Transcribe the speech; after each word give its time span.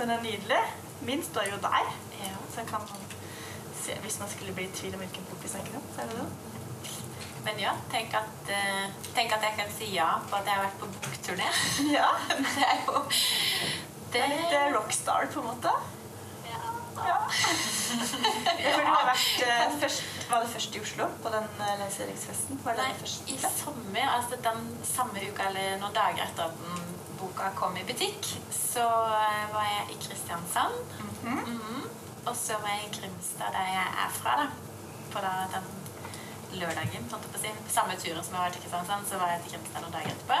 Den 0.00 0.10
er 0.10 0.22
nydelig. 0.22 0.60
Min 1.00 1.24
står 1.24 1.42
jo 1.52 1.56
der. 1.62 1.88
Ja. 2.24 2.36
Så 2.54 2.64
kan 2.68 2.80
man 2.88 3.02
se, 3.82 3.96
hvis 4.02 4.18
man 4.20 4.28
skulle 4.28 4.52
bli 4.52 4.64
i 4.64 4.72
tvil 4.74 4.94
om 4.94 4.98
hvilken 5.04 5.26
bok 5.30 5.42
vi 5.44 5.48
snakker 5.48 5.76
om, 5.76 5.82
så 5.94 6.00
er 6.00 6.06
det 6.06 6.16
den. 6.16 6.30
Men 7.44 7.60
ja, 7.60 7.72
tenk 7.92 8.14
at, 8.16 8.48
uh, 8.48 8.86
tenk 9.14 9.32
at 9.32 9.44
jeg 9.44 9.54
kan 9.58 9.70
si 9.76 9.90
ja 9.94 10.08
på 10.30 10.36
at 10.36 10.48
jeg 10.48 10.56
har 10.56 10.64
vært 10.64 10.80
på 10.80 10.88
bokturné. 11.04 11.52
Ja. 11.96 12.08
Det 12.50 12.66
er 12.66 12.80
jo 12.86 13.04
Det 14.12 14.20
er 14.20 14.32
litt 14.32 14.54
eh, 14.56 14.72
rockstar, 14.74 15.28
på 15.32 15.40
en 15.40 15.46
måte. 15.52 15.72
Ja. 17.06 17.18
Ja, 18.60 18.72
for 18.74 18.84
du 18.84 18.90
har 18.90 19.06
vært 19.08 19.42
uh, 19.46 19.74
først, 19.82 20.02
Var 20.30 20.44
det 20.44 20.50
først 20.52 20.76
i 20.76 20.80
Oslo 20.84 21.06
på 21.24 21.32
den 21.34 21.48
uh, 21.58 21.72
lanseringsfesten? 21.80 22.60
Var 22.64 22.78
det 22.78 22.86
Nei, 22.86 23.10
i 23.34 23.38
sommer, 23.42 24.06
altså 24.16 24.38
den 24.44 24.68
samme 24.86 25.24
uka 25.26 25.48
eller 25.50 25.80
noen 25.82 25.96
dager 25.96 26.24
etter 26.26 26.50
at 26.50 26.60
den 26.64 26.90
boka 27.20 27.50
kom 27.58 27.76
i 27.76 27.84
butikk, 27.84 28.28
så 28.54 28.84
eh, 29.16 29.42
var 29.52 29.66
jeg 29.68 29.96
i 29.96 29.98
Kristiansand. 30.06 30.94
Mhm. 31.22 31.40
Mhm. 31.56 31.82
Og 32.26 32.36
så 32.36 32.56
var 32.62 32.76
jeg 32.76 32.86
i 32.86 32.94
Grimstad, 33.00 33.52
der 33.56 33.68
jeg 33.74 33.86
er 34.04 34.10
fra, 34.14 34.36
da. 34.40 34.46
På 35.12 35.22
da, 35.24 35.32
den 35.54 36.60
lørdagen, 36.60 37.08
på. 37.10 37.18
Samme 37.68 37.96
turen 37.96 38.24
som 38.24 38.34
jeg 38.34 38.42
var 38.42 38.50
til 38.54 38.62
Kristiansand, 38.64 39.06
så 39.08 39.20
var 39.20 39.34
jeg 39.34 39.42
til 39.44 39.52
Grimstad 39.56 39.84
noen 39.84 39.96
dager 39.96 40.14
etterpå. 40.14 40.40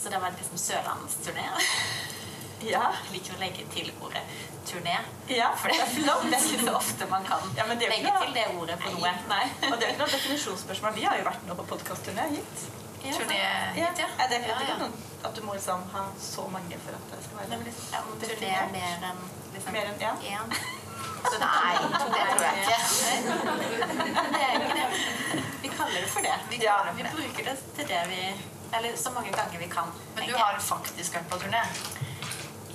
Så 0.00 0.12
det 0.12 0.20
var 0.22 0.32
liksom 0.36 0.60
sørlandsturné. 0.68 1.48
Ja. 2.62 2.90
Jeg 3.06 3.12
liker 3.16 3.34
å 3.36 3.40
legge 3.40 3.64
til 3.74 3.92
ordet 4.00 4.22
turné. 4.68 4.96
ja. 5.28 5.50
For 5.56 5.68
det 5.72 5.80
er 5.80 5.86
flott. 5.94 6.22
Det 6.30 6.36
er 6.38 6.44
ikke 6.50 6.64
så 6.66 6.74
ofte 6.76 7.06
man 7.10 7.24
kan 7.24 7.40
Ja, 7.56 7.64
men 7.66 7.78
det 7.78 7.86
er 7.88 7.94
legge 7.96 8.10
noe- 8.12 8.24
til 8.26 8.34
det 8.34 8.46
ordet 8.60 8.78
på 8.82 8.90
noe. 8.96 9.12
Nei. 9.28 9.44
Og 9.70 9.78
det 9.80 9.86
er 9.86 9.94
ikke 9.94 10.02
noe 10.04 10.12
definisjonsspørsmål. 10.16 10.94
Vi 10.94 11.04
har 11.08 11.16
jo 11.18 11.24
vært 11.30 11.46
nå 11.48 11.54
på 11.60 11.64
podkastturné 11.72 12.28
hit. 12.36 12.66
Ja, 13.04 13.12
Turné 13.16 13.38
hit, 13.74 13.98
ja. 13.98 14.08
Er 14.20 14.28
det 14.28 14.36
er 14.42 14.50
ikke 14.50 14.68
ja. 14.68 14.76
noen 14.82 14.92
at 15.24 15.34
du 15.36 15.40
må 15.44 15.54
liksom 15.56 15.82
ha 15.94 16.02
så 16.20 16.44
mange 16.52 16.76
for 16.84 16.92
at 16.96 17.10
det 17.12 17.22
skal 17.24 17.36
være 17.40 17.64
liksom, 17.64 17.88
ja, 17.92 18.00
turné 18.26 18.50
er 18.56 18.68
mer 18.74 19.08
enn 19.10 19.22
liksom, 19.54 19.72
Mer 19.72 19.86
enn 19.88 20.00
én? 20.00 20.16
én. 20.34 20.46
Nei, 21.40 21.72
det 21.80 21.98
tror 22.00 22.44
jeg 22.44 22.54
ikke. 22.60 22.78
Det 24.34 24.40
er 24.44 24.54
ikke 24.60 24.76
det. 24.76 24.86
Vi 25.62 25.68
kaller 25.68 26.00
det 26.00 26.08
for 26.12 26.20
det. 26.24 26.36
Vi, 26.50 26.56
Ja. 26.62 26.76
kaller, 26.78 26.92
vi 26.96 27.02
bruker 27.16 27.44
det 27.50 27.56
til 27.76 27.88
det 27.88 28.02
vi 28.08 28.20
Eller 28.76 28.96
så 28.96 29.10
mange 29.10 29.32
ganger 29.32 29.58
vi 29.58 29.66
kan. 29.66 29.88
Men 30.14 30.28
du 30.28 30.36
har 30.36 30.56
faktisk 30.60 31.14
vært 31.14 31.28
på 31.30 31.36
turné? 31.42 31.62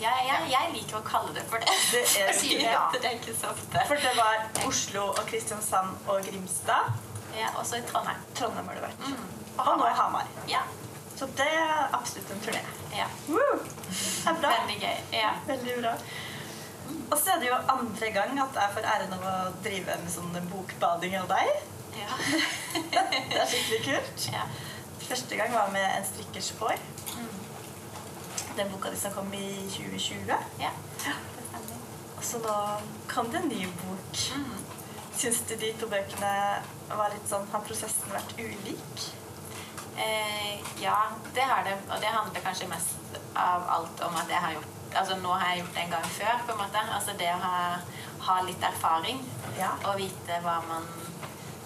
Jeg, 0.02 0.26
jeg, 0.28 0.48
jeg 0.52 0.72
liker 0.76 1.00
å 1.00 1.04
kalle 1.08 1.34
det 1.36 1.44
for 1.50 1.64
det. 1.64 1.76
Det 1.92 2.02
er 2.22 2.40
ja. 2.66 2.86
det 2.94 3.04
er 3.04 3.18
ikke 3.18 3.36
så 3.38 3.52
ofte. 3.54 3.84
For 3.90 4.02
det 4.02 4.14
var 4.18 4.66
Oslo 4.68 5.08
og 5.14 5.22
Kristiansand 5.30 6.10
og 6.12 6.26
Grimstad. 6.28 6.96
Ja, 7.36 7.52
også 7.60 7.80
i 7.82 7.86
Trondheim. 7.90 8.22
Trondheim 8.36 8.68
har 8.72 8.80
det 8.80 8.86
vært. 8.88 9.08
Mm. 9.08 9.24
Og 9.60 9.72
nå 9.80 9.90
Hamar. 10.00 10.28
Ja. 10.52 10.64
Så 11.16 11.28
det 11.40 11.48
er 11.48 11.90
absolutt 11.96 12.32
en 12.36 12.42
turné. 12.44 12.62
ja. 12.96 13.08
Woo! 13.28 13.60
Det 13.60 14.32
er 14.32 14.40
bra. 14.42 14.52
Veldig 14.62 14.80
gøy. 14.82 14.98
Ja. 15.16 15.32
Veldig 15.48 15.76
bra. 15.82 15.94
Og 17.12 17.18
så 17.22 17.36
er 17.36 17.40
det 17.42 17.48
jo 17.50 17.58
andre 17.72 18.12
gang 18.16 18.40
at 18.42 18.60
jeg 18.60 18.74
får 18.76 18.88
æren 18.96 19.16
av 19.16 19.26
å 19.30 19.36
drive 19.64 19.96
en 19.96 20.12
sånn 20.12 20.36
bokbading 20.52 21.16
av 21.22 21.30
deg. 21.32 21.52
Ja. 21.96 22.20
Det 23.32 23.40
er 23.40 23.48
skikkelig 23.48 23.82
kult. 23.88 24.28
ja. 24.34 24.44
Første 25.06 25.38
gang 25.38 25.54
var 25.54 25.70
med 25.72 25.86
En 25.86 26.06
strikkers 26.08 26.52
hår. 26.60 26.80
Mm. 27.14 27.45
Den 28.56 28.70
boka 28.72 28.90
di 28.90 28.98
som 28.98 29.12
kom 29.14 29.34
i 29.34 29.68
2020. 29.70 30.34
ja. 30.60 30.70
Og 32.18 32.24
så 32.24 32.40
nå 32.40 32.54
kom 33.12 33.28
det 33.32 33.42
en 33.42 33.50
ny 33.52 33.66
bok. 33.82 34.22
Mm. 34.36 34.54
Syns 35.18 35.42
du 35.50 35.56
de 35.60 35.74
to 35.80 35.88
bøkene 35.92 36.32
var 36.90 37.12
litt 37.14 37.28
sånn 37.30 37.46
Har 37.52 37.62
prosessen 37.68 38.12
vært 38.12 38.34
ulik? 38.40 39.04
Eh, 39.98 40.64
ja, 40.82 40.96
det 41.36 41.44
har 41.48 41.64
det. 41.68 41.76
Og 41.90 42.00
det 42.04 42.12
handler 42.16 42.44
kanskje 42.44 42.68
mest 42.72 43.20
av 43.40 43.68
alt 43.78 44.02
om 44.08 44.16
at 44.20 44.32
jeg 44.32 44.42
har 44.48 44.56
gjort 44.58 44.72
Altså 44.96 45.18
nå 45.20 45.32
har 45.36 45.50
jeg 45.52 45.60
gjort 45.60 45.74
det 45.76 45.82
en 45.82 45.90
gang 45.92 46.06
før, 46.08 46.36
på 46.48 46.54
en 46.54 46.60
måte. 46.62 46.82
Altså 46.98 47.16
det 47.20 47.28
å 47.34 47.40
ha, 47.44 47.56
ha 48.30 48.36
litt 48.48 48.64
erfaring 48.64 49.18
Ja. 49.60 49.74
og 49.90 49.98
vite 50.00 50.38
hva 50.46 50.54
man 50.70 50.86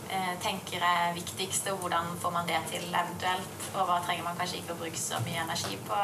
eh, 0.10 0.32
tenker 0.42 0.82
er 0.82 1.14
viktigst, 1.14 1.70
og 1.70 1.84
hvordan 1.84 2.10
får 2.22 2.34
man 2.34 2.50
det 2.50 2.58
til 2.72 2.88
eventuelt, 2.90 3.68
og 3.76 3.86
hva 3.86 4.00
trenger 4.06 4.26
man 4.26 4.38
kanskje 4.40 4.64
ikke 4.64 4.74
å 4.74 4.80
bruke 4.82 4.98
så 4.98 5.22
mye 5.28 5.44
energi 5.46 5.78
på. 5.86 6.00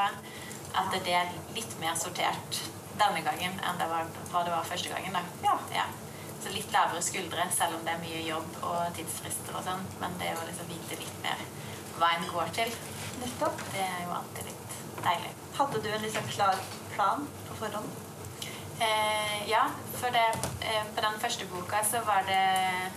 At 0.75 0.95
det 0.95 1.13
er 1.15 1.31
litt 1.55 1.75
mer 1.79 1.95
sortert 1.99 2.61
denne 2.99 3.21
gangen 3.25 3.59
enn 3.59 3.79
det 3.79 3.87
var, 3.91 4.07
hva 4.31 4.43
det 4.47 4.53
var 4.53 4.67
første 4.67 4.91
gangen. 4.91 5.15
da. 5.15 5.55
Ja. 5.75 5.85
Så 6.43 6.51
litt 6.53 6.71
lavere 6.73 7.01
skuldre, 7.01 7.47
selv 7.51 7.79
om 7.79 7.85
det 7.85 7.95
er 7.95 8.01
mye 8.03 8.21
jobb 8.27 8.57
og 8.61 8.81
tidsfrister 8.97 9.55
og 9.57 9.63
sånn. 9.65 9.85
Men 10.01 10.17
det 10.21 10.35
å 10.35 10.43
liksom 10.45 10.67
vite 10.69 10.99
litt 10.99 11.21
mer 11.23 11.41
hva 11.99 12.11
en 12.17 12.27
går 12.29 12.51
til, 12.55 12.73
Nettopp. 13.21 13.61
det 13.71 13.81
er 13.81 14.01
jo 14.03 14.11
alltid 14.17 14.49
litt 14.51 14.75
deilig. 15.05 15.31
Hadde 15.57 15.81
du 15.81 15.89
en 15.89 16.03
liksom 16.03 16.27
klar 16.29 16.59
plan 16.93 17.23
på 17.47 17.57
forhånd? 17.63 18.01
Eh, 18.83 19.49
ja, 19.49 19.63
for 19.95 20.11
det, 20.11 20.27
eh, 20.67 20.83
på 20.95 21.01
den 21.01 21.19
første 21.23 21.45
boka 21.47 21.79
så 21.87 22.01
var 22.03 22.27
det 22.27 22.91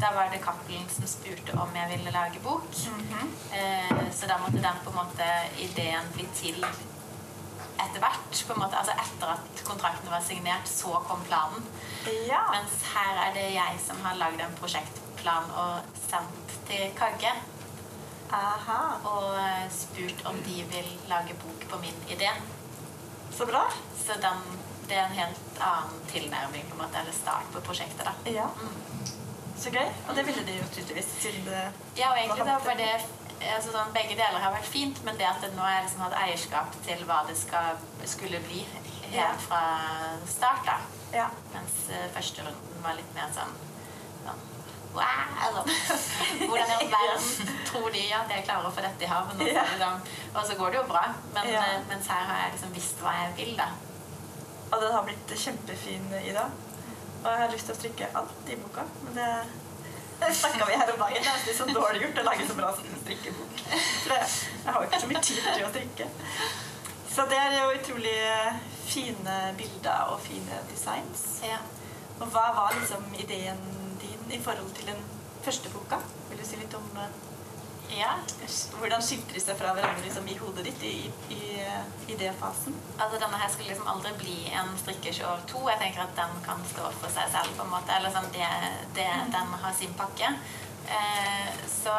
Da 0.00 0.12
var 0.14 0.30
det 0.32 0.38
Cappelen 0.44 0.88
som 0.88 1.04
spurte 1.06 1.52
om 1.60 1.74
jeg 1.76 1.88
ville 1.90 2.10
lage 2.14 2.40
bok. 2.40 2.68
eh, 3.52 3.98
så 4.16 4.26
da 4.26 4.38
måtte 4.38 4.62
den 4.62 4.78
på 4.84 4.90
en 4.90 4.96
måte 4.96 5.26
ideen 5.58 6.08
bli 6.14 6.24
til 6.34 6.64
etter 6.64 8.00
hvert. 8.00 8.46
på 8.46 8.52
en 8.52 8.60
måte, 8.62 8.76
altså 8.78 8.92
Etter 8.92 9.34
at 9.34 9.62
kontrakten 9.64 10.10
var 10.10 10.20
signert, 10.24 10.68
så 10.68 11.02
kom 11.08 11.20
planen. 11.28 11.66
Ja. 12.28 12.40
Mens 12.52 12.80
her 12.94 13.20
er 13.26 13.34
det 13.34 13.46
jeg 13.54 13.80
som 13.86 14.00
har 14.04 14.16
lagd 14.16 14.40
en 14.40 14.56
prosjektplan 14.60 15.50
og 15.56 15.80
sendt 16.08 16.56
til 16.68 16.90
Kagge. 16.96 17.34
Aha. 18.32 18.80
Og 19.04 19.36
eh, 19.36 19.68
spurt 19.74 20.24
om 20.30 20.36
de 20.46 20.64
vil 20.72 20.90
lage 21.08 21.34
bok 21.44 21.68
på 21.70 21.78
min 21.84 22.04
idé. 22.08 22.30
Så 23.36 23.46
bra. 23.46 23.66
Så 24.06 24.16
den, 24.22 24.44
det 24.88 24.96
er 24.96 25.06
en 25.06 25.18
helt 25.18 25.60
annen 25.60 26.04
tilnærming, 26.12 26.68
på 26.70 26.78
en 26.78 26.84
måte, 26.86 26.98
eller 27.02 27.12
start 27.12 27.52
på 27.52 27.60
prosjektet. 27.60 28.06
da. 28.06 28.30
Ja. 28.30 28.48
Mm. 28.60 29.09
Så 29.60 29.70
gøy. 29.74 29.88
Og 30.08 30.14
det 30.16 30.24
ville 30.26 30.44
de 30.46 30.54
jo 30.56 30.68
tydeligvis, 30.74 31.08
siden 31.20 31.44
det 31.44 31.64
Ja, 31.98 32.10
og 32.12 32.18
egentlig 32.18 32.46
da 32.48 32.58
var 32.64 32.78
det 32.78 32.92
altså 33.40 33.72
sånn, 33.72 33.92
Begge 33.96 34.16
deler 34.16 34.40
har 34.42 34.52
vært 34.54 34.68
fint, 34.68 35.00
men 35.04 35.18
det 35.20 35.26
at 35.28 35.40
det 35.44 35.52
nå 35.56 35.64
er 35.64 35.82
liksom 35.84 36.04
hatt 36.04 36.16
eierskap 36.22 36.76
til 36.86 37.02
hva 37.08 37.22
det 37.28 37.36
skal, 37.40 37.80
skulle 38.08 38.40
bli 38.46 38.62
helt 39.10 39.44
fra 39.44 39.60
start, 40.28 40.64
da. 40.68 40.78
Ja. 41.12 41.26
Mens 41.54 41.76
uh, 41.90 42.06
første 42.14 42.44
runden 42.46 42.84
var 42.84 42.96
litt 42.98 43.12
mer 43.16 43.32
sånn, 43.34 43.52
sånn 44.26 44.46
Wow! 44.94 45.60
Hvordan 46.48 46.70
i 46.70 46.76
all 46.76 46.88
verden 46.90 47.50
tror 47.68 47.92
de 47.94 48.04
at 48.16 48.32
jeg 48.34 48.46
klarer 48.46 48.66
å 48.66 48.72
få 48.74 48.82
dette 48.82 49.06
i 49.06 49.10
havn? 49.10 49.36
Og, 49.36 49.44
liksom, 49.46 50.00
og 50.34 50.40
så 50.48 50.56
går 50.58 50.72
det 50.74 50.80
jo 50.80 50.86
bra, 50.88 51.04
men, 51.34 51.52
Ja. 51.52 51.62
eh, 51.62 51.84
mens 51.90 52.10
her 52.10 52.24
har 52.26 52.40
jeg 52.44 52.56
liksom 52.56 52.72
visst 52.74 53.04
hva 53.04 53.12
jeg 53.20 53.36
vil, 53.38 53.52
da. 53.60 53.68
Og 54.70 54.82
den 54.82 54.92
har 54.94 55.06
blitt 55.06 55.36
kjempefin 55.44 56.10
i 56.24 56.34
dag. 56.34 56.58
Og 57.20 57.26
jeg 57.30 57.42
har 57.42 57.50
lyst 57.52 57.68
til 57.68 57.74
å 57.74 57.78
strikke 57.80 58.08
alt 58.20 58.48
i 58.52 58.56
boka, 58.60 58.86
men 59.04 59.18
det 59.18 59.28
det 60.20 60.34
snakka 60.36 60.66
vi 60.68 60.76
her 60.76 60.92
om 60.92 60.98
dagen. 61.00 61.28
Det 61.44 61.52
er 61.52 61.56
så 61.56 61.66
dårlig 61.68 62.02
gjort 62.02 62.18
å 62.20 62.24
lage 62.26 62.46
så 62.48 62.56
bra 62.58 62.72
strikkebok. 62.76 63.62
For 63.70 64.12
det, 64.12 64.18
jeg 64.64 64.74
har 64.74 64.82
jo 64.82 64.88
ikke 64.88 65.00
så 65.00 65.08
mye 65.12 65.22
tid 65.28 65.46
til 65.46 65.64
å 65.64 65.70
strikke. 65.70 66.08
Så 67.10 67.24
det 67.30 67.38
er 67.40 67.56
jo 67.56 67.70
utrolig 67.78 68.18
fine 68.90 69.38
bilder 69.58 70.12
og 70.12 70.20
fine 70.24 70.60
designs. 70.70 71.24
Ja. 71.46 71.58
Og 72.20 72.28
hva 72.34 72.50
var 72.56 72.76
liksom 72.76 73.06
ideen 73.16 73.60
din 74.02 74.36
i 74.36 74.42
forhold 74.44 74.70
til 74.76 74.92
den 74.92 75.00
første 75.44 75.72
boka? 75.72 76.02
Vil 76.28 76.40
du 76.40 76.46
si 76.46 76.60
litt 76.60 76.76
om 76.76 76.86
eh, 77.00 77.16
ja. 77.98 78.12
hvordan 78.78 79.02
skilter 79.02 79.36
de 79.36 79.42
seg 79.42 79.58
fra 79.58 79.72
hverandre 79.74 80.04
liksom, 80.04 80.28
i 80.30 80.36
hodet 80.38 80.64
ditt 80.68 80.82
i, 80.86 80.94
i 81.34 81.40
eh, 81.64 82.34
fasen? 82.40 82.76
Altså 82.96 83.18
Denne 83.18 83.40
her 83.40 83.50
skulle 83.50 83.72
liksom 83.72 83.90
aldri 83.90 84.12
bli 84.20 84.38
en 84.54 84.72
strikkeshow 84.80 85.44
2. 85.50 85.62
Jeg 85.72 85.82
tenker 85.82 86.04
at 86.04 86.16
den 86.18 86.40
kan 86.46 86.64
stå 86.72 86.90
for 87.00 87.12
seg 87.14 87.30
selv. 87.34 87.54
på 87.58 87.66
en 87.66 87.72
måte, 87.74 87.94
eller 87.96 88.14
sånn, 88.14 88.30
det, 88.34 88.48
det, 88.98 89.08
Den 89.34 89.54
har 89.64 89.76
sin 89.76 89.94
pakke. 89.98 90.34
Eh, 90.90 91.50
så 91.70 91.96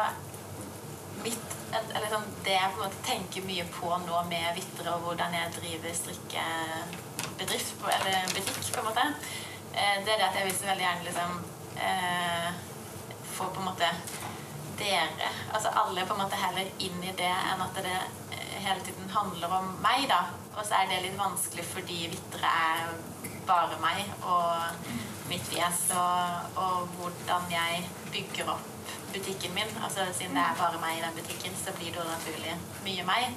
mitt, 1.22 1.56
eller 1.82 2.08
sånn, 2.10 2.26
det 2.46 2.56
jeg 2.56 2.74
på 2.74 2.82
en 2.82 2.88
måte 2.88 3.06
tenker 3.06 3.46
mye 3.46 3.68
på 3.76 3.92
nå 4.06 4.24
med 4.30 4.58
Vitre, 4.58 4.96
og 4.96 5.06
hvordan 5.06 5.36
jeg 5.36 5.54
driver 5.60 5.96
strikkebedrift 6.00 7.86
eller 7.98 8.34
butikk, 8.34 8.66
på 8.72 8.82
en 8.82 8.88
måte, 8.90 9.06
eh, 9.72 9.96
det 10.04 10.16
er 10.16 10.18
det 10.18 10.28
at 10.28 10.40
jeg 10.40 10.48
vil 10.48 10.58
så 10.58 10.68
veldig 10.72 10.86
gjerne 10.86 11.08
liksom 11.08 11.38
eh, 11.88 12.50
få 13.32 13.48
på 13.52 13.62
en 13.62 13.70
måte 13.70 13.88
dere, 14.78 15.30
altså 15.52 15.72
alle 15.82 16.06
på 16.06 16.14
en 16.14 16.22
måte 16.24 16.40
heller 16.40 16.68
inn 16.78 16.98
i 17.04 17.14
det 17.18 17.30
enn 17.30 17.62
at 17.64 17.78
det 17.84 17.94
eh, 17.94 18.58
hele 18.64 18.80
tiden 18.86 19.10
handler 19.12 19.56
om 19.58 19.72
meg, 19.84 20.06
da. 20.10 20.24
Og 20.56 20.64
så 20.66 20.80
er 20.80 20.90
det 20.90 21.02
litt 21.06 21.18
vanskelig 21.18 21.64
fordi 21.70 22.06
Vitre 22.12 22.50
er 22.50 22.92
bare 23.48 23.78
meg, 23.82 24.04
og 24.22 24.86
mitt 25.30 25.44
fjes 25.48 25.86
og, 25.96 26.58
og 26.60 26.92
hvordan 26.98 27.48
jeg 27.50 27.86
bygger 28.12 28.52
opp 28.52 28.68
butikken 29.12 29.54
min. 29.54 29.72
Altså 29.84 30.06
Siden 30.12 30.36
det 30.36 30.44
er 30.44 30.58
bare 30.58 30.80
meg 30.80 30.98
i 30.98 31.04
den 31.04 31.16
butikken, 31.16 31.56
så 31.56 31.74
blir 31.76 31.92
det 31.92 32.00
jo 32.00 32.08
naturlig 32.08 32.56
mye 32.84 33.06
meg. 33.08 33.36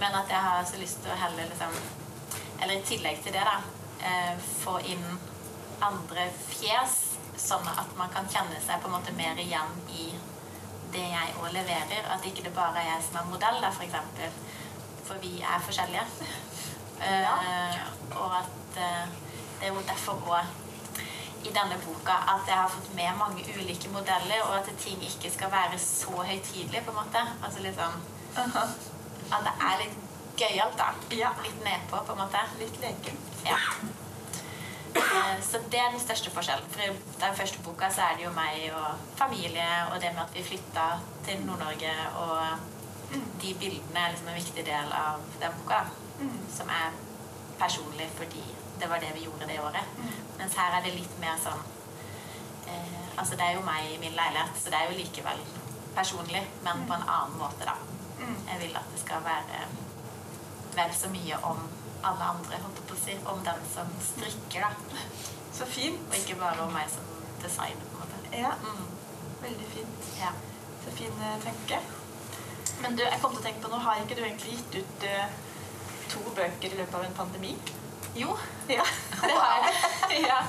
Men 0.00 0.16
at 0.18 0.32
jeg 0.32 0.42
har 0.48 0.64
så 0.68 0.80
lyst 0.80 1.02
til 1.02 1.12
å 1.12 1.20
heller 1.20 1.48
liksom 1.48 1.72
Eller 2.62 2.78
i 2.78 2.84
tillegg 2.88 3.18
til 3.24 3.34
det, 3.36 3.42
da, 3.44 3.58
eh, 4.08 4.38
få 4.62 4.78
inn 4.88 5.04
andre 5.84 6.22
fjes, 6.48 6.94
sånn 7.36 7.66
at 7.68 7.90
man 7.98 8.08
kan 8.14 8.28
kjenne 8.32 8.56
seg 8.64 8.80
på 8.80 8.88
en 8.88 8.94
måte 8.94 9.12
mer 9.12 9.36
igjen 9.42 9.74
i 9.92 10.06
det 10.96 11.06
jeg 11.12 11.34
òg 11.40 11.48
leverer. 11.54 12.10
At 12.14 12.26
ikke 12.26 12.44
det 12.46 12.54
bare 12.56 12.82
er 12.82 12.90
jeg 12.94 13.08
som 13.08 13.20
er 13.20 13.30
modell, 13.32 13.62
da, 13.64 13.72
for 13.78 13.86
eksempel. 13.86 14.38
For 15.06 15.22
vi 15.24 15.40
er 15.40 15.66
forskjellige. 15.68 16.06
Eh, 16.96 17.80
og 18.16 18.38
at 18.38 18.76
uh, 18.76 19.08
det 19.60 19.66
er 19.66 19.68
jo 19.68 19.82
derfor 19.88 20.22
òg 20.32 20.46
i 21.44 21.52
denne 21.52 21.76
boka 21.84 22.14
at 22.34 22.48
jeg 22.48 22.56
har 22.56 22.70
fått 22.72 22.94
med 22.94 23.18
mange 23.18 23.44
ulike 23.58 23.90
modeller, 23.92 24.40
og 24.48 24.54
at 24.58 24.70
ting 24.80 25.02
ikke 25.04 25.30
skal 25.34 25.52
være 25.52 25.78
så 25.78 26.22
høytidelig, 26.30 26.80
på 26.84 26.90
en 26.90 26.96
måte. 26.96 27.22
Altså 27.44 27.60
liksom 27.62 28.00
At 29.34 29.44
det 29.44 29.54
er 29.68 29.78
litt 29.82 30.00
gøyalt, 30.40 30.80
da. 30.80 30.88
Ja. 31.20 31.30
Litt 31.44 31.62
nedpå, 31.64 32.00
på 32.06 32.16
en 32.16 32.24
måte. 32.24 32.42
Litt 32.60 32.80
lekent. 32.80 33.30
Ja. 33.44 33.60
Eh, 34.96 35.42
Så 35.42 35.58
det 35.70 35.78
er 35.80 35.90
den 35.92 36.00
største 36.00 36.30
forskjellen. 36.30 36.68
For 36.72 36.80
i 36.82 36.90
den 37.20 37.36
første 37.36 37.58
boka 37.64 37.88
så 37.92 38.00
er 38.10 38.16
det 38.16 38.24
jo 38.24 38.32
meg 38.36 38.70
og 38.74 38.96
familie, 39.18 39.66
og 39.92 40.00
det 40.00 40.12
med 40.14 40.22
at 40.24 40.34
vi 40.34 40.42
flytta 40.42 40.86
til 41.26 41.42
Nord-Norge, 41.46 41.92
og 42.16 43.20
de 43.42 43.54
bildene 43.60 44.00
er 44.06 44.10
liksom 44.14 44.28
en 44.28 44.38
viktig 44.40 44.64
del 44.66 44.92
av 44.92 45.20
den 45.40 45.52
boka. 45.60 45.82
Som 46.56 46.68
er 46.72 46.94
personlig 47.60 48.08
fordi 48.16 48.42
det 48.80 48.88
var 48.90 48.98
det 49.00 49.12
vi 49.14 49.24
gjorde 49.24 49.46
det 49.48 49.60
året. 49.60 49.84
Mens 50.38 50.54
her 50.56 50.76
er 50.78 50.82
det 50.84 50.94
litt 50.96 51.18
mer 51.20 51.36
sånn 51.40 51.62
eh, 52.68 53.02
Altså 53.18 53.36
det 53.36 53.44
er 53.46 53.54
jo 53.56 53.62
meg 53.64 53.86
i 53.94 53.98
min 54.00 54.12
leilighet, 54.16 54.58
så 54.60 54.68
det 54.72 54.76
er 54.80 54.90
jo 54.90 54.98
likevel 54.98 55.38
personlig, 55.96 56.42
men 56.64 56.82
på 56.88 56.92
en 56.92 57.06
annen 57.08 57.38
måte, 57.40 57.64
da. 57.64 57.76
Jeg 58.50 58.58
vil 58.60 58.76
at 58.76 58.90
det 58.92 59.00
skal 59.00 59.22
være 59.24 59.62
vel 60.76 60.92
så 60.96 61.08
mye 61.08 61.38
om 61.48 61.62
alle 62.10 62.28
andre, 62.34 62.58
holdt 62.64 62.80
jeg 62.80 62.88
på 62.90 62.96
å 62.96 63.02
si. 63.04 63.16
Om 63.32 63.44
den 63.46 63.62
som 63.74 63.92
strikker, 64.10 64.66
da. 64.66 65.04
Så 65.56 65.66
fint. 65.70 66.02
Og 66.10 66.16
ikke 66.20 66.38
bare 66.40 66.66
om 66.66 66.72
meg 66.76 66.88
som 66.92 67.06
designer, 67.42 67.86
på 67.92 68.02
en 68.02 68.04
måte. 68.04 68.36
Ja, 68.36 68.52
Mm. 68.62 68.84
veldig 69.42 69.66
fint. 69.74 70.10
Ja. 70.20 70.32
Så 70.84 70.92
fin 70.98 71.12
eh, 71.22 71.38
tanke. 71.44 71.80
Men 72.82 72.96
du, 72.96 73.02
jeg 73.02 73.20
kom 73.22 73.32
til 73.32 73.40
å 73.40 73.46
tenke 73.46 73.62
på, 73.64 73.68
noe. 73.72 73.80
har 73.80 74.02
ikke 74.02 74.16
du 74.18 74.24
egentlig 74.26 74.56
gitt 74.58 74.74
ut 74.82 75.04
uh, 75.08 75.26
to 76.12 76.20
bøker 76.36 76.72
i 76.74 76.76
løpet 76.80 76.94
av 76.98 77.04
en 77.06 77.14
pandemi? 77.16 77.54
Jo, 78.16 78.36
Ja. 78.68 78.84
det 79.22 79.32
har 79.36 79.62
jeg. 79.64 80.20
ja, 80.30 80.40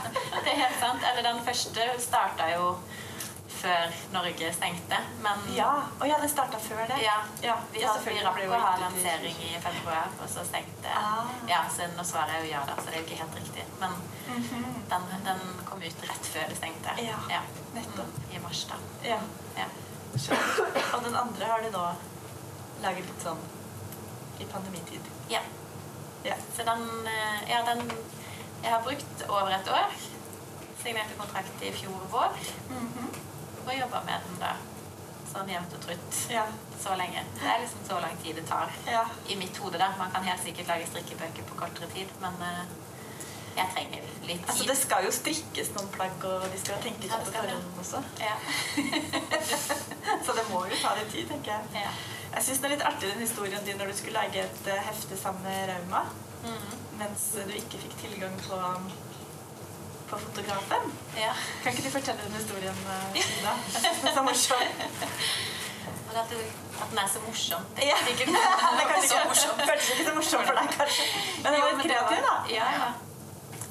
det 0.43 0.51
er 0.51 0.59
helt 0.63 0.79
sant. 0.81 1.03
Eller 1.11 1.23
den 1.29 1.39
første 1.45 1.85
starta 2.03 2.49
jo 2.55 2.73
før 3.61 3.93
Norge 4.13 4.49
stengte, 4.53 4.97
men 5.23 5.43
Ja, 5.55 5.71
Å 6.01 6.07
ja, 6.09 6.17
det 6.21 6.29
starta 6.31 6.59
før 6.61 6.83
det? 6.89 6.97
Ja, 7.03 7.15
Ja, 7.43 7.55
vi, 7.73 7.81
ja, 7.81 7.93
vi 8.05 8.15
rakk 8.25 8.39
å 8.47 8.59
ha 8.63 8.71
lansering 8.81 9.37
i 9.47 9.51
februar, 9.63 10.09
og 10.21 10.29
så 10.29 10.45
stengte 10.47 10.93
Ah. 10.97 11.27
Ja, 11.49 11.63
så 11.73 11.87
nå 11.97 12.03
svarer 12.07 12.37
jeg 12.37 12.47
jo 12.47 12.51
ja, 12.55 12.61
da, 12.69 12.75
så 12.81 12.87
det 12.89 12.95
er 12.95 13.01
jo 13.01 13.07
ikke 13.07 13.19
helt 13.23 13.35
riktig. 13.41 13.65
Men 13.79 13.97
den, 14.89 15.07
den 15.25 15.41
kom 15.69 15.81
ut 15.83 16.03
rett 16.09 16.29
før 16.33 16.47
det 16.49 16.57
stengte. 16.61 16.95
Ja, 17.03 17.17
Ja, 17.31 17.41
nettopp. 17.75 18.17
Mm, 18.17 18.31
I 18.35 18.41
mars, 18.45 18.63
da. 18.69 18.79
Ja. 19.03 19.19
Ja. 19.57 19.67
Og 20.95 21.03
den 21.03 21.15
andre 21.15 21.45
har 21.51 21.61
du 21.61 21.69
nå 21.73 21.85
laget 22.83 23.05
litt 23.09 23.23
sånn 23.25 23.41
i 24.39 24.45
pandemitid. 24.51 25.01
ja. 25.29 25.41
Ja. 26.25 26.33
Så 26.55 26.63
den 26.67 26.81
eh, 27.07 27.43
Ja, 27.49 27.61
den 27.63 27.83
Jeg 28.63 28.71
har 28.73 28.81
brukt 28.83 29.21
over 29.29 29.51
et 29.53 29.67
år. 29.69 29.93
Signerte 30.81 31.13
kontrakt 31.19 31.61
i 31.63 31.69
fjor 31.71 32.01
vår. 32.11 32.33
Og 33.67 33.73
jobbe 33.75 33.99
med 34.07 34.25
den 34.29 34.39
da 34.41 34.55
sånn 35.27 35.49
jevnt 35.51 35.73
og 35.75 35.81
trutt 35.83 36.17
Ja. 36.31 36.45
så 36.81 36.93
lenge. 36.95 37.21
Det 37.35 37.47
er 37.51 37.59
liksom 37.61 37.81
så 37.89 37.97
lang 38.01 38.15
tid 38.23 38.35
det 38.39 38.45
tar. 38.47 38.71
ja. 38.87 39.03
I 39.29 39.35
mitt 39.35 39.57
hode, 39.57 39.77
da. 39.77 39.89
Man 39.99 40.11
kan 40.11 40.23
helt 40.23 40.43
sikkert 40.43 40.67
lage 40.71 40.87
strikkebøker 40.87 41.43
på 41.49 41.57
kortere 41.59 41.89
tid, 41.93 42.07
men 42.21 42.33
uh, 42.41 42.63
jeg 43.57 43.67
trenger 43.75 44.07
litt 44.23 44.39
tid. 44.39 44.47
Altså, 44.49 44.63
det 44.69 44.77
skal 44.77 45.03
jo 45.05 45.11
strikkes 45.11 45.73
noen 45.75 45.89
plagg, 45.97 46.23
og 46.31 46.47
de 46.53 46.59
skal 46.61 46.79
tenkes 46.85 47.11
Ja, 47.11 47.19
på 47.19 47.31
forhånd 47.35 47.81
også. 47.83 48.03
ja. 48.23 48.35
Så 50.25 50.33
det 50.37 50.45
må 50.51 50.63
jo 50.69 50.77
ta 50.81 50.93
litt 50.97 51.11
tid, 51.11 51.27
tenker 51.29 51.51
jeg. 51.57 51.83
ja. 51.83 51.91
Jeg 52.37 52.43
syns 52.47 52.59
det 52.61 52.67
er 52.69 52.73
litt 52.75 52.85
artig 52.87 53.09
den 53.11 53.23
historien 53.23 53.63
din 53.65 53.77
når 53.79 53.91
du 53.91 53.97
skulle 53.97 54.19
lage 54.21 54.41
et 54.45 54.67
eh, 54.71 54.81
hefte 54.87 55.17
sammen 55.19 55.43
med 55.43 55.69
Rauma, 55.73 56.05
Mhm. 56.43 56.73
mens 56.99 57.23
du 57.35 57.51
ikke 57.51 57.79
fikk 57.81 57.95
tilgang 58.01 58.35
på, 58.47 58.57
på 60.09 60.17
fotografen. 60.23 60.91
ja. 61.17 61.33
Kan 61.63 61.71
ikke 61.73 61.83
du 61.87 61.91
fortelle 61.97 62.21
den 62.27 62.35
historien, 62.39 62.77
Ida? 63.15 63.53
Jeg 63.73 63.81
syns 63.83 64.01
den 64.01 64.07
er 64.11 64.13
så 64.19 64.23
morsom. 64.23 64.61
At, 66.17 66.29
du, 66.31 66.37
at 66.81 66.87
den 66.89 66.97
er 66.97 67.07
så 67.13 67.19
morsom. 67.27 67.61
Det 67.75 67.83
Ja. 67.85 67.93
er 68.01 68.05
sikkert 68.07 68.27
Det 68.33 68.39
er 68.81 68.87
kanskje 68.89 69.17
ikke, 69.23 69.65
føltes 69.67 69.89
ikke 69.93 70.05
så 70.07 70.13
morsom 70.15 70.45
for 70.47 70.55
deg, 70.57 70.69
kanskje. 70.79 71.03
Men 71.43 71.53
det 71.53 71.59
var 71.61 71.75
litt 71.75 71.91
kreativ, 71.91 72.23
da. 72.25 72.35
Ja, 72.55 72.69
ja. 72.79 72.87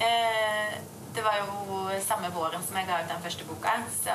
Eh, 0.06 0.77
det 1.17 1.25
var 1.25 1.41
jo 1.41 1.88
samme 2.06 2.31
våren 2.35 2.62
som 2.67 2.77
jeg 2.79 2.87
ga 2.87 3.00
ut 3.03 3.09
den 3.11 3.23
første 3.25 3.44
boka, 3.49 3.73
så 4.05 4.15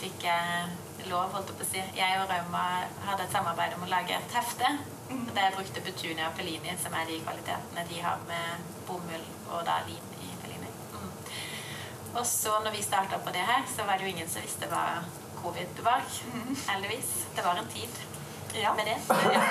fikk 0.00 0.24
jeg 0.26 1.08
lov, 1.12 1.30
holdt 1.36 1.52
jeg 1.52 1.58
på 1.60 1.66
å 1.68 1.70
si. 1.70 1.84
Jeg 2.00 2.18
og 2.22 2.32
Rauma 2.32 2.64
hadde 3.06 3.28
et 3.28 3.36
samarbeid 3.38 3.76
om 3.78 3.86
å 3.86 3.90
lage 3.92 4.16
et 4.18 4.34
hefte. 4.40 4.72
Der 5.10 5.42
jeg 5.46 5.54
brukte 5.60 5.80
Petunia 5.86 6.26
og 6.30 6.36
Pellini, 6.40 6.74
som 6.82 6.94
er 6.98 7.06
de 7.12 7.20
kvalitetene 7.22 7.86
de 7.92 8.02
har 8.02 8.18
med 8.26 8.72
bomull 8.88 9.24
og 9.52 9.62
da. 9.68 9.78
Mm. 9.86 10.09
Og 12.14 12.26
så 12.26 12.52
når 12.64 12.74
vi 12.74 12.82
starta 12.82 13.18
på 13.22 13.30
det 13.34 13.44
her, 13.46 13.62
så 13.76 13.84
var 13.86 13.96
det 13.98 14.06
jo 14.08 14.12
ingen 14.14 14.28
som 14.28 14.42
visste 14.42 14.66
hva 14.70 14.84
covid 15.42 15.82
var. 15.86 16.02
Heldigvis. 16.68 17.10
Det 17.36 17.44
var 17.44 17.58
en 17.60 17.68
tid 17.72 18.00
Ja. 18.54 18.72
med 18.74 18.84
det. 18.90 18.96
Ja, 19.32 19.42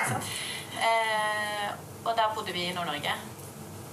eh, 0.86 1.70
og 2.04 2.16
da 2.16 2.28
bodde 2.34 2.52
vi 2.52 2.66
i 2.68 2.72
Nord-Norge. 2.76 3.14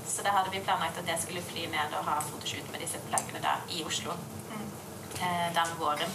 Så 0.08 0.24
da 0.24 0.30
hadde 0.36 0.52
vi 0.52 0.60
planlagt 0.64 0.98
at 1.00 1.08
jeg 1.08 1.20
skulle 1.22 1.42
fly 1.42 1.66
ned 1.72 1.96
og 2.00 2.06
ha 2.06 2.20
fotoshoot 2.22 2.72
med 2.72 2.80
disse 2.84 3.00
plaggene 3.10 3.40
da, 3.44 3.56
i 3.70 3.84
Oslo 3.88 4.12
eh, 5.22 5.48
den 5.56 5.74
våren. 5.80 6.12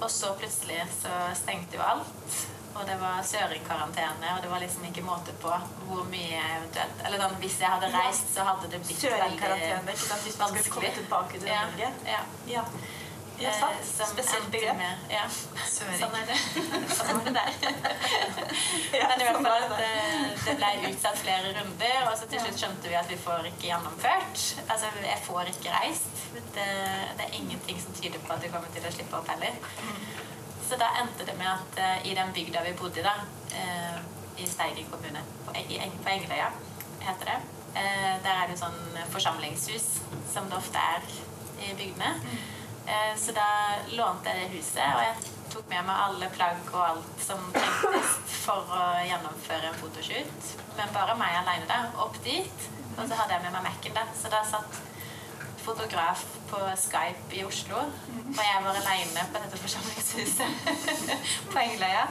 Og 0.00 0.10
så 0.10 0.32
plutselig 0.38 0.82
så 1.02 1.10
stengte 1.34 1.76
jo 1.76 1.82
alt. 1.82 2.46
Og 2.78 2.84
det 2.86 2.94
var 3.00 3.22
søringkarantene, 3.26 4.28
og 4.36 4.42
det 4.44 4.50
var 4.52 4.62
liksom 4.62 4.84
ikke 4.86 5.02
måte 5.02 5.32
på 5.42 5.50
hvor 5.88 6.04
mye 6.12 6.38
eventuelt 6.58 7.00
Eller 7.08 7.24
sånn, 7.24 7.34
hvis 7.42 7.56
jeg 7.64 7.72
hadde 7.72 7.90
reist, 7.94 8.30
så 8.36 8.44
hadde 8.46 8.70
det 8.70 8.80
blitt 8.86 9.02
Søringkarantene, 9.02 9.96
ikke 9.96 10.06
sant? 10.06 10.22
Hvis 10.28 10.38
man 10.38 10.54
skulle 10.54 10.76
komme 10.76 10.94
tilbake 11.00 11.40
til 11.42 11.50
ja, 11.50 11.64
Norge. 11.66 11.90
ja. 12.06 12.22
Ja. 12.54 12.62
Ja, 13.38 13.50
Eh, 13.52 13.58
sant. 13.60 13.84
som 13.86 14.06
Spesielt 14.10 14.48
begrep. 14.50 14.74
Med, 14.80 15.02
ja. 15.14 15.20
Søring. 15.70 15.98
Sånn 16.00 16.14
er 16.18 16.24
det. 16.26 16.38
Sånn 16.98 17.20
er 17.20 17.28
det 17.28 17.34
der. 17.36 17.52
Ja, 18.98 19.04
Men 19.12 19.20
i 19.22 19.26
hvert 19.28 19.36
sånn 19.36 19.46
fall 19.46 19.66
det. 19.76 19.76
det, 19.78 20.40
det 20.48 20.54
ble 20.58 20.70
utsatt 20.88 21.20
flere 21.22 21.52
runder, 21.60 22.00
og 22.08 22.16
så 22.18 22.26
til 22.32 22.42
slutt 22.42 22.58
skjønte 22.64 22.90
vi 22.90 22.96
at 22.98 23.12
vi 23.12 23.18
får 23.28 23.46
ikke 23.52 23.68
gjennomført. 23.70 24.42
Altså, 24.66 24.90
jeg 25.06 25.20
får 25.28 25.52
ikke 25.52 25.76
reist. 25.76 26.10
Det, 26.34 26.66
det 27.20 27.28
er 27.28 27.38
ingenting 27.38 27.78
som 27.84 27.94
tyder 28.00 28.18
på 28.26 28.34
at 28.34 28.42
vi 28.42 28.50
kommer 28.56 28.74
til 28.74 28.90
å 28.90 28.94
slippe 28.98 29.20
opp 29.22 29.30
heller. 29.30 29.54
Så 30.68 30.76
da 30.76 30.90
endte 31.00 31.24
det 31.24 31.36
med 31.38 31.48
at 31.48 31.78
eh, 31.80 32.10
i 32.10 32.14
den 32.14 32.32
bygda 32.36 32.62
vi 32.66 32.74
bodde 32.76 33.04
da, 33.04 33.14
eh, 33.56 34.00
i 34.36 34.46
Steigen 34.46 34.90
kommune, 34.90 35.22
på, 35.46 35.54
på 35.54 36.10
Engeløya 36.12 36.50
heter 37.00 37.30
det, 37.30 37.38
eh, 37.80 38.14
der 38.24 38.34
er 38.34 38.46
det 38.46 38.58
et 38.58 38.60
sånn 38.60 39.00
forsamlingshus, 39.14 39.88
som 40.28 40.50
det 40.50 40.58
ofte 40.58 40.82
er 40.94 41.08
i 41.64 41.72
bygdene. 41.78 42.12
Eh, 42.84 43.14
så 43.16 43.32
da 43.36 43.48
lånte 43.96 44.28
jeg 44.32 44.44
det 44.44 44.58
huset, 44.58 44.84
og 44.92 45.02
jeg 45.06 45.34
tok 45.54 45.66
med 45.72 45.88
meg 45.88 46.04
alle 46.04 46.28
plagg 46.36 46.70
og 46.74 46.84
alt 46.84 47.24
som 47.24 47.48
trengtes 47.56 48.14
for 48.44 48.68
å 48.68 48.84
gjennomføre 49.08 49.70
en 49.70 49.80
fotoshoot. 49.80 50.52
Men 50.76 50.92
bare 50.94 51.16
meg 51.20 51.40
alene 51.40 51.68
da, 51.70 51.80
opp 52.04 52.20
dit. 52.24 52.68
Og 52.98 53.04
så 53.06 53.16
hadde 53.16 53.36
jeg 53.36 53.44
med 53.46 53.54
meg 53.56 53.66
Mac-en 53.70 53.96
da, 53.96 54.04
så 54.16 54.30
da 54.32 54.44
satt 54.44 54.80
fotograf 55.68 56.24
på 56.50 56.60
Skype 56.80 57.36
i 57.36 57.44
Oslo, 57.44 57.76
og 57.76 58.42
jeg 58.44 58.64
var 58.64 58.80
alene 58.80 59.24
på 59.32 59.42
dette 59.42 59.60
forsamlingshuset 59.60 60.72
på 61.52 61.62
Engeløya. 61.62 62.06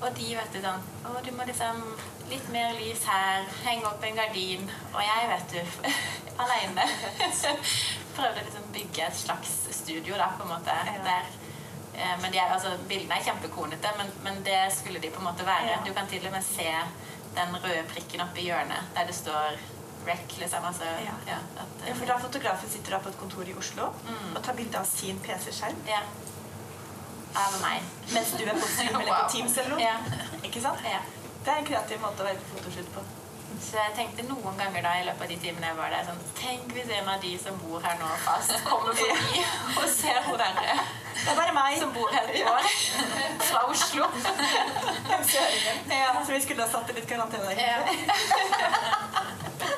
Og 0.00 0.16
de 0.16 0.30
vet 0.32 0.54
du 0.54 0.62
sånn 0.64 0.84
Å, 1.04 1.18
du 1.26 1.30
må 1.36 1.44
liksom 1.48 1.82
Litt 2.30 2.46
mer 2.54 2.76
lys 2.78 3.02
her. 3.10 3.42
Henge 3.64 3.88
opp 3.88 4.04
en 4.06 4.14
gardin. 4.14 4.68
Og 4.92 5.00
jeg, 5.02 5.24
vet 5.32 5.54
du, 5.56 5.88
aleine 6.44 6.84
prøvde 8.16 8.44
liksom 8.44 8.68
bygge 8.76 9.08
et 9.08 9.18
slags 9.18 9.56
studio, 9.74 10.14
da, 10.14 10.28
på 10.38 10.46
en 10.46 10.52
måte. 10.52 10.76
Der. 11.08 11.26
Eh, 11.96 12.14
Men 12.22 12.30
de 12.30 12.38
er, 12.38 12.54
altså, 12.54 12.76
bildene 12.86 13.18
er 13.18 13.26
kjempekornete, 13.26 13.90
men, 13.98 14.14
men 14.22 14.38
det 14.46 14.60
skulle 14.76 15.02
de 15.02 15.10
på 15.10 15.18
en 15.18 15.26
måte 15.26 15.48
være. 15.48 15.80
Du 15.82 15.90
kan 15.96 16.06
til 16.06 16.30
og 16.30 16.36
med 16.36 16.46
se 16.46 16.70
den 17.34 17.58
røde 17.58 17.82
prikken 17.90 18.22
oppe 18.22 18.44
i 18.44 18.46
hjørnet 18.46 18.94
der 18.94 19.10
det 19.10 19.14
står 19.18 19.58
REC, 20.06 20.38
liksom. 20.38 20.64
Altså, 20.64 20.84
Ja. 20.84 21.14
ja, 21.26 21.38
at, 21.60 21.86
Ja, 21.88 21.94
for 21.94 22.06
da 22.06 22.18
Fotografen 22.18 22.70
sitter 22.70 22.90
da 22.90 22.98
på 22.98 23.08
et 23.08 23.18
kontor 23.20 23.42
i 23.48 23.54
Oslo 23.58 23.92
Mm. 24.08 24.36
og 24.36 24.42
tar 24.42 24.52
bilde 24.54 24.78
av 24.78 24.84
sin 24.86 25.18
PC-skjerm. 25.20 25.76
ja. 25.86 26.00
Av 27.36 27.60
meg. 27.62 27.82
Mens 28.12 28.30
du 28.32 28.42
er 28.44 28.54
på 28.58 28.66
Zoom 28.66 28.88
eller 29.00 29.12
Wow. 29.12 29.22
på 29.24 29.30
Teams 29.32 29.56
eller 29.58 29.70
noe. 29.70 29.80
Ja. 29.80 29.96
Ikke 30.42 30.60
sant? 30.60 30.78
ja. 30.84 30.98
Det 31.44 31.48
er 31.52 31.56
en 31.58 31.64
kreativ 31.66 32.00
måte 32.00 32.20
å 32.20 32.24
være 32.26 32.36
på 32.36 32.56
fotoshoot 32.58 32.92
på. 32.94 33.00
Så 33.60 33.76
jeg 33.76 33.94
tenkte 33.96 34.22
noen 34.28 34.56
ganger 34.58 34.82
da 34.82 34.88
i 35.00 35.04
løpet 35.04 35.22
av 35.22 35.28
de 35.28 35.36
timene 35.36 35.66
jeg 35.66 35.76
var 35.76 35.90
der 35.90 36.04
sånn 36.06 36.18
Tenk 36.38 36.72
hvis 36.72 36.90
en 36.98 37.08
av 37.08 37.20
de 37.20 37.36
som 37.38 37.56
bor 37.58 37.80
her 37.80 37.96
nå 37.98 38.06
fast, 38.24 38.52
kommer 38.64 38.94
forbi 39.00 39.44
og 39.76 39.88
ser 39.88 40.22
hun 40.22 40.38
derre 40.38 40.78
Det 41.14 41.28
er 41.32 41.36
bare 41.36 41.52
meg. 41.52 41.78
som 41.80 41.92
bor 41.92 42.08
her 42.12 42.28
i 42.34 42.42
år 42.44 42.62
fra 43.50 43.64
Oslo. 43.68 44.06
Ja, 45.90 46.22
så 46.26 46.32
vi 46.32 46.40
skulle 46.40 46.62
ha 46.62 46.68
satt 46.70 46.90
i 46.90 46.92
litt 46.92 47.08
karantene. 47.08 47.54
der. 47.54 47.60
Ja, 47.60 47.78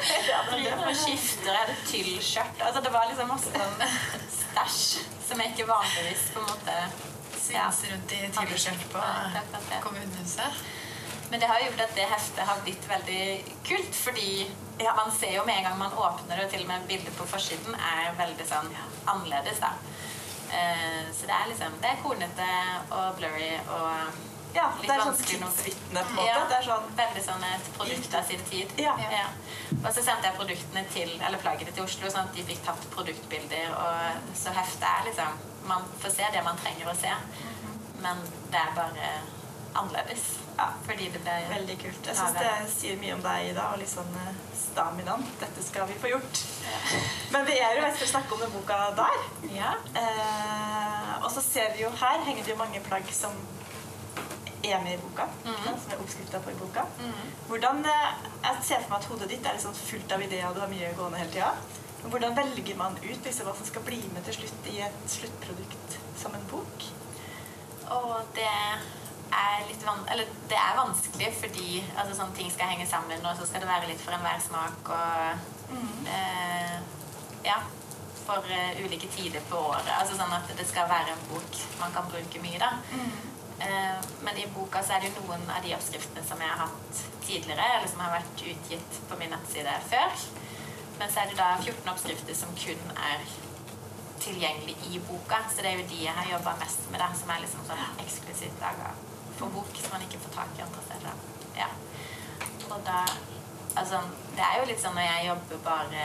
det 0.02 0.74
og 0.74 0.96
skifter, 0.96 1.50
jeg 1.52 1.60
hadde 1.62 1.76
tyllskjørt. 1.88 2.62
Altså, 2.66 2.82
det 2.84 2.92
var 2.92 3.08
liksom 3.10 3.28
masse 3.32 3.52
sånn 3.54 3.82
stæsj 4.36 4.82
som 5.28 5.40
jeg 5.40 5.54
ikke 5.54 5.68
vanligvis 5.70 6.28
på 6.34 6.42
en 6.42 6.52
måte 6.52 6.76
Synes 7.42 7.80
rundt 7.90 8.12
i 8.14 8.18
Tylleskjørt 8.30 8.84
på 8.92 9.00
kommunehuset. 9.82 10.60
Men 11.30 11.40
det 11.40 11.48
har 11.50 11.62
gjort 11.64 11.80
at 11.80 11.94
det 11.96 12.04
heftet 12.06 12.44
har 12.46 12.60
blitt 12.62 12.84
veldig 12.88 13.24
kult, 13.66 13.94
fordi 13.96 14.46
Ja. 14.80 14.92
man 14.94 15.10
ser 15.12 15.34
jo 15.36 15.44
med 15.44 15.56
en 15.56 15.64
gang 15.64 15.78
man 15.78 15.92
åpner 15.92 16.36
det, 16.36 16.44
og 16.44 16.50
til 16.50 16.62
og 16.62 16.68
med 16.68 16.86
bildet 16.88 17.16
på 17.16 17.26
forsiden 17.26 17.74
er 17.74 18.14
veldig 18.18 18.46
sånn 18.48 18.70
annerledes, 19.06 19.58
da. 19.60 19.72
Eh, 20.52 21.04
så 21.12 21.26
det 21.26 21.34
er 21.34 21.48
liksom 21.48 21.80
Det 21.80 21.90
er 21.90 22.02
kornete 22.02 22.48
og 22.90 23.16
blurry 23.16 23.52
og 23.68 24.31
Ja, 24.52 24.66
Litt 24.78 24.88
det 24.88 24.94
er 24.94 25.02
sånn 25.06 25.18
tidsvitne, 25.22 26.02
på 26.02 26.12
en 26.12 26.16
måte. 26.18 26.26
Ja. 26.28 26.40
Det 26.50 26.56
er 26.58 26.66
sånn 26.66 26.88
veldig 26.98 27.24
sånn 27.24 27.46
et 27.48 27.70
produkt 27.76 28.16
av 28.18 28.26
sin 28.28 28.44
tid. 28.50 28.74
Ja. 28.80 28.94
Og 29.78 29.88
så 29.88 30.04
sendte 30.04 30.28
jeg 30.28 30.36
produktene 30.38 30.84
til, 30.92 31.14
eller 31.20 31.40
plaggene 31.42 31.72
til 31.72 31.86
Oslo, 31.86 32.10
sånn 32.12 32.28
at 32.28 32.36
de 32.36 32.44
fikk 32.50 32.64
tatt 32.66 32.88
produktbilder. 32.94 33.72
Og 33.72 34.36
så 34.38 34.54
heftet 34.56 34.88
er 34.90 35.08
liksom 35.10 35.48
Man 35.62 35.84
får 36.02 36.10
se 36.10 36.28
det 36.34 36.40
man 36.42 36.56
trenger 36.58 36.88
å 36.90 36.92
se, 36.98 37.10
men 38.02 38.18
det 38.50 38.58
er 38.58 38.72
bare 38.74 39.10
annerledes. 39.78 40.24
Ja. 40.56 40.66
Fordi 40.86 41.06
det 41.14 41.20
ble 41.22 41.36
veldig 41.52 41.76
kult. 41.84 42.08
Jeg 42.08 42.18
syns 42.18 42.34
det 42.36 42.50
sier 42.74 42.98
mye 43.00 43.14
om 43.14 43.22
deg, 43.24 43.52
Ida, 43.52 43.68
og 43.72 43.78
litt 43.80 43.92
sånn 43.92 44.10
eh, 44.20 44.40
staminaen. 44.58 45.22
Dette 45.40 45.64
skal 45.64 45.86
vi 45.88 45.96
få 46.02 46.10
gjort. 46.12 46.42
Men 47.32 47.46
vi 47.48 47.56
er 47.56 47.78
jo 47.78 47.86
jeg 47.86 47.94
for 47.96 48.08
å 48.08 48.10
snakke 48.16 48.36
om 48.36 48.42
den 48.42 48.52
boka 48.56 48.80
der. 48.98 49.24
Ja. 49.54 49.72
Eh, 50.02 51.12
og 51.22 51.30
så 51.32 51.44
ser 51.46 51.72
vi 51.76 51.86
jo 51.86 51.92
her 52.02 52.26
henger 52.26 52.44
det 52.44 52.54
jo 52.56 52.60
mange 52.60 52.82
plagg 52.90 53.08
som 53.16 53.38
er 54.64 54.82
med 54.82 54.94
i 54.94 55.02
boka. 55.02 55.26
Mhm. 55.44 55.78
Som 55.82 55.92
er 55.92 56.00
oppskrifta 56.04 56.38
på 56.44 56.50
i 56.50 56.58
boka. 56.60 56.84
Mhm. 56.98 57.30
Hvordan, 57.48 57.84
eh, 57.84 58.14
Jeg 58.42 58.64
ser 58.64 58.80
for 58.82 58.90
meg 58.90 58.98
at 58.98 59.04
hodet 59.04 59.28
ditt 59.28 59.46
er 59.46 59.58
sånn 59.58 59.74
fullt 59.74 60.12
av 60.12 60.22
ideer, 60.22 60.48
og 60.48 60.54
du 60.54 60.60
har 60.60 60.68
mye 60.68 60.94
gående 60.96 61.18
hele 61.18 61.30
tida. 61.30 61.52
Hvordan 62.02 62.34
velger 62.36 62.76
man 62.76 62.96
ut 63.02 63.24
liksom, 63.24 63.46
hva 63.46 63.56
som 63.56 63.66
skal 63.66 63.82
bli 63.82 64.00
med 64.14 64.24
til 64.24 64.34
slutt 64.34 64.66
i 64.72 64.80
et 64.80 65.04
sluttprodukt 65.06 65.98
som 66.18 66.34
en 66.34 66.46
bok? 66.50 66.88
Og 67.90 68.24
det 68.34 68.48
er 69.32 69.66
litt 69.68 69.84
van 69.86 70.02
eller 70.10 70.24
det 70.48 70.58
er 70.58 70.76
vanskelig 70.76 71.30
fordi 71.40 71.84
altså, 71.96 72.16
sånne 72.16 72.34
ting 72.36 72.50
skal 72.52 72.66
henge 72.72 72.86
sammen, 72.88 73.22
og 73.26 73.36
så 73.38 73.46
skal 73.46 73.60
det 73.60 73.68
være 73.68 73.88
litt 73.88 74.00
for 74.00 74.12
enhver 74.12 74.40
smak 74.40 74.90
og 74.90 75.38
eh, 76.08 76.80
Ja. 77.44 77.60
For 78.22 78.38
uh, 78.38 78.84
ulike 78.84 79.08
tider 79.10 79.40
på 79.50 79.56
året. 79.56 79.88
Altså 79.98 80.14
sånn 80.14 80.30
at 80.32 80.46
det 80.56 80.66
skal 80.68 80.86
være 80.88 81.10
en 81.10 81.24
bok 81.30 81.56
man 81.80 81.90
kan 81.92 82.06
bruke 82.06 82.42
mye, 82.44 82.58
da. 82.62 82.68
Eh, 82.94 83.31
men 84.26 84.38
i 84.38 84.46
boka 84.54 84.82
så 84.82 84.96
er 84.96 85.02
det 85.02 85.12
jo 85.12 85.22
noen 85.22 85.44
av 85.52 85.62
de 85.64 85.74
oppskriftene 85.76 86.24
som 86.26 86.40
jeg 86.42 86.50
har 86.50 86.66
hatt 86.66 87.02
tidligere, 87.22 87.68
eller 87.76 87.90
som 87.90 88.02
har 88.04 88.16
vært 88.16 88.44
utgitt 88.52 89.00
på 89.08 89.18
min 89.20 89.32
nettside 89.34 89.74
før. 89.90 90.26
Men 90.98 91.12
så 91.12 91.22
er 91.22 91.30
det 91.30 91.38
da 91.40 91.48
14 91.60 91.92
oppskrifter 91.92 92.36
som 92.36 92.54
kun 92.58 92.94
er 92.96 93.24
tilgjengelig 94.22 94.76
i 94.90 95.00
boka. 95.08 95.42
Så 95.50 95.64
det 95.64 95.72
er 95.72 95.80
jo 95.80 95.88
de 95.90 96.04
jeg 96.04 96.16
har 96.18 96.30
jobba 96.36 96.56
mest 96.62 96.88
med, 96.90 97.00
der, 97.02 97.14
som 97.18 97.32
er 97.34 97.42
liksom 97.44 97.66
sånn 97.68 98.02
eksklusivt 98.04 98.62
laga 98.62 98.92
for 99.38 99.52
bok, 99.54 99.70
som 99.78 99.94
man 99.96 100.06
ikke 100.06 100.20
får 100.22 100.36
tak 100.36 100.58
i 100.58 100.66
andre 100.66 100.88
steder. 100.88 101.22
Ja. 101.58 101.70
Og 102.70 102.82
da 102.86 103.04
Altså, 103.72 103.96
det 104.36 104.44
er 104.44 104.58
jo 104.60 104.66
litt 104.68 104.82
sånn 104.82 104.92
når 104.98 105.06
jeg 105.06 105.28
jobber 105.30 105.60
bare 105.64 106.02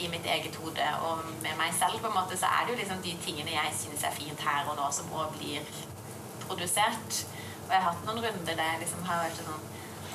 i 0.00 0.06
mitt 0.08 0.24
eget 0.24 0.54
hode 0.56 0.86
og 1.04 1.26
med 1.44 1.58
meg 1.58 1.74
selv, 1.76 1.98
på 2.00 2.08
en 2.08 2.14
måte, 2.16 2.38
så 2.40 2.48
er 2.48 2.64
det 2.64 2.72
jo 2.72 2.78
liksom 2.78 3.02
de 3.04 3.12
tingene 3.20 3.52
jeg 3.52 3.74
syns 3.76 4.06
er 4.08 4.14
fint 4.16 4.40
her 4.40 4.70
og 4.70 4.78
nå, 4.78 4.86
som 4.96 5.12
òg 5.12 5.34
blir 5.36 5.66
produsert. 6.52 7.22
Og 7.64 7.72
jeg 7.72 7.80
har 7.80 7.88
hatt 7.88 8.06
noen 8.06 8.22
runder 8.24 8.56
der 8.58 8.74
jeg 8.74 8.84
liksom 8.84 9.04
har 9.08 9.26
vært 9.26 9.42
sånn 9.42 9.68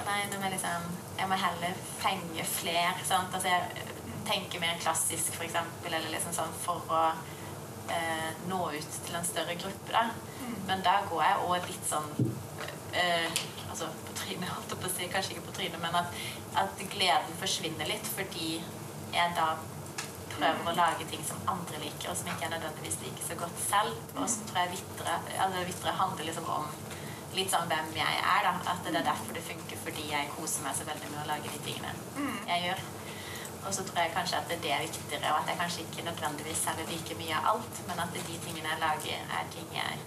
Nei, 0.07 0.21
nå 0.29 0.37
må 0.37 0.45
jeg 0.45 0.53
liksom 0.53 0.83
Jeg 1.17 1.27
må 1.27 1.37
heller 1.41 1.79
fenge 1.99 2.43
flere. 2.47 2.93
Sant? 3.03 3.33
Altså, 3.33 3.49
jeg 3.49 3.87
tenker 4.27 4.61
mer 4.61 4.77
klassisk, 4.79 5.33
for 5.35 5.47
eksempel, 5.47 5.91
eller 5.91 6.13
liksom 6.13 6.35
sånn 6.35 6.53
for 6.61 6.93
å 6.93 7.01
eh, 7.91 8.29
nå 8.47 8.59
ut 8.75 8.97
til 9.07 9.17
en 9.17 9.25
større 9.25 9.55
gruppe, 9.59 9.91
da. 9.91 10.03
Men 10.67 10.83
da 10.85 10.99
går 11.09 11.23
jeg 11.23 11.47
òg 11.47 11.69
litt 11.71 11.87
sånn 11.89 12.11
eh, 12.93 13.45
Altså 13.67 13.89
på 14.07 14.13
trynet, 14.17 14.51
holdt 14.53 14.75
jeg 14.75 14.81
på 14.83 14.89
å 14.89 14.93
si. 14.93 15.09
Kanskje 15.11 15.35
ikke 15.35 15.47
på 15.49 15.57
trynet, 15.57 15.79
men 15.81 15.97
at, 15.97 16.21
at 16.61 16.85
gleden 16.93 17.41
forsvinner 17.41 17.89
litt 17.89 18.07
fordi 18.13 18.59
jeg 19.15 19.35
da 19.37 19.55
prøver 20.37 20.71
å 20.71 20.75
lage 20.77 21.07
ting 21.11 21.23
som 21.27 21.41
andre 21.53 21.81
liker, 21.81 22.11
og 22.11 22.17
som 22.19 22.29
ikke 22.31 22.45
jeg 22.45 22.53
nødvendigvis 22.53 22.99
liker 23.03 23.27
så 23.29 23.37
godt 23.41 23.63
selv. 23.63 24.03
Og 24.15 24.27
så 24.31 24.49
tror 24.49 24.61
jeg 24.63 24.73
Vitre, 24.75 25.15
altså 25.45 25.63
Vitre 25.71 25.95
handler 26.01 26.29
liksom 26.29 26.51
om 26.57 26.69
litt 27.37 27.53
sånn 27.53 27.69
hvem 27.69 27.89
jeg 27.97 28.19
er, 28.21 28.45
da. 28.47 28.53
At 28.73 28.85
det 28.85 28.93
er 28.95 29.09
derfor 29.09 29.37
det 29.37 29.45
funker, 29.45 29.81
fordi 29.85 30.05
jeg 30.11 30.31
koser 30.35 30.65
meg 30.65 30.77
så 30.77 30.87
veldig 30.89 31.11
med 31.13 31.23
å 31.23 31.27
lage 31.31 31.53
de 31.53 31.63
tingene 31.65 31.95
jeg 32.47 32.67
gjør. 32.67 32.85
Og 33.67 33.73
så 33.75 33.83
tror 33.83 33.99
jeg 33.99 34.13
kanskje 34.15 34.39
at 34.39 34.51
det 34.51 34.71
er 34.71 34.85
viktigere, 34.85 35.31
og 35.33 35.41
at 35.41 35.49
jeg 35.51 35.59
kanskje 35.61 35.85
ikke 35.85 36.05
nødvendigvis 36.07 36.61
selger 36.63 36.93
like 36.93 37.17
mye 37.19 37.39
av 37.39 37.49
alt, 37.53 37.81
men 37.89 38.05
at 38.05 38.13
de 38.15 38.37
tingene 38.45 38.69
jeg 38.71 38.83
lager, 38.85 39.25
er 39.39 39.49
ting 39.53 39.73
jeg 39.75 40.05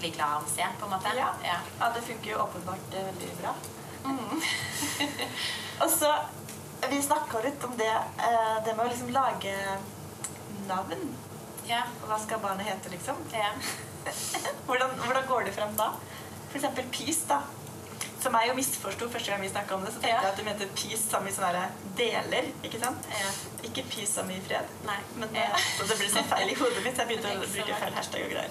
blir 0.00 0.12
glad 0.16 0.38
av 0.38 0.44
å 0.44 0.50
se, 0.50 0.66
på 0.80 0.88
en 0.88 0.92
måte. 0.92 1.12
Ja. 1.16 1.30
Ja. 1.44 1.60
Ja, 1.80 1.90
det 1.94 2.02
funker 2.04 2.32
jo 2.32 2.42
åpenbart 2.44 2.96
veldig 2.96 3.36
bra. 3.40 3.54
og 5.82 5.88
så 5.90 6.10
Vi 6.90 7.02
snakka 7.02 7.40
litt 7.44 7.64
om 7.64 7.76
det, 7.76 7.88
eh, 8.18 8.56
det 8.64 8.74
med 8.76 8.86
å 8.86 8.88
liksom 8.88 9.10
lage 9.14 9.54
navn. 10.68 11.14
Ja. 11.66 11.82
Hva 12.06 12.18
skal 12.22 12.38
barnet 12.40 12.66
hete, 12.66 12.90
liksom? 12.92 13.16
Ja. 13.32 13.50
Hvordan, 14.66 14.90
hvordan 15.02 15.26
går 15.26 15.44
det 15.48 15.52
frem 15.56 15.72
da? 15.76 15.88
For 16.50 16.58
eksempel 16.60 16.84
Peace, 16.94 17.24
da. 17.28 17.40
Som 18.22 18.34
jeg 18.38 18.48
jo 18.48 18.54
misforsto 18.58 19.08
første 19.12 19.30
gang 19.32 19.42
vi 19.42 19.48
snakka 19.50 19.74
om 19.74 19.82
det. 19.84 19.90
Så 19.94 20.00
tenkte 20.00 20.14
Ja. 20.14 20.20
jeg 20.22 20.30
at 20.32 20.38
du 20.38 20.44
mente 20.46 20.66
peace 20.78 21.02
som 21.10 21.26
i 21.26 21.32
sånne 21.34 21.66
deler. 21.98 22.48
ikke 22.64 22.78
sant? 22.82 23.04
Ja. 23.12 23.28
Ikke 23.68 23.84
peace 23.90 24.12
som 24.14 24.30
i 24.30 24.38
fred. 24.46 24.64
Nei. 24.86 24.96
Men 25.16 25.34
Ja. 25.34 25.42
eh, 25.52 25.66
så 25.78 25.86
det 25.90 25.98
ble 25.98 26.08
sånn 26.10 26.24
feil 26.30 26.48
i 26.50 26.54
hodet 26.54 26.82
mitt. 26.84 26.96
Jeg 26.96 27.06
begynte 27.06 27.34
å 27.34 27.50
bruke 27.52 27.76
feil 27.82 27.94
hashtag 27.98 28.24
og 28.24 28.30
greier. 28.30 28.50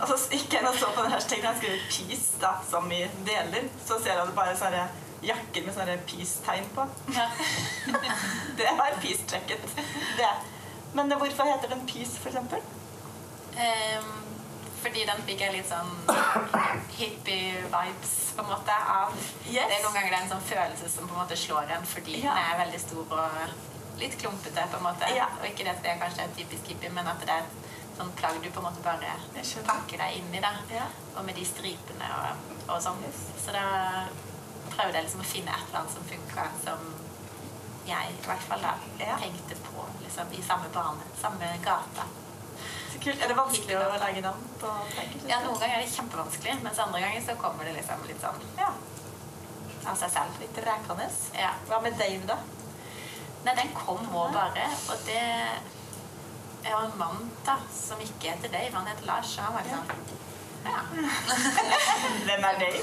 Og 0.00 0.08
så 0.08 0.16
gikk 0.30 0.52
jeg 0.52 0.62
inn 0.62 0.68
og 0.68 0.74
så 0.80 0.90
på 0.94 1.02
den 1.02 1.12
hashtagen 1.12 1.46
og 1.46 1.56
skrev 1.56 1.78
'peace' 1.90 2.40
da, 2.40 2.54
som 2.70 2.90
i 2.92 3.02
deler. 3.26 3.68
Så 3.86 3.98
ser 4.02 4.14
jeg 4.16 4.26
det 4.26 4.34
bare 4.34 4.56
sånne 4.56 4.88
jakker 5.22 5.66
med 5.66 5.74
sånne 5.76 5.98
peace-tegn 6.08 6.66
på. 6.74 6.86
Ja. 7.16 7.26
Det 8.60 8.72
var 8.78 8.96
peace-trekket. 9.02 9.76
Det. 10.18 10.32
Men 10.96 11.12
hvorfor 11.20 11.48
heter 11.48 11.68
den 11.74 11.86
peace, 11.86 12.16
for 12.18 12.28
eksempel? 12.32 12.60
Ehm, 13.60 14.12
fordi 14.82 15.04
den 15.06 15.22
fikk 15.26 15.40
jeg 15.44 15.52
litt 15.54 15.68
sånn 15.68 15.90
hippie-vibes 16.96 18.14
på 18.36 18.42
en 18.44 18.50
måte 18.50 18.76
av. 18.94 19.14
Yes. 19.46 19.66
Det 19.68 19.76
er 19.78 19.82
noen 19.84 19.96
ganger 19.96 20.10
det 20.10 20.18
er 20.18 20.24
en 20.24 20.32
sånn 20.34 20.46
følelse 20.48 20.88
som 20.92 21.08
på 21.08 21.14
en 21.16 21.22
måte 21.22 21.36
slår 21.38 21.74
en 21.76 21.86
fordi 21.86 22.22
Ja. 22.22 22.34
den 22.34 22.44
er 22.54 22.62
veldig 22.64 22.80
stor 22.80 23.12
og 23.18 24.00
litt 24.00 24.16
klumpete. 24.20 24.64
på 24.70 24.76
en 24.76 24.82
måte. 24.82 25.10
Ja. 25.16 25.28
Og 25.40 25.46
ikke 25.46 25.64
det 25.64 25.74
at 25.76 25.82
det 25.82 25.98
kanskje 26.00 26.22
er 26.24 26.34
typisk 26.36 26.66
hippie, 26.72 26.90
men 26.90 27.06
at 27.06 27.20
det 27.20 27.28
er 27.36 27.44
et 27.44 27.98
sånn 27.98 28.12
plagg 28.16 28.40
du 28.42 28.50
på 28.50 28.60
en 28.60 28.64
måte 28.70 28.82
bare 28.82 29.12
pakker 29.66 29.98
deg 29.98 30.16
inn 30.16 30.34
i. 30.34 30.40
da. 30.40 30.52
Ja. 30.70 30.86
Og 31.16 31.24
med 31.24 31.34
de 31.34 31.44
stripene 31.44 32.08
og, 32.16 32.54
og 32.68 32.82
sånn. 32.82 33.02
Yes. 33.04 33.20
Så 33.44 33.52
da 33.52 34.06
prøvde 34.74 34.96
jeg 34.98 35.04
liksom 35.06 35.20
å 35.24 35.30
finne 35.32 35.50
et 35.56 35.66
eller 35.68 35.80
annet 35.80 35.94
som 35.94 36.04
funka, 36.10 36.44
som 36.64 36.78
jeg 37.86 38.10
i 38.14 38.20
hvert 38.26 38.44
fall 38.48 38.60
da 38.64 38.74
Ja. 39.00 39.16
tenkte 39.18 39.56
på 39.66 39.84
liksom, 40.02 40.32
i 40.38 40.42
samme 40.46 40.68
bane, 40.74 41.06
samme 41.20 41.48
gata. 41.64 42.04
Så 42.92 42.98
kult. 43.02 43.22
Er 43.22 43.28
det 43.28 43.36
vanskelig 43.38 43.76
å 43.78 43.98
lage 43.98 44.20
navn 44.22 44.46
på 44.60 44.70
plagg? 44.94 45.16
Ja, 45.28 45.40
Noen 45.40 45.58
ganger 45.60 45.76
er 45.78 45.82
det 45.84 45.92
kjempevanskelig, 45.94 46.56
mens 46.62 46.78
andre 46.78 47.00
ganger 47.00 47.22
så 47.26 47.36
kommer 47.40 47.64
det 47.64 47.74
liksom 47.78 48.06
litt 48.06 48.20
sånn 48.20 48.40
Ja. 48.58 48.70
av 49.86 49.96
seg 49.96 50.10
selv. 50.10 50.40
Litt 50.40 50.56
rekende. 50.66 51.06
Ja. 51.34 51.52
Hva 51.68 51.80
med 51.82 51.96
Dave, 51.98 52.26
da? 52.26 52.36
Nei, 53.44 53.54
den 53.54 53.72
kom 53.74 53.98
òg 54.12 54.32
bare, 54.34 54.66
og 54.90 54.98
det 55.06 55.22
Jeg 56.62 56.72
har 56.74 56.82
en 56.84 56.98
mann 56.98 57.30
da, 57.46 57.54
som 57.72 57.98
ikke 57.98 58.34
heter 58.34 58.50
Dave, 58.52 58.70
han 58.74 58.86
heter 58.86 59.06
Lars, 59.06 59.38
og 59.38 59.44
han 59.44 59.54
var 59.54 59.62
liksom 59.62 59.86
Ja. 60.64 60.80
Hvem 62.26 62.44
er 62.48 62.58
Dave? 62.60 62.82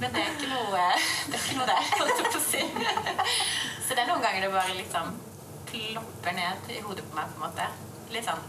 Men 0.00 0.14
det 0.14 0.22
er 0.22 0.30
ikke 0.32 0.48
noe 0.50 0.86
det 1.26 1.36
er 1.36 1.42
ikke 1.42 1.58
noe 1.58 1.68
der, 1.68 1.84
holdt 1.98 2.18
jeg 2.22 2.30
på 2.32 2.40
å 2.40 2.46
si. 2.46 2.62
Så 3.86 3.94
det 3.94 4.02
er 4.02 4.08
noen 4.10 4.24
ganger 4.24 4.46
det 4.46 4.50
bare 4.54 4.74
liksom 4.78 5.14
plopper 5.70 6.34
ned 6.36 6.72
i 6.74 6.80
hodet 6.84 7.04
på 7.08 7.16
meg, 7.16 7.30
på 7.30 7.38
en 7.38 7.44
måte. 7.46 7.68
Litt 8.12 8.26
sånn. 8.26 8.42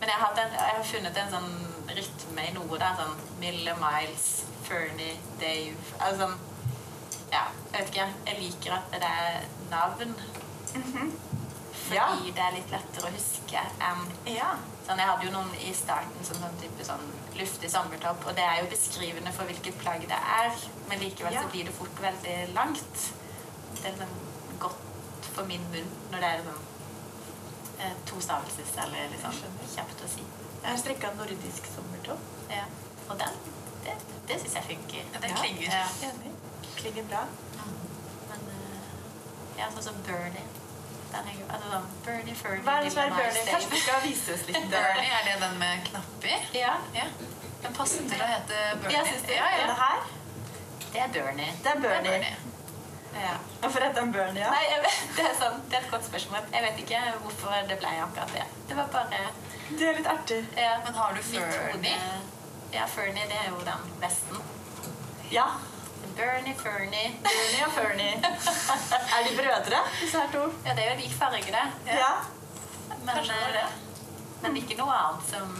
Men 0.00 0.12
jeg 0.12 0.20
har, 0.20 0.40
en, 0.42 0.56
jeg 0.58 0.74
har 0.76 0.90
funnet 0.90 1.20
en 1.22 1.32
sånn 1.36 1.52
rytme 1.96 2.48
i 2.48 2.56
noe, 2.56 2.80
da. 2.80 2.90
Sånn 2.98 3.14
Mille, 3.40 3.76
Miles, 3.80 4.26
Fernie, 4.66 5.16
Dave 5.40 5.76
Altså 6.00 6.26
sånn 6.26 6.36
Ja, 7.32 7.46
jeg 7.72 7.78
vet 7.78 7.88
ikke. 7.92 8.08
Jeg 8.28 8.42
liker 8.42 8.76
at 8.78 8.92
det 8.96 9.14
er 9.22 9.48
navn. 9.70 10.14
Fordi 11.86 12.32
det 12.34 12.42
er 12.42 12.56
litt 12.56 12.72
lettere 12.72 13.10
å 13.10 13.14
huske 13.14 13.62
Um, 13.86 14.06
Ja. 14.26 14.56
Sånn, 14.86 15.00
jeg 15.02 15.08
hadde 15.08 15.26
jo 15.26 15.32
noen 15.34 15.52
i 15.58 15.72
starten 15.74 16.24
som 16.26 16.38
sånn 16.40 16.58
type 16.60 16.84
sånn 16.86 17.04
luftig 17.36 17.70
sommertopp, 17.70 18.22
og 18.26 18.36
det 18.38 18.44
er 18.46 18.60
jo 18.62 18.68
beskrivende 18.70 19.32
for 19.34 19.48
hvilket 19.50 19.78
plagg 19.80 20.04
det 20.08 20.18
er, 20.38 20.52
men 20.88 21.02
likevel 21.02 21.34
så 21.34 21.48
blir 21.50 21.66
det 21.66 21.74
fort 21.74 22.02
veldig 22.02 22.36
langt. 22.54 23.08
Det 23.80 23.90
er 23.90 23.96
sånn 23.98 24.14
godt 24.62 25.28
for 25.34 25.48
min 25.50 25.64
munn 25.72 25.90
når 26.12 26.22
det 26.22 26.30
er 26.30 26.44
sånn 26.46 26.62
eh, 27.82 27.96
to 28.08 28.20
stavelses 28.24 28.74
eller 28.84 29.10
liksom 29.14 29.40
kjapt 29.74 30.04
å 30.06 30.10
si. 30.14 30.26
Jeg 30.62 30.70
har 30.70 30.78
strikka 30.80 31.12
nordisk 31.18 31.66
sommertopp. 31.74 32.22
Ja. 32.50 32.64
Og 33.08 33.18
den, 33.20 33.40
det, 33.84 33.96
det 34.30 34.38
syns 34.42 34.56
jeg 34.60 34.68
funker. 34.70 35.10
Ja, 35.12 35.24
den 35.26 35.36
klinger. 35.42 35.80
Ja. 36.02 36.12
Klinger 36.78 37.10
bra. 37.10 37.24
Men 38.30 38.48
eh, 38.54 38.94
ja, 39.60 39.68
sånn 39.74 39.90
som 39.90 40.00
Bernie. 40.06 40.46
Er 41.22 41.38
jo 41.40 41.46
altså 41.48 41.70
sånn 41.72 41.86
Bernie, 42.06 42.34
Fernie, 42.42 42.62
Hva 42.66 42.74
er 42.78 42.84
det 42.86 42.92
som 42.92 43.02
er 43.02 43.14
Bernie? 43.16 43.44
Kanskje 43.50 43.70
Dave. 43.70 43.80
skal 43.84 44.02
vise 44.04 44.34
oss 44.34 44.44
litt? 44.48 44.58
Bernie, 44.74 45.12
er 45.18 45.24
det 45.28 45.36
den 45.44 45.58
med 45.62 45.86
knapper? 45.90 46.46
Ja, 46.58 46.74
Ja. 46.94 47.06
Den 47.62 47.72
passer 47.74 48.04
til 48.10 48.20
å 48.20 48.26
hete 48.30 48.58
Bernie. 48.82 48.96
Ja, 48.98 49.04
syns 49.08 49.22
du? 49.26 49.32
Ja, 49.32 49.46
ja. 49.58 49.66
Det 49.70 49.78
her? 49.80 50.02
det 50.92 51.00
er 51.04 51.08
Bernie. 51.14 51.52
Det 51.62 51.70
er 51.72 51.80
Det 51.80 51.90
er 51.92 52.02
Bernie. 52.10 52.36
Ja. 53.16 53.32
Hvorfor 53.62 53.80
heter 53.80 54.00
den 54.02 54.12
Bernie? 54.12 54.42
Ja? 54.44 54.50
Nei, 54.52 54.64
jeg 54.70 54.82
vet, 54.84 54.98
det, 55.16 55.24
er 55.30 55.36
sånn, 55.40 55.60
det 55.70 55.78
er 55.78 55.84
et 55.86 55.90
godt 55.94 56.04
spørsmål. 56.10 56.50
Jeg 56.52 56.66
vet 56.66 56.80
ikke 56.84 57.00
hvorfor 57.24 57.54
det 57.70 57.78
ble 57.80 57.92
akkurat 58.04 58.34
det. 58.36 58.44
Det 58.68 58.76
var 58.76 58.90
bare 58.92 59.22
Det 59.70 59.88
er 59.88 59.96
litt 60.00 60.10
artig. 60.12 60.42
ja, 60.56 60.74
Men 60.84 60.94
har 61.00 61.16
du 61.16 61.22
Fernie? 61.30 61.96
Ja, 62.74 62.84
Fernie, 62.92 63.24
det 63.30 63.38
er 63.40 63.48
jo 63.54 63.62
den 63.64 63.88
vesten. 64.02 64.44
Ja. 65.32 65.46
Bernie, 66.16 66.54
Fernie. 66.54 67.08
Bernie 67.26 67.66
og 67.66 67.72
Fernie. 67.72 68.14
Er 69.16 69.20
de 69.26 69.32
brødre, 69.36 69.80
disse 70.00 70.20
her 70.20 70.30
to? 70.32 70.44
Ja, 70.66 70.74
det 70.76 70.84
er 70.84 70.94
jo 70.94 71.00
lik 71.00 71.14
farge, 71.18 71.52
det. 71.56 71.66
Ja. 71.86 72.12
Men, 73.04 73.16
det 73.16 73.62
eh, 73.62 73.74
men 74.42 74.56
ikke 74.56 74.76
noe 74.78 74.94
annet 74.94 75.28
som 75.30 75.52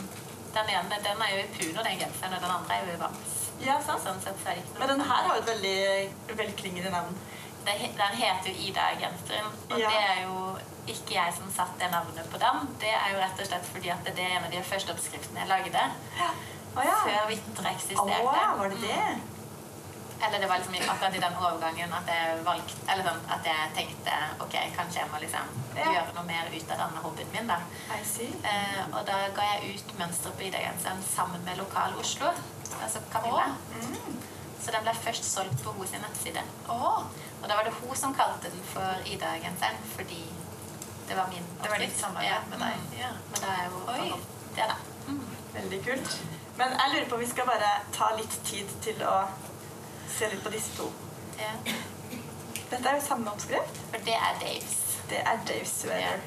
Den 0.56 0.70
ene 0.72 0.98
den 1.04 1.22
er 1.24 1.32
jo 1.34 1.40
i 1.42 1.48
puno, 1.52 1.82
den 1.84 1.98
genseren, 2.00 2.32
og 2.36 2.40
den 2.44 2.52
andre 2.54 2.76
er 2.76 2.86
jo 2.86 2.94
i 2.94 3.00
vams. 3.00 3.34
Ja, 3.60 3.76
sant. 3.84 4.04
Sånn 4.04 4.22
sett 4.24 4.40
så 4.40 4.54
Men 4.78 4.88
den 4.94 5.02
her 5.04 5.26
har 5.26 5.36
jo 5.36 5.42
et 5.42 5.50
veldig 5.50 6.36
velklingende 6.40 6.92
navn. 6.94 7.18
Det 7.66 7.74
Den 7.98 8.16
heter 8.22 8.48
jo 8.50 8.54
Ida-genseren, 8.68 9.52
og 9.70 9.78
Ja. 9.80 9.90
det 9.90 10.02
er 10.08 10.22
jo 10.24 10.56
ikke 10.86 11.14
jeg 11.14 11.34
som 11.36 11.52
satte 11.52 11.78
det 11.82 11.90
navnet 11.92 12.30
på 12.32 12.38
den. 12.38 12.68
Det 12.80 12.92
er 12.94 13.12
jo 13.12 13.20
rett 13.20 13.40
og 13.40 13.46
slett 13.46 13.66
fordi 13.74 13.88
at 13.92 14.04
det 14.04 14.24
er 14.24 14.36
en 14.38 14.44
av 14.44 14.50
de 14.50 14.62
første 14.62 14.92
oppskriftene 14.92 15.40
jeg 15.40 15.48
lagde. 15.48 15.86
Å 16.76 16.84
ja. 16.84 16.98
Før 17.04 17.28
Vitre 17.28 17.72
eksisterte. 17.72 18.20
Oh, 18.22 18.58
var 18.60 18.68
det 18.68 18.80
det? 18.80 19.35
Eller 20.22 20.38
det 20.40 20.46
var 20.48 20.58
liksom 20.58 20.74
akkurat 20.88 21.14
i 21.14 21.20
den 21.20 21.34
overgangen 21.36 21.92
at 21.92 22.06
jeg 22.08 22.44
valgte 22.44 22.92
Eller 22.92 23.04
sånn 23.04 23.20
at 23.34 23.44
jeg 23.44 23.72
tenkte 23.76 24.14
ok, 24.40 24.54
kanskje 24.76 25.00
jeg 25.02 25.10
må 25.12 25.18
liksom 25.20 25.50
Ja. 25.76 25.90
gjøre 25.92 26.14
noe 26.16 26.24
mer 26.24 26.46
ut 26.54 26.70
av 26.70 26.78
denne 26.78 27.02
hobbyen 27.04 27.32
min, 27.32 27.46
da. 27.46 27.58
Eh, 27.92 28.80
og 28.92 29.02
da 29.06 29.16
ga 29.36 29.42
jeg 29.52 29.74
ut 29.76 29.98
mønster 29.98 30.30
på 30.30 30.46
Ida-genseren 30.46 31.02
sammen 31.04 31.44
med 31.44 31.58
Lokal 31.58 31.92
Oslo, 32.00 32.30
altså 32.82 33.00
Camilla. 33.12 33.50
Mm. 33.74 34.16
Så 34.64 34.72
den 34.72 34.82
ble 34.86 34.94
først 34.94 35.24
solgt 35.34 35.62
på 35.64 35.74
hennes 35.76 35.92
nettside. 36.02 36.42
Oh. 36.68 37.04
Og 37.42 37.48
da 37.48 37.54
var 37.56 37.64
det 37.68 37.74
hun 37.82 37.94
som 37.96 38.14
kalte 38.14 38.48
den 38.50 38.62
for 38.72 39.04
Ida-genseren 39.04 39.76
fordi 39.96 40.22
det 41.08 41.16
var 41.16 41.28
min 41.28 41.44
det 41.62 41.70
var 41.70 41.78
ditt 41.78 41.98
samarbeid 42.00 42.30
Ja. 42.32 42.40
med 42.50 42.58
deg. 42.58 42.98
Ja. 43.00 43.10
Men 43.30 43.40
da 43.40 43.46
er 43.46 43.68
jo 43.68 43.82
Oi. 43.92 44.20
det, 44.56 44.64
da. 44.72 44.76
Mm. 45.08 45.20
Veldig 45.54 45.84
kult. 45.84 46.16
Men 46.56 46.72
jeg 46.72 46.90
lurer 46.94 47.08
på, 47.10 47.16
vi 47.20 47.26
skal 47.26 47.46
bare 47.46 47.70
ta 47.92 48.14
litt 48.16 48.40
tid 48.44 48.66
til 48.82 49.02
å 49.04 49.28
se 50.18 50.28
litt 50.32 50.42
på 50.44 50.52
disse 50.54 50.72
to. 50.76 50.86
Ja. 51.38 51.52
Dette 52.70 52.88
er 52.88 52.96
jo 52.98 53.04
samme 53.06 53.30
oppskrift. 53.32 53.78
For 53.92 54.02
det 54.06 54.14
er 54.16 54.40
Daves. 54.40 54.76
Det 55.10 55.20
er 55.22 55.42
Daves 55.48 55.74
Sweater. 55.82 56.24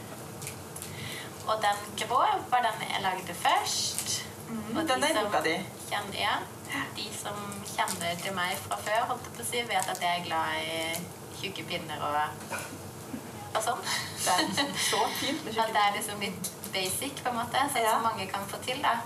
Og 1.50 1.62
den 1.64 1.80
grå 2.04 2.20
var 2.52 2.62
den 2.66 2.84
jeg 2.90 3.02
lagde 3.02 3.34
først. 3.34 4.16
Mm, 4.50 4.78
Og 4.78 4.82
de 4.84 4.88
den 4.94 5.04
er 5.04 5.10
i 5.10 5.24
boka 5.26 5.42
di. 5.46 5.56
Kjenner, 5.90 6.20
ja. 6.20 6.36
De 6.98 7.06
som 7.18 7.38
kjenner 7.66 8.16
til 8.22 8.34
meg 8.38 8.58
fra 8.68 8.78
før, 8.86 9.08
holdt 9.10 9.26
jeg 9.26 9.36
på 9.38 9.44
å 9.46 9.48
si, 9.50 9.62
vet 9.72 9.90
at 9.94 10.04
jeg 10.06 10.20
er 10.20 10.26
glad 10.28 10.60
i 10.62 11.40
tjukke 11.40 11.64
pinner 11.70 12.04
og, 12.06 12.58
og 13.56 13.62
sånn. 13.66 13.82
Det 14.26 14.36
er 14.36 14.74
så 14.90 15.00
fint 15.18 15.44
med 15.46 15.58
At 15.64 15.74
det 15.74 15.82
er 15.88 15.96
liksom 15.98 16.22
litt 16.22 16.52
basic, 16.74 17.24
på 17.26 17.32
en 17.34 17.40
måte, 17.42 17.64
sånn 17.74 17.82
Ja. 17.88 17.96
som 17.98 18.06
mange 18.06 18.28
kan 18.30 18.46
få 18.52 18.62
til. 18.66 18.82
da. 18.86 19.00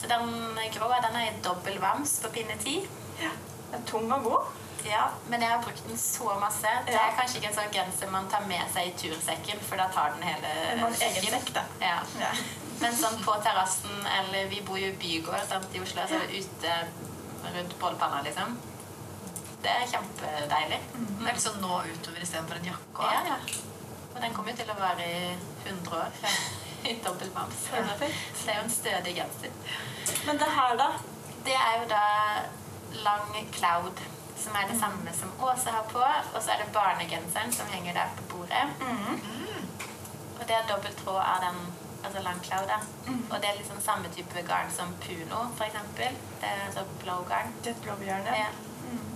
Så 0.00 0.10
den 0.10 0.34
grå 0.74 0.90
den 1.06 1.16
er 1.20 1.28
i 1.30 1.38
dobbel 1.44 1.78
vams 1.82 2.18
på 2.24 2.32
pinne 2.34 2.56
10. 2.64 2.88
Ja. 3.22 3.30
Er 3.72 3.82
tung 3.86 4.10
og 4.12 4.24
god. 4.24 4.46
Ja, 4.84 5.02
men 5.28 5.42
jeg 5.44 5.50
har 5.50 5.60
brukt 5.62 5.82
den 5.88 5.98
så 6.00 6.34
masse. 6.40 6.68
Det 6.86 6.94
Ja. 6.94 7.00
er 7.08 7.16
kanskje 7.18 7.36
ikke 7.40 7.48
en 7.50 7.54
sånn 7.58 7.72
genser 7.74 8.10
man 8.10 8.28
tar 8.32 8.40
med 8.48 8.64
seg 8.72 8.86
i 8.88 8.94
tursekken, 8.96 9.60
for 9.68 9.76
da 9.76 9.88
tar 9.92 10.10
den 10.14 10.22
hele 10.22 10.48
egen 11.00 11.30
sekk, 11.34 11.52
da. 11.54 11.62
Ja. 11.80 11.98
Ja. 12.20 12.30
Men 12.80 12.92
sånn 12.96 13.18
på 13.24 13.34
terrassen, 13.44 14.06
eller 14.18 14.48
vi 14.48 14.60
bor 14.64 14.78
jo 14.78 14.86
i 14.88 14.96
bygård 14.96 15.48
sant, 15.48 15.66
i 15.74 15.80
Oslo, 15.80 16.02
så 16.08 16.14
er 16.14 16.26
det 16.26 16.44
ute 16.44 16.76
rundt 17.56 17.78
bålpanna, 17.78 18.22
liksom. 18.24 18.56
Det 19.62 19.68
er 19.70 19.86
kjempedeilig. 19.92 20.80
Det 21.20 21.28
er 21.28 21.36
sånn 21.44 21.60
nå 21.60 21.82
utover 21.84 22.22
istedenfor 22.24 22.56
en 22.56 22.64
jakke. 22.70 23.02
Ja, 23.12 23.20
ja. 23.26 23.36
Og 24.14 24.20
den 24.22 24.32
kommer 24.34 24.50
jo 24.50 24.56
til 24.56 24.70
å 24.72 24.78
vare 24.80 25.04
i 25.04 25.36
100 25.66 25.92
år. 25.92 26.10
I 26.88 26.94
dobbel 27.04 27.28
mams. 27.34 27.66
Så 27.68 27.76
Det 28.00 28.48
er 28.48 28.56
jo 28.56 28.62
en 28.64 28.70
stødig 28.70 29.12
genser. 29.18 29.50
Men 30.24 30.38
det 30.40 30.48
her, 30.48 30.76
da? 30.80 30.88
Det 31.44 31.52
er 31.54 31.82
jo 31.82 31.88
da 31.90 32.04
lang 33.04 33.34
cloud, 33.52 34.00
som 34.36 34.56
er 34.56 34.70
det 34.70 34.78
samme 34.80 35.12
som 35.20 35.32
Åse 35.48 35.70
har 35.70 35.86
på. 35.92 36.04
Og 36.34 36.42
så 36.42 36.54
er 36.54 36.62
det 36.62 36.72
barnegenseren 36.74 37.52
som 37.52 37.66
henger 37.74 37.92
der 37.92 38.14
på 38.16 38.22
bordet. 38.32 38.64
Mm. 38.80 39.20
Og 40.38 40.48
det 40.48 40.56
er 40.56 40.68
dobbelt 40.70 40.96
tråd 41.04 41.20
av 41.20 41.44
den 41.46 41.60
altså 42.04 42.22
lang 42.22 42.40
cloud. 42.44 42.66
da. 42.72 42.78
Og 43.30 43.36
det 43.40 43.48
er 43.48 43.58
liksom 43.58 43.80
samme 43.80 44.08
type 44.16 44.42
garn 44.48 44.70
som 44.76 44.94
Puno, 45.04 45.40
eksempel. 45.66 46.16
Det 46.40 46.48
er 46.48 46.66
altså 46.66 46.84
blowgarn. 47.02 47.54
Det 47.64 47.72
er 47.72 47.76
et 47.76 47.82
blåbjørne. 47.82 48.36
Ja. 48.44 48.50
Mm. 48.90 49.10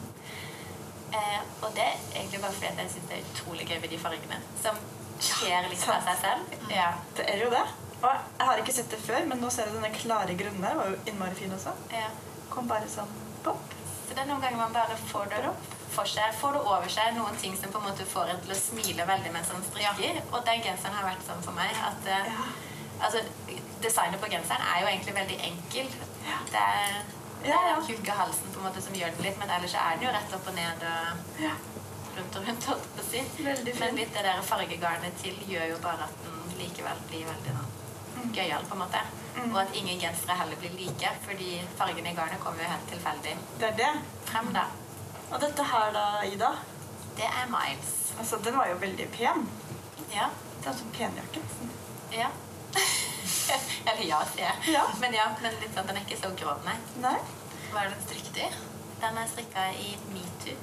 Eh, 1.13 1.41
og 1.63 1.71
det 1.75 1.87
er 1.87 1.97
egentlig 2.15 2.41
bare 2.41 2.53
fordi 2.53 2.67
jeg 2.67 2.91
syns 2.91 3.09
det 3.09 3.19
er 3.19 3.33
utrolig 3.33 3.69
gøy 3.69 3.81
med 3.81 3.89
de 3.89 3.99
fargene. 3.99 4.43
Som 4.63 4.79
skjer 5.21 5.69
litt 5.71 5.89
av 5.89 6.05
seg 6.09 6.23
selv. 6.27 6.55
Ja. 6.71 6.93
Det 7.17 7.27
er 7.31 7.45
jo 7.45 7.51
det. 7.51 7.65
Og 8.05 8.11
jeg 8.39 8.47
har 8.47 8.61
ikke 8.61 8.73
sett 8.77 8.91
det 8.91 9.01
før, 9.01 9.25
men 9.29 9.41
nå 9.41 9.51
ser 9.51 9.71
jeg 9.71 9.77
denne 9.79 9.95
klare 9.97 10.37
grunne. 10.37 10.77
var 10.77 10.91
jo 10.93 10.97
innmari 11.07 11.35
fin 11.35 11.53
også. 11.53 11.73
ja. 11.93 12.09
Kom 12.55 12.69
bare 12.71 12.87
sånn 12.87 13.24
pop. 13.45 13.75
Så 14.09 14.13
det 14.15 14.21
er 14.25 14.29
noen 14.31 14.43
ganger 14.45 14.61
man 14.61 14.75
bare 14.77 14.97
får 15.11 15.31
det 15.33 15.41
for 15.95 16.11
seg, 16.11 16.35
får 16.41 16.57
det 16.57 16.61
over 16.67 16.89
seg 16.91 17.15
noen 17.17 17.37
ting 17.39 17.55
som 17.57 17.71
på 17.73 17.79
en 17.79 17.87
måte 17.89 18.05
får 18.11 18.31
en 18.33 18.41
til 18.45 18.53
å 18.55 18.59
smile 18.59 19.05
veldig 19.07 19.31
mens 19.35 19.53
man 19.55 19.63
strikker. 19.69 20.17
Og 20.33 20.41
den 20.49 20.63
genseren 20.65 20.97
har 20.99 21.07
vært 21.07 21.27
sånn 21.29 21.45
for 21.47 21.55
meg 21.57 21.71
at 21.91 22.09
eh, 22.11 22.31
Ja. 22.33 22.47
altså, 23.09 23.23
Designet 23.85 24.21
på 24.23 24.31
genseren 24.33 24.65
er 24.65 24.81
jo 24.81 24.89
egentlig 24.89 25.15
veldig 25.15 25.37
enkel. 25.51 25.89
Ja. 26.25 26.39
Det 26.51 26.61
er, 26.65 26.99
det 27.45 27.51
Ja, 27.53 27.59
er 27.61 27.75
den 27.75 27.87
tjukke 27.87 28.15
halsen 28.17 28.53
på 28.55 28.63
en 28.63 28.67
måte 28.71 28.81
som 28.83 28.95
gjør 28.97 29.13
den 29.15 29.27
litt, 29.29 29.39
men 29.39 29.51
ellers 29.53 29.75
er 29.77 29.99
den 29.99 30.07
jo 30.09 30.15
rett 30.17 30.37
opp 30.39 30.49
og 30.49 30.55
ned 30.57 30.87
og 30.91 31.41
Ja. 31.45 31.55
rundt 32.17 32.37
og 32.41 32.49
rundt. 32.49 32.65
holdt 32.71 32.87
jeg 32.89 32.97
på 32.97 33.05
å 33.05 33.09
si. 33.11 33.79
Men 33.81 33.97
litt 34.01 34.15
det 34.17 34.25
der 34.25 34.43
fargegarnet 34.43 35.21
til 35.23 35.37
gjør 35.53 35.69
jo 35.75 35.79
bare 35.85 36.09
at 36.09 36.25
den 36.25 36.59
likevel 36.63 37.03
blir 37.11 37.27
veldig 37.29 37.57
sånn 37.61 37.84
gøyal, 38.35 38.65
på 38.69 38.75
en 38.77 38.83
måte. 38.85 39.01
Mm. 39.37 39.51
Og 39.53 39.59
at 39.63 39.75
ingen 39.75 40.01
gensere 40.01 40.37
heller 40.39 40.57
blir 40.61 40.75
like, 40.79 41.11
fordi 41.27 41.51
fargene 41.79 42.13
i 42.13 42.17
garnet 42.17 42.41
kommer 42.43 42.63
jo 42.63 42.71
helt 42.71 42.89
tilfeldig 42.91 43.37
Det 43.61 43.69
er 43.69 43.77
det. 43.81 43.93
frem, 44.31 44.53
da. 44.55 44.65
Og 45.33 45.41
dette 45.43 45.63
her, 45.73 45.93
da, 45.97 46.05
Ida? 46.31 46.51
Det 47.17 47.27
er 47.27 47.47
Miles. 47.51 47.93
Altså, 48.19 48.37
Den 48.45 48.57
var 48.57 48.69
jo 48.69 48.77
veldig 48.83 49.09
pen. 49.17 49.49
Ja. 50.15 50.29
Det 50.61 50.71
er 50.71 50.77
sånn 50.79 50.93
penjakke. 50.95 51.41
Ja. 52.15 52.29
Eller 53.89 54.05
ja, 54.09 54.21
sier 54.33 54.47
jeg. 54.47 54.75
Ja. 54.75 54.85
Men 55.01 55.15
ja, 55.15 55.27
men 55.43 55.59
litt 55.61 55.75
sånn, 55.75 55.87
den 55.91 55.99
er 55.99 56.07
ikke 56.07 56.21
så 56.23 56.31
grov, 56.39 56.63
nei. 56.67 56.77
Nei? 57.03 57.17
Hva 57.73 57.83
er 57.85 57.91
den 57.93 58.05
strikket 58.07 58.39
i? 58.47 58.49
Den 59.03 59.19
er 59.21 59.29
strikka 59.29 59.67
i 59.83 59.97
metoo. 60.15 60.57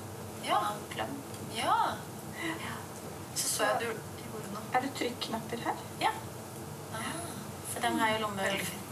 Ja. 0.48 0.62
Plum. 0.90 1.12
Ja. 1.56 1.76
Ja. 2.42 2.76
Så 3.36 3.48
så 3.48 3.68
jeg 3.68 3.80
du 3.84 3.86
gjorde 4.24 4.54
noe. 4.56 4.64
Er 4.74 4.86
det 4.88 4.94
trykknapper 4.98 5.66
her? 5.68 5.84
ja. 6.02 6.12
Den 7.82 8.00
har 8.00 8.10
jo 8.14 8.18
lomme 8.26 8.48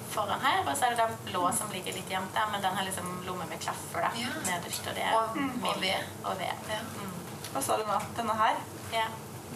foran 0.09 0.41
her, 0.41 0.63
og 0.65 0.77
så 0.77 0.85
er 0.85 0.89
det 0.95 0.97
den 1.03 1.17
blå 1.27 1.43
som 1.53 1.69
ligger 1.73 1.93
litt 1.93 2.09
jevnt 2.09 2.33
der, 2.33 2.47
men 2.51 2.61
den 2.63 2.75
har 2.79 2.85
liksom 2.87 3.09
lomme 3.27 3.45
med 3.49 3.59
klaffer 3.61 4.01
da, 4.01 4.09
Ja. 4.17 4.29
nederst, 4.47 4.87
og 4.89 4.95
det 4.95 5.03
er 5.05 5.13
Og, 5.19 5.35
Mm. 5.37 5.63
og 5.63 5.81
ved. 5.81 6.01
og 6.25 6.39
ved. 6.39 6.55
Ja. 6.69 6.79
Mm. 6.97 7.11
Hva 7.53 7.61
sa 7.61 7.77
du 7.77 7.83
nå? 7.85 7.99
Denne 8.17 8.33
her? 8.37 8.55
Ja. 8.93 9.05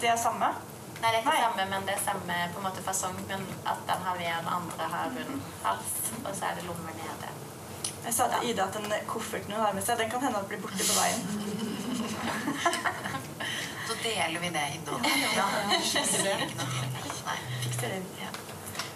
Det 0.02 0.10
er 0.10 0.16
samme? 0.18 0.50
Nei, 1.02 1.10
det 1.12 1.16
er 1.16 1.22
ikke 1.24 1.30
Nei. 1.34 1.42
samme, 1.42 1.66
men 1.70 1.82
det 1.88 1.94
er 1.96 2.04
samme 2.06 2.34
på 2.54 2.58
en 2.60 2.64
måte 2.68 2.84
fasong, 2.84 3.16
men 3.28 3.42
at 3.66 3.78
den 3.88 4.04
har 4.06 4.16
ved, 4.16 4.26
den 4.40 4.48
andre 4.58 4.84
har 4.94 5.06
rund 5.18 5.42
hals, 5.64 5.92
og 6.26 6.36
så 6.36 6.46
er 6.46 6.56
det 6.56 6.64
lommer 6.64 6.94
nede. 7.02 7.30
Jeg 8.06 8.14
sa 8.14 8.28
til 8.28 8.50
Ida 8.50 8.64
at 8.64 8.74
den 8.74 8.94
kofferten 9.08 9.52
hun 9.54 9.66
har 9.66 9.74
med 9.74 9.84
seg, 9.86 9.98
den 9.98 10.10
kan 10.12 10.22
hende 10.22 10.38
at 10.40 10.48
blir 10.48 10.62
borte 10.62 10.84
på 10.84 10.94
veien. 11.02 11.22
Så 13.88 13.94
deler 14.04 14.40
vi 14.40 14.50
det 14.50 14.64
innom. 14.76 15.04
Ja, 15.04 15.10
ja. 15.36 15.46
Nei. 17.28 17.38
Fikser 17.64 17.88
det. 17.90 18.04
Ja. 18.22 18.28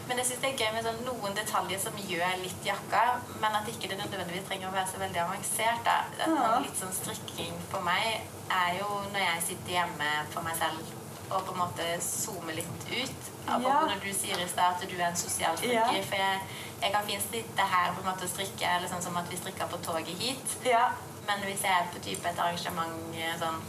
Men 0.08 0.22
jeg 0.22 0.30
synes 0.30 0.44
det 0.44 0.50
er 0.50 0.62
gøy 0.62 0.76
med 0.76 0.86
sånn 0.86 1.02
noen 1.08 1.34
detaljer 1.36 1.82
som 1.84 1.98
gjør 2.10 2.38
litt 2.40 2.68
jakka, 2.68 3.02
men 3.42 3.58
at 3.60 3.68
ikke 3.72 3.90
det 3.92 3.98
nødvendigvis 4.00 4.46
trenger 4.48 4.70
å 4.70 4.76
være 4.76 4.92
så 4.92 5.02
veldig 5.02 5.24
avansert. 5.26 5.82
Da. 5.88 5.98
At 6.28 6.64
litt 6.64 6.80
sånn 6.80 6.96
strikking 6.96 7.58
for 7.72 7.84
meg 7.84 8.22
er 8.48 8.78
jo 8.80 8.88
når 9.12 9.26
jeg 9.26 9.44
sitter 9.50 9.76
hjemme 9.82 10.14
for 10.32 10.48
meg 10.48 10.56
selv 10.62 10.96
og 11.28 11.44
på 11.44 11.52
en 11.52 11.60
måte 11.60 11.86
zoome 12.04 12.56
litt 12.56 12.86
ut. 12.88 13.34
Ja. 13.48 13.80
når 13.88 14.02
du 14.04 14.10
sier 14.12 14.40
i 14.44 14.48
stad 14.52 14.76
at 14.76 14.82
du 14.92 14.96
er 14.98 15.06
en 15.08 15.20
sosial 15.20 15.56
strikker. 15.60 15.96
Ja. 15.96 16.04
For 16.10 16.20
jeg, 16.20 16.40
jeg 16.82 16.92
kan 16.92 17.06
fint 17.08 17.24
sitte 17.24 17.68
her 17.74 17.94
på 17.96 18.04
en 18.04 18.10
måte 18.10 18.28
og 18.28 18.32
strikke 18.32 18.72
eller 18.76 18.92
sånn 18.92 19.04
som 19.06 19.16
at 19.20 19.30
vi 19.32 19.40
strikker 19.40 19.70
på 19.72 19.80
toget 19.86 20.24
hit. 20.24 20.56
Ja. 20.68 20.90
Men 21.28 21.44
hvis 21.44 21.64
jeg 21.64 21.72
er 21.72 21.88
på 21.94 22.02
type 22.04 22.28
et 22.28 22.40
arrangement 22.44 23.16
eh, 23.16 23.34
sånn, 23.40 23.60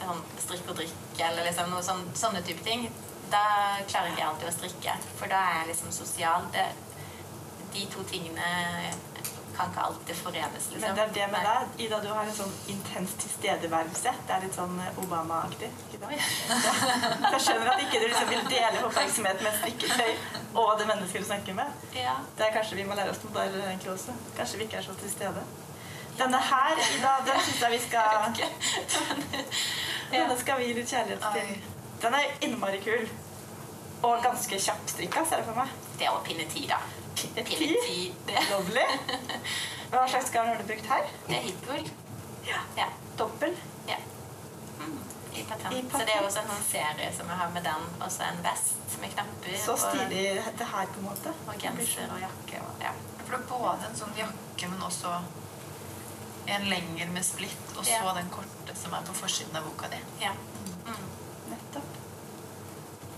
sånn 0.00 0.20
strikk 0.44 0.68
og 0.72 0.78
drikk 0.80 1.24
eller 1.24 1.48
liksom 1.48 1.72
noe 1.72 1.84
sånn, 1.84 2.04
sånne 2.16 2.44
type 2.44 2.64
ting, 2.64 2.88
da 3.34 3.44
klarer 3.90 4.12
ikke 4.12 4.22
jeg 4.22 4.30
alltid 4.30 4.50
å 4.50 4.54
strikke. 4.58 4.98
For 5.18 5.32
da 5.32 5.40
er 5.48 5.58
jeg 5.60 5.72
liksom 5.72 5.94
sosial. 5.94 6.46
Det, 6.54 6.68
de 7.74 7.88
to 7.90 8.04
tingene 8.06 8.50
kan 9.54 9.70
ikke 9.70 9.80
alltid 9.80 10.16
forenes, 10.16 10.64
liksom. 10.70 10.80
Men 10.80 10.96
det 10.96 11.02
er 11.02 11.12
det 11.14 11.26
med 11.32 11.46
deg. 11.46 11.74
Ida, 11.84 11.98
du 12.02 12.08
har 12.10 12.26
en 12.26 12.36
sånn 12.36 12.54
intens 12.72 13.14
tilstedeværelse. 13.22 14.14
Det 14.26 14.34
er 14.36 14.46
litt 14.46 14.56
sånn 14.56 14.74
Obama-aktig. 15.02 15.70
Så 15.92 16.00
jeg 17.34 17.42
skjønner 17.46 17.70
at 17.74 17.84
ikke 17.84 18.00
du 18.02 18.06
liksom 18.08 18.32
vil 18.32 18.48
dele 18.50 18.82
oppmerksomhet 18.88 19.44
med 19.46 19.58
strikketøy 19.60 20.10
og 20.62 20.72
det 20.78 20.88
mennesket 20.90 21.22
du 21.22 21.28
snakker 21.28 21.58
med. 21.58 21.84
Ja. 21.96 22.16
Det 22.38 22.48
er 22.48 22.56
kanskje 22.56 22.80
vi 22.80 22.88
må 22.88 22.98
lære 22.98 23.14
oss 23.14 23.22
noe 23.26 23.36
der 23.36 23.60
egentlig 23.68 23.92
også. 23.94 24.16
Kanskje 24.38 24.60
vi 24.60 24.68
ikke 24.68 24.80
er 24.82 24.88
så 24.88 24.96
til 24.98 25.12
stede. 25.12 25.44
Denne 26.18 26.38
her, 26.50 26.82
Ida, 26.94 27.14
den 27.26 27.40
syns 27.42 27.62
jeg 27.62 27.72
vi 27.72 27.78
skal 27.82 28.28
Denne 30.12 30.36
skal 30.38 30.60
vi 30.60 30.68
gi 30.68 30.76
litt 30.78 30.90
kjærlighet 30.90 31.30
til. 31.34 31.70
Den 32.04 32.18
er 32.18 32.34
innmari 32.46 32.82
kul. 32.84 33.06
Og 34.04 34.20
ganske 34.24 34.58
kjappstrikka, 34.60 35.24
ser 35.24 35.40
jeg 35.40 35.46
for 35.48 35.56
meg. 35.62 35.74
Det 36.00 36.08
å 36.12 36.18
pinne 36.26 36.44
ti, 36.52 36.66
da. 36.68 36.78
Pinne 37.36 37.78
ti. 37.86 37.98
Lovely. 38.50 38.84
Hva 39.94 40.02
slags 40.10 40.32
garn 40.34 40.50
har 40.50 40.58
du 40.60 40.66
brukt 40.68 40.88
her? 40.90 41.06
det 41.28 41.36
er 41.38 41.44
hitbull. 41.46 41.86
Ja. 42.48 42.60
Ja. 42.76 42.88
Dobbel. 43.18 43.54
ja. 43.88 43.96
Mm. 44.80 44.98
I 45.34 45.44
patent. 45.48 45.72
I 45.78 45.82
Så 45.92 46.02
det 46.04 46.16
er 46.16 46.26
også 46.26 46.42
en 46.42 46.50
sånn 46.52 46.66
serie 46.68 47.12
som 47.16 47.30
jeg 47.32 47.38
har 47.40 47.54
med 47.54 47.64
den, 47.66 47.86
og 48.02 48.10
så 48.12 48.26
en 48.28 48.42
vest 48.44 48.98
med 49.00 49.14
knapper. 49.14 49.56
Så 49.64 49.76
stilig 49.80 50.24
det 50.58 50.68
her, 50.74 50.90
på 50.92 51.00
en 51.00 51.08
måte. 51.08 51.32
Og 51.48 51.56
genser 51.62 52.12
og 52.14 52.20
jakke. 52.26 52.60
Og, 52.66 52.82
ja. 52.84 52.92
For 53.24 53.32
det 53.32 53.40
er 53.40 53.48
både 53.54 53.88
en 53.88 53.96
sånn 54.02 54.18
jakke, 54.18 54.68
men 54.74 54.84
også 54.90 55.14
en 56.54 56.66
lenger 56.68 57.08
med 57.14 57.24
splitt, 57.24 57.70
og 57.78 57.84
så 57.86 57.96
Ja. 58.02 58.12
den 58.18 58.28
korte 58.34 58.74
som 58.76 58.92
er 58.92 59.06
på 59.06 59.14
forsiden 59.22 59.56
av 59.56 59.64
boka 59.70 59.88
di. 59.94 60.02
ja. 60.20 60.34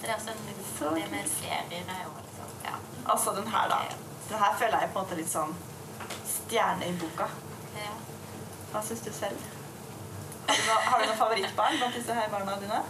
Mm. 0.07 0.14
Nettopp. 0.14 0.14
Så 0.14 0.14
det 0.14 0.14
er 0.14 0.16
også 0.16 0.31
en, 0.31 0.64
Så 0.79 0.95
det 0.95 1.11
med 1.11 1.29
serier 1.29 1.85
er 1.88 2.07
liksom 2.23 2.51
Ja. 2.64 2.75
Altså 3.12 3.33
den 3.37 3.47
her, 3.49 3.69
da. 3.69 3.77
Den 4.29 4.38
her 4.38 4.57
føler 4.59 4.81
jeg 4.81 4.90
på 4.92 4.99
en 4.99 5.05
måte 5.05 5.16
litt 5.16 5.31
sånn 5.33 5.55
stjerne 6.27 6.87
i 6.87 6.92
boka. 7.01 7.27
ja. 7.77 7.92
Hva 8.73 8.83
syns 8.83 9.01
du 9.01 9.12
selv? 9.12 9.38
Har 10.49 10.55
du, 10.57 10.62
noe, 10.66 10.81
har 10.90 11.01
du 11.01 11.07
noen 11.07 11.19
favorittbarn 11.19 11.79
blant 11.79 11.95
disse 11.95 12.14
her 12.14 12.29
barna 12.31 12.57
dine? 12.61 12.81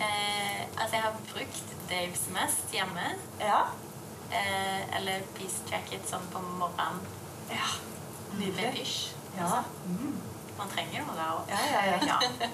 Eh, 0.00 0.60
altså, 0.76 0.92
jeg 0.92 1.02
har 1.02 1.12
brukt 1.32 1.72
Daves 1.90 2.24
mest 2.34 2.72
hjemme. 2.74 3.06
Ja. 3.40 3.60
Eh, 4.30 4.96
eller 4.96 5.22
Peace 5.36 5.62
Jacket 5.70 6.06
sånn 6.10 6.26
på 6.32 6.38
morgenen 6.58 7.00
Ja. 7.50 7.68
med 8.32 8.40
Nydelig. 8.46 8.72
pysj. 8.74 9.12
Ja. 9.38 9.62
Mm. 9.86 10.16
Man 10.58 10.68
trenger 10.74 11.04
noe 11.06 11.16
da 11.16 11.26
òg. 11.36 11.48
Ja, 11.48 11.58
ja, 11.70 11.98
ja. 12.06 12.18
Men 12.38 12.50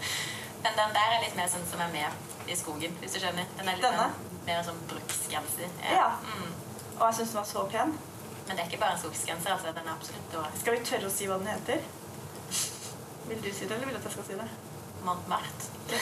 den 0.63 0.95
der 0.97 1.09
er 1.17 1.21
litt 1.25 1.37
mer 1.37 1.49
sånn 1.51 1.67
som 1.71 1.81
er 1.81 1.91
med 1.93 2.51
i 2.51 2.57
skogen, 2.59 2.95
hvis 3.01 3.13
du 3.17 3.19
skjønner. 3.23 3.47
Den 3.59 3.69
er 3.69 3.75
litt 3.79 3.85
Denne? 3.87 4.07
Mer, 4.09 4.13
mer 4.47 4.63
sånn 4.67 4.81
bruksgenser. 4.91 5.69
Ja. 5.93 6.09
Mm. 6.23 6.53
Og 6.99 7.05
jeg 7.09 7.15
syns 7.19 7.33
den 7.35 7.41
var 7.41 7.49
så 7.51 7.65
pen. 7.73 7.95
Men 8.47 8.57
det 8.57 8.65
er 8.65 8.69
ikke 8.71 8.81
bare 8.83 8.97
en 8.97 9.03
skogsgenser. 9.03 9.53
Altså. 9.55 9.73
Den 9.77 9.87
er 9.87 9.93
absolutt 9.95 10.35
å 10.39 10.45
Skal 10.61 10.77
vi 10.77 10.85
tørre 10.89 11.07
å 11.11 11.15
si 11.15 11.29
hva 11.31 11.39
den 11.39 11.51
heter? 11.53 11.79
Vil 13.29 13.41
du 13.43 13.51
si 13.55 13.67
det, 13.67 13.75
eller 13.77 13.87
vil 13.87 13.95
du 13.95 14.01
at 14.01 14.09
jeg 14.11 14.17
skal 14.17 14.27
si 14.31 14.39
det? 14.41 14.49
Montmartre. 15.03 15.99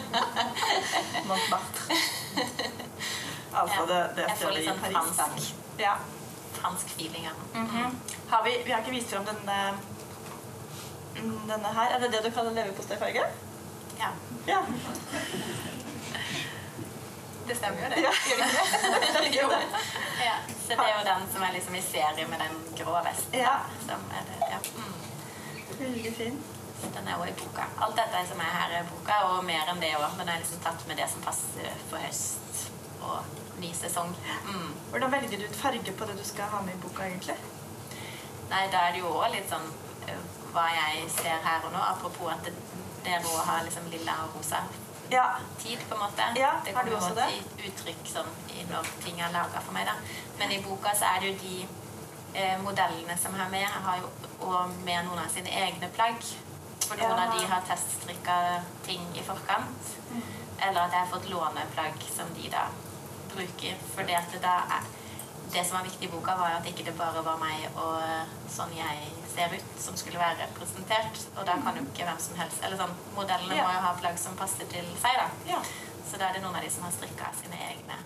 Montmartre. 1.28 1.96
Altså 3.60 3.86
det, 3.90 4.00
det 4.16 4.24
Jeg 4.28 4.36
får 4.40 4.52
litt 4.56 4.68
sånn 4.68 4.80
Paris. 4.84 5.14
fransk, 5.18 5.54
Ja. 5.80 5.94
fransk 6.60 6.86
feeling 6.96 7.28
av 7.28 7.34
den. 7.52 7.62
Mhm. 7.64 7.96
har 8.30 8.42
vi, 8.44 8.62
vi 8.64 8.70
har 8.72 8.80
ikke 8.80 8.90
vist 8.94 9.08
fram 9.10 9.24
denne 9.24 9.56
denne 11.14 11.72
her. 11.78 11.94
Er 11.96 11.98
det 12.04 12.12
det 12.12 12.22
du 12.24 12.30
kaller 12.30 12.50
leverposteifarge? 12.56 13.24
Ja, 14.00 14.10
Ja. 14.46 14.60
det 17.48 17.56
stemmer 17.56 17.82
jo 17.82 17.88
det. 17.90 18.00
Ja. 18.04 18.12
Gjør 18.30 18.38
det 18.40 19.26
ikke 19.26 19.40
det? 19.40 19.40
Jo. 19.40 19.48
Ja, 20.20 20.36
så 20.66 20.68
det 20.68 20.84
er 20.86 20.94
jo 20.98 21.04
den 21.08 21.26
som 21.32 21.42
er 21.42 21.52
liksom 21.56 21.74
i 21.74 21.82
serie 21.82 22.26
med 22.30 22.38
den 22.44 22.56
grå 22.78 22.94
vesten. 23.04 23.38
Ja. 23.40 23.56
Som 23.86 24.04
er 24.14 24.26
det, 24.28 24.38
ja. 24.52 24.58
Mm. 24.76 24.94
Veldig 25.80 26.12
fin. 26.16 26.38
Så 26.80 26.88
Den 26.94 27.08
er 27.08 27.14
også 27.18 27.32
i 27.32 27.36
boka. 27.40 27.64
Alt 27.84 27.96
dette 27.98 28.20
som 28.30 28.40
er 28.40 28.52
her, 28.54 28.76
er 28.80 28.86
boka, 28.92 29.16
og 29.32 29.44
mer 29.44 29.68
enn 29.72 29.82
det 29.82 29.90
òg. 29.98 30.06
Den 30.20 30.28
er 30.32 30.38
liksom 30.40 30.62
tatt 30.64 30.86
med 30.88 30.96
det 31.00 31.08
som 31.12 31.24
passer 31.26 31.72
for 31.90 32.00
høst 32.06 32.62
og 33.02 33.24
ny 33.60 33.72
sesong. 33.76 34.14
Mm. 34.46 34.70
Hvordan 34.92 35.12
velger 35.12 35.38
du 35.42 35.44
ut 35.50 35.56
farge 35.60 35.92
på 35.98 36.06
det 36.08 36.16
du 36.20 36.24
skal 36.24 36.48
ha 36.54 36.62
med 36.64 36.78
i 36.78 36.82
boka, 36.86 37.08
egentlig? 37.08 37.36
Nei, 38.50 38.62
da 38.72 38.86
er 38.88 38.94
det 38.96 39.02
jo 39.02 39.10
òg 39.12 39.28
litt 39.34 39.50
sånn 39.50 39.66
hva 40.54 40.66
jeg 40.74 41.08
ser 41.14 41.42
her 41.44 41.64
og 41.66 41.72
nå. 41.72 41.80
Apropos 41.94 42.32
at 42.32 42.44
det, 42.44 42.54
er 43.06 43.24
å 43.24 43.36
har 43.46 43.64
liksom 43.64 43.90
lilla 43.90 44.12
og 44.26 44.36
rosa 44.38 44.62
Ja. 45.10 45.24
tid, 45.58 45.78
på 45.88 45.94
en 45.94 46.00
måte. 46.00 46.26
Ja, 46.36 46.52
det 46.64 46.74
kommer 46.74 46.96
også 46.96 47.14
det? 47.14 47.28
til 47.56 47.70
uttrykk 47.70 48.02
sånn 48.06 48.28
i 48.54 48.64
når 48.70 48.86
ting 49.04 49.20
er 49.20 49.32
laga 49.32 49.60
for 49.64 49.72
meg, 49.72 49.86
da. 49.86 49.94
Men 50.38 50.52
i 50.52 50.60
boka 50.62 50.92
så 50.94 51.04
er 51.14 51.20
det 51.20 51.32
jo 51.32 51.38
de 51.42 51.68
eh, 52.34 52.58
modellene 52.62 53.16
som 53.18 53.34
er 53.34 53.48
med, 53.50 53.66
har 53.66 53.98
jo 53.98 54.10
og 54.40 54.70
med 54.84 55.04
noen 55.04 55.18
av 55.18 55.28
sine 55.32 55.50
egne 55.50 55.88
plagg. 55.96 56.22
For 56.86 56.96
noen 56.96 57.18
Ja. 57.18 57.26
av 57.26 57.34
de 57.38 57.46
har 57.46 57.60
teststrikka 57.66 58.62
ting 58.86 59.02
i 59.14 59.22
forkant. 59.22 59.90
Mm. 60.10 60.22
Eller 60.62 60.80
at 60.80 60.92
jeg 60.92 61.00
har 61.00 61.10
fått 61.12 61.28
låne 61.30 61.66
plagg 61.74 61.94
som 62.16 62.32
de 62.34 62.48
da 62.50 62.68
bruker. 63.34 63.76
For 63.94 64.02
det 64.02 64.18
det 64.32 64.56
det 65.52 65.66
som 65.66 65.78
var 65.78 65.84
viktig 65.84 66.06
i 66.08 66.10
boka, 66.10 66.34
var 66.36 66.56
at 66.60 66.66
ikke 66.66 66.84
det 66.84 66.98
bare 66.98 67.22
var 67.24 67.36
meg 67.36 67.66
og 67.76 68.02
sånn 68.50 68.70
jeg 68.76 69.08
ser 69.34 69.54
ut, 69.54 69.68
som 69.82 69.96
skulle 69.96 70.20
være 70.20 70.44
representert. 70.44 71.20
Og 71.36 71.46
da 71.48 71.56
kan 71.64 71.76
jo 71.78 71.84
ikke 71.86 72.06
hvem 72.08 72.20
som 72.22 72.38
helst 72.40 72.64
Eller 72.64 72.80
sånn, 72.80 72.94
modellene 73.16 73.56
Ja. 73.56 73.66
må 73.66 73.74
jo 73.74 73.84
ha 73.86 73.92
plagg 74.00 74.18
som 74.18 74.36
passer 74.36 74.66
til 74.72 74.86
seg, 75.02 75.18
da. 75.20 75.28
ja. 75.52 75.60
Så 76.10 76.18
da 76.18 76.28
er 76.28 76.38
det 76.38 76.42
noen 76.42 76.56
av 76.58 76.64
de 76.64 76.70
som 76.70 76.82
har 76.86 76.92
strikka 76.92 77.30
sine 77.38 77.58
egne 77.68 77.98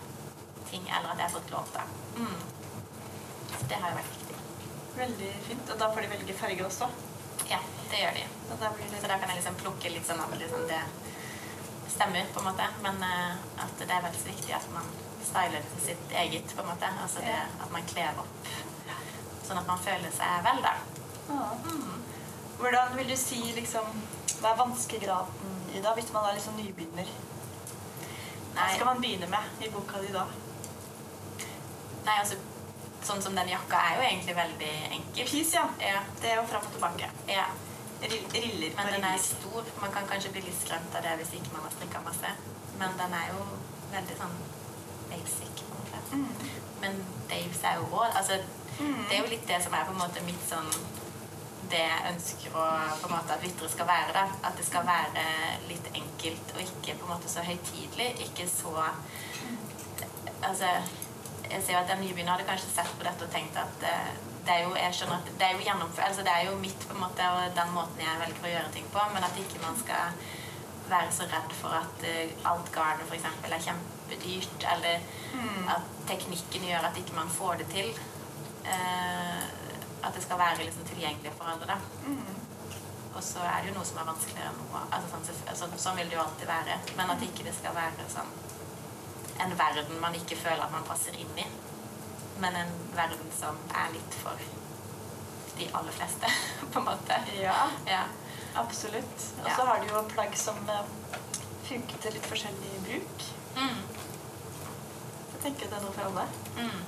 ting, 0.69 0.83
eller 0.89 1.09
at 1.11 1.17
jeg 1.17 1.25
har 1.25 1.33
fått 1.39 1.51
lov 1.51 1.71
til. 1.73 1.95
Mm. 2.17 2.35
Så 3.55 3.63
det 3.71 3.79
har 3.81 3.89
jo 3.89 3.97
vært 4.01 4.13
viktig. 4.17 4.37
Veldig 4.97 5.31
fint. 5.47 5.71
Og 5.73 5.79
da 5.79 5.89
får 5.93 6.01
de 6.01 6.11
velge 6.13 6.37
farge 6.37 6.65
også. 6.65 6.89
Ja, 7.49 7.59
det 7.89 8.03
gjør 8.03 8.13
de. 8.19 8.27
Og 8.51 8.59
da 8.61 8.69
blir 8.75 8.91
det 8.91 9.01
Så 9.01 9.07
da 9.07 9.17
kan 9.17 9.29
jeg 9.29 9.41
liksom 9.41 9.57
plukke 9.63 9.89
litt 9.89 10.07
sånn 10.07 10.21
at 10.21 10.37
liksom 10.37 10.67
det 10.69 10.83
stemmer, 11.95 12.29
på 12.33 12.39
en 12.43 12.49
måte. 12.51 12.69
Men 12.85 13.01
uh, 13.01 13.65
at 13.65 13.75
det 13.79 13.89
er 13.89 14.05
veldig 14.05 14.25
viktig 14.29 14.53
at 14.53 14.69
man 14.73 14.87
styler 15.25 15.65
til 15.71 15.85
sitt 15.89 16.15
eget, 16.23 16.55
på 16.55 16.61
en 16.61 16.71
måte. 16.73 16.93
Altså 17.01 17.25
det 17.25 17.35
at 17.35 17.71
man 17.71 17.85
kler 17.89 18.21
opp 18.21 18.45
sånn 19.45 19.61
at 19.61 19.69
man 19.69 19.81
føler 19.81 20.13
seg 20.13 20.45
vel, 20.45 20.61
da. 20.65 20.73
Mm. 21.29 22.01
Hvordan 22.59 22.95
vil 22.97 23.09
du 23.09 23.15
si 23.17 23.39
liksom 23.55 23.85
Hva 24.41 24.51
er 24.51 24.57
vanskegraden 24.59 25.53
i 25.75 25.81
da, 25.81 25.93
hvis 25.97 26.11
man 26.13 26.25
er 26.29 26.35
liksom 26.37 26.55
nybegynner? 26.59 27.07
Hva 28.55 28.67
skal 28.73 28.85
man 28.85 29.01
begynne 29.03 29.27
med 29.31 29.63
i 29.65 29.69
boka 29.73 30.01
di 30.03 30.11
da? 30.13 30.25
nei, 32.05 32.17
altså 32.21 32.35
Sånn 33.05 33.21
som 33.21 33.35
den 33.37 33.49
jakka 33.51 33.77
er 33.77 33.97
jo 33.99 34.01
egentlig 34.07 34.33
veldig 34.35 34.69
enkel. 34.95 35.27
Pis, 35.29 35.51
ja. 35.53 35.67
Ja, 35.79 35.99
Det 36.21 36.31
er 36.31 36.39
jo 36.39 36.45
fram 36.49 36.63
og 36.65 36.71
tilbake. 36.73 37.09
ja. 37.29 37.43
Riller 38.01 38.71
Men 38.77 38.87
den 38.93 39.03
er 39.03 39.17
stor. 39.21 39.63
Man 39.81 39.91
kan 39.93 40.07
kanskje 40.09 40.31
bli 40.33 40.41
litt 40.41 40.57
skremt 40.61 40.95
av 40.97 41.03
det 41.05 41.13
hvis 41.19 41.33
ikke 41.37 41.53
man 41.53 41.61
har 41.67 41.71
strikka 41.75 42.01
masse. 42.05 42.31
Men 42.79 42.97
den 42.97 43.13
er 43.13 43.27
jo 43.29 43.43
veldig 43.91 44.17
sånn 44.17 44.33
basic. 45.11 45.61
Mm. 46.11 46.25
Men 46.81 46.97
Daves 47.29 47.61
er 47.63 47.75
jo 47.77 47.85
rå. 47.93 48.01
Altså, 48.09 48.39
Mm. 48.79 49.05
det 49.09 49.17
er 49.17 49.21
jo 49.23 49.29
litt 49.29 49.47
det 49.47 49.61
som 49.63 49.73
er 49.73 49.85
på 49.85 49.91
en 49.93 49.97
måte 50.01 50.21
mitt 50.25 50.41
sånn 50.49 50.67
Det 51.71 51.79
jeg 51.81 52.11
ønsker 52.11 52.57
å, 52.59 52.65
måte 53.09 53.33
at 53.35 53.43
Vitre 53.43 53.69
skal 53.71 53.87
være. 53.89 54.13
da. 54.13 54.25
At 54.49 54.57
det 54.59 54.65
skal 54.67 54.85
være 54.87 55.23
litt 55.69 55.87
enkelt 55.93 56.53
og 56.55 56.61
ikke 56.61 56.97
på 56.99 57.07
en 57.07 57.13
måte 57.15 57.31
så 57.31 57.43
høytidelig. 57.45 58.11
Ikke 58.27 58.47
så 58.51 58.75
Altså, 60.45 60.67
jeg 61.49 61.63
ser 61.63 61.73
jo 61.73 61.79
at 61.79 61.91
en 61.93 62.01
nybegynner 62.03 62.35
hadde 62.35 62.45
kanskje 62.45 62.69
sett 62.75 62.91
på 62.99 63.05
dette 63.07 63.25
og 63.25 63.31
tenkt 63.33 63.55
at 63.57 63.85
eh, 63.87 64.11
det 64.45 64.53
er 64.53 64.63
jo, 64.67 64.75
jeg 64.77 64.93
skjønner 64.93 65.21
at 65.23 65.29
det 65.39 65.45
er 65.47 65.53
jo 65.55 65.63
gjennomført, 65.65 66.05
altså 66.05 66.25
det 66.27 66.33
er 66.35 66.43
jo 66.45 66.57
mitt 66.61 66.83
på 66.85 66.93
en 66.93 67.01
måte, 67.01 67.29
og 67.33 67.55
den 67.57 67.71
måten 67.73 68.03
jeg 68.03 68.19
velger 68.19 68.45
å 68.45 68.51
gjøre 68.51 68.73
ting 68.75 68.89
på, 68.93 69.05
men 69.15 69.25
at 69.25 69.39
ikke 69.41 69.61
man 69.63 69.79
skal 69.79 70.19
være 70.91 71.15
så 71.15 71.25
redd 71.31 71.55
for 71.57 71.73
at 71.79 72.05
eh, 72.05 72.35
alt 72.45 72.69
garnet 72.75 73.15
eksempel 73.17 73.55
er 73.57 73.65
kjempedyrt, 73.69 74.67
eller 74.75 75.07
Mm. 75.35 75.65
at 75.67 75.87
teknikken 76.07 76.63
gjør 76.63 76.85
at 76.87 76.97
ikke 76.97 77.15
man 77.17 77.29
får 77.29 77.57
det 77.59 77.65
til. 77.73 77.89
Eh, 78.71 79.41
at 80.05 80.13
det 80.15 80.23
skal 80.23 80.37
være 80.39 80.63
liksom 80.65 80.85
tilgjengelig 80.89 81.31
for 81.37 81.49
alle. 81.53 81.77
Mm. 82.05 82.19
Og 83.15 83.23
så 83.23 83.39
er 83.47 83.61
det 83.63 83.69
jo 83.71 83.75
noe 83.77 83.87
som 83.87 83.97
er 84.01 84.09
vanskeligere 84.09 84.49
enn 84.51 84.57
noe. 84.59 84.81
Altså, 84.91 85.07
sånn, 85.15 85.55
sånn, 85.61 85.77
sånn 85.79 85.95
vil 86.01 86.09
det 86.11 86.17
jo 86.17 86.23
alltid 86.25 86.47
være. 86.49 86.75
Men 86.97 87.13
at 87.13 87.21
ikke 87.23 87.45
det 87.47 87.53
skal 87.57 87.75
være 87.77 88.09
sånn 88.11 88.33
en 89.43 89.51
verden 89.59 89.97
man 89.99 90.13
ikke 90.15 90.35
føler 90.39 90.63
at 90.63 90.71
man 90.71 90.85
passer 90.87 91.15
inn 91.19 91.31
i. 91.39 91.45
Men 92.39 92.55
en 92.59 92.71
verden 92.95 93.31
som 93.35 93.57
er 93.75 93.91
litt 93.95 94.15
for 94.21 94.39
de 95.57 95.67
aller 95.79 95.95
fleste, 95.95 96.31
på 96.73 96.79
en 96.81 96.87
måte. 96.89 97.19
Ja, 97.39 97.69
Ja. 97.87 98.03
absolutt. 98.59 99.25
Og 99.41 99.47
Ja. 99.49 99.55
så 99.55 99.65
har 99.67 99.79
du 99.83 99.87
jo 99.93 100.01
plagg 100.11 100.35
som 100.37 100.59
funker 101.67 101.97
til 102.01 102.13
litt 102.13 102.25
forskjellig 102.31 102.73
bruk. 102.87 103.23
Mm. 103.55 103.79
Jeg 105.31 105.41
tenker 105.41 105.69
det 105.71 105.77
er 105.79 105.83
noe 105.85 105.95
for 105.95 106.09
alle. 106.09 106.27
Mm. 106.57 106.83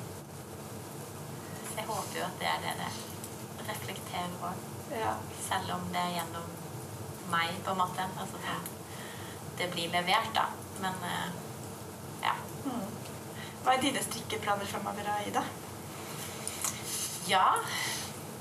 Så 1.78 1.84
jeg 1.84 1.90
håper 1.92 2.16
jo 2.18 2.24
at 2.26 2.40
det 2.42 2.48
er 2.50 2.62
det 2.64 2.72
det 2.80 3.66
reflekterer 3.68 4.32
òg. 4.48 4.62
Ja. 4.98 5.12
Selv 5.46 5.76
om 5.76 5.84
det 5.94 6.00
er 6.02 6.16
gjennom 6.16 6.48
meg, 7.30 7.52
på 7.66 7.76
en 7.76 7.78
måte. 7.84 8.06
Altså 8.18 8.40
sånn 8.42 8.64
Det 9.60 9.68
blir 9.74 9.92
levert, 9.94 10.32
da. 10.34 10.48
Men 10.82 10.98
eh, 11.06 11.36
ja. 12.24 12.34
Mm. 12.66 12.88
Hva 13.62 13.76
er 13.76 13.84
dine 13.84 14.02
strikkeplaner 14.02 14.66
fremover, 14.72 15.12
Ida? 15.28 15.44
Ja, 17.30 17.46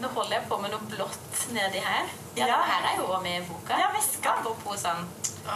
nå 0.01 0.09
holder 0.15 0.39
jeg 0.39 0.49
på 0.49 0.59
med 0.63 0.73
noe 0.73 0.89
blått 0.95 1.45
nedi 1.53 1.83
her. 1.85 2.09
Ja, 2.39 2.47
Ja. 2.49 2.59
her 2.71 2.89
er 2.93 2.97
jo 3.03 3.05
også 3.11 3.21
med 3.27 3.43
i 3.43 3.47
boka. 3.51 3.77
Ja, 3.81 3.91
veska. 3.93 4.39
Apropos 4.39 4.81
sånn 4.87 5.05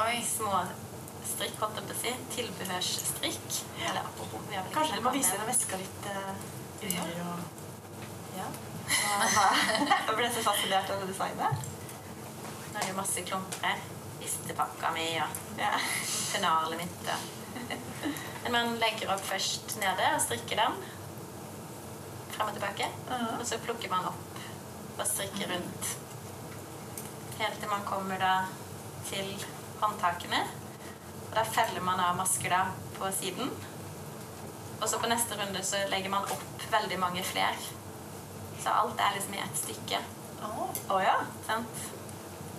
Oi. 0.03 0.21
små 0.27 0.65
strikk, 1.33 1.57
holdt 1.63 1.81
jeg 1.81 1.89
på 1.89 1.97
å 1.97 2.01
si. 2.03 2.15
Tilbehørsstrikk. 2.37 3.63
Eller 3.87 4.03
apropos 4.05 4.45
vi 4.51 4.57
har 4.59 4.69
vel 4.69 4.75
Kanskje 4.77 5.01
du 5.01 5.09
må 5.09 5.15
vise 5.17 5.33
det. 5.33 5.41
deg 5.41 5.49
veska 5.55 5.81
litt 5.81 6.11
uh, 6.13 6.35
ja. 6.91 7.09
og 7.31 7.60
Ja. 8.41 8.49
hva, 9.37 10.15
ble 10.17 10.29
så 10.35 10.43
fascinert 10.45 10.91
av 10.91 11.03
det 11.03 11.11
designet. 11.13 11.67
Nå 12.71 12.79
er 12.79 12.85
det 12.85 12.91
jo 12.93 12.99
masse 12.99 13.25
klumper. 13.29 13.83
Listepakka 14.21 14.91
mi 14.97 15.07
og 15.21 15.59
Ja. 15.61 15.73
pennalet 16.33 16.79
mitt. 16.81 17.13
Men 18.43 18.53
man 18.53 18.79
legger 18.81 19.13
opp 19.15 19.23
først 19.27 19.77
nede 19.81 20.11
og 20.15 20.21
strikker 20.25 20.57
den 20.61 20.77
frem 22.35 22.49
og 22.49 22.55
tilbake. 22.57 22.89
Og 23.39 23.47
så 23.47 23.59
plukker 23.65 23.91
man 23.93 24.07
opp 24.11 24.39
og 25.01 25.07
strikker 25.07 25.51
rundt. 25.53 25.91
Helt 27.41 27.61
til 27.61 27.69
man 27.73 27.85
kommer 27.89 28.21
da 28.21 28.35
til 29.09 29.35
håndtakene. 29.81 30.41
Og 31.31 31.35
da 31.37 31.45
feller 31.45 31.81
man 31.85 32.01
av 32.01 32.17
masker 32.19 32.53
da 32.53 32.63
på 32.99 33.11
siden. 33.17 33.53
Og 34.81 34.89
så 34.89 34.99
på 35.01 35.09
neste 35.09 35.37
runde 35.37 35.63
så 35.65 35.81
legger 35.93 36.13
man 36.13 36.25
opp 36.33 36.65
veldig 36.73 36.99
mange 37.01 37.25
flere. 37.25 37.57
Så 38.63 38.69
alt 38.71 39.01
er 39.01 39.15
liksom 39.15 39.35
i 39.35 39.39
ett 39.45 39.57
stykke. 39.63 40.01
Å 40.91 41.01
ja. 41.03 41.17
Sant? 41.47 41.87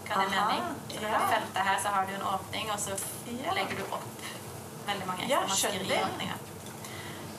Hva 0.08 0.16
Aha, 0.16 0.48
mening? 0.48 0.64
Så 0.92 1.00
på 1.00 1.08
ja. 1.08 1.20
har 1.32 1.64
her, 1.68 1.78
så 1.84 1.88
har 1.94 2.06
du 2.10 2.14
en 2.16 2.26
åpning, 2.34 2.72
og 2.72 2.80
så 2.80 2.96
Ja. 3.32 3.54
legger 3.54 3.76
du 3.78 3.84
opp 3.84 4.26
veldig 4.88 5.08
mange 5.08 5.28
Ja, 5.30 5.42
ekstra 5.44 5.70
masker 5.70 5.86
i 5.86 5.88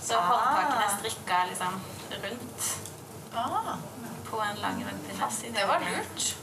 Så 0.02 0.14
Ah. 0.16 0.22
håndtakene 0.30 0.84
er 0.84 0.96
strikka 0.98 1.44
liksom 1.50 1.80
rundt 2.22 2.78
Ah, 3.34 3.76
på 4.30 4.40
en 4.40 4.56
lang 4.60 4.84
rundpinne. 4.84 5.52
Det 5.54 5.66
var 5.68 5.78
lurt. 5.80 6.34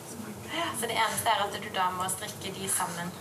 Så 0.79 0.87
det 0.87 0.95
eneste 0.97 1.29
er 1.29 1.43
at 1.43 1.51
du 1.63 1.69
da 1.69 1.89
må 1.91 2.07
strikke 2.09 2.53
de 2.53 2.69
sammen 2.69 3.11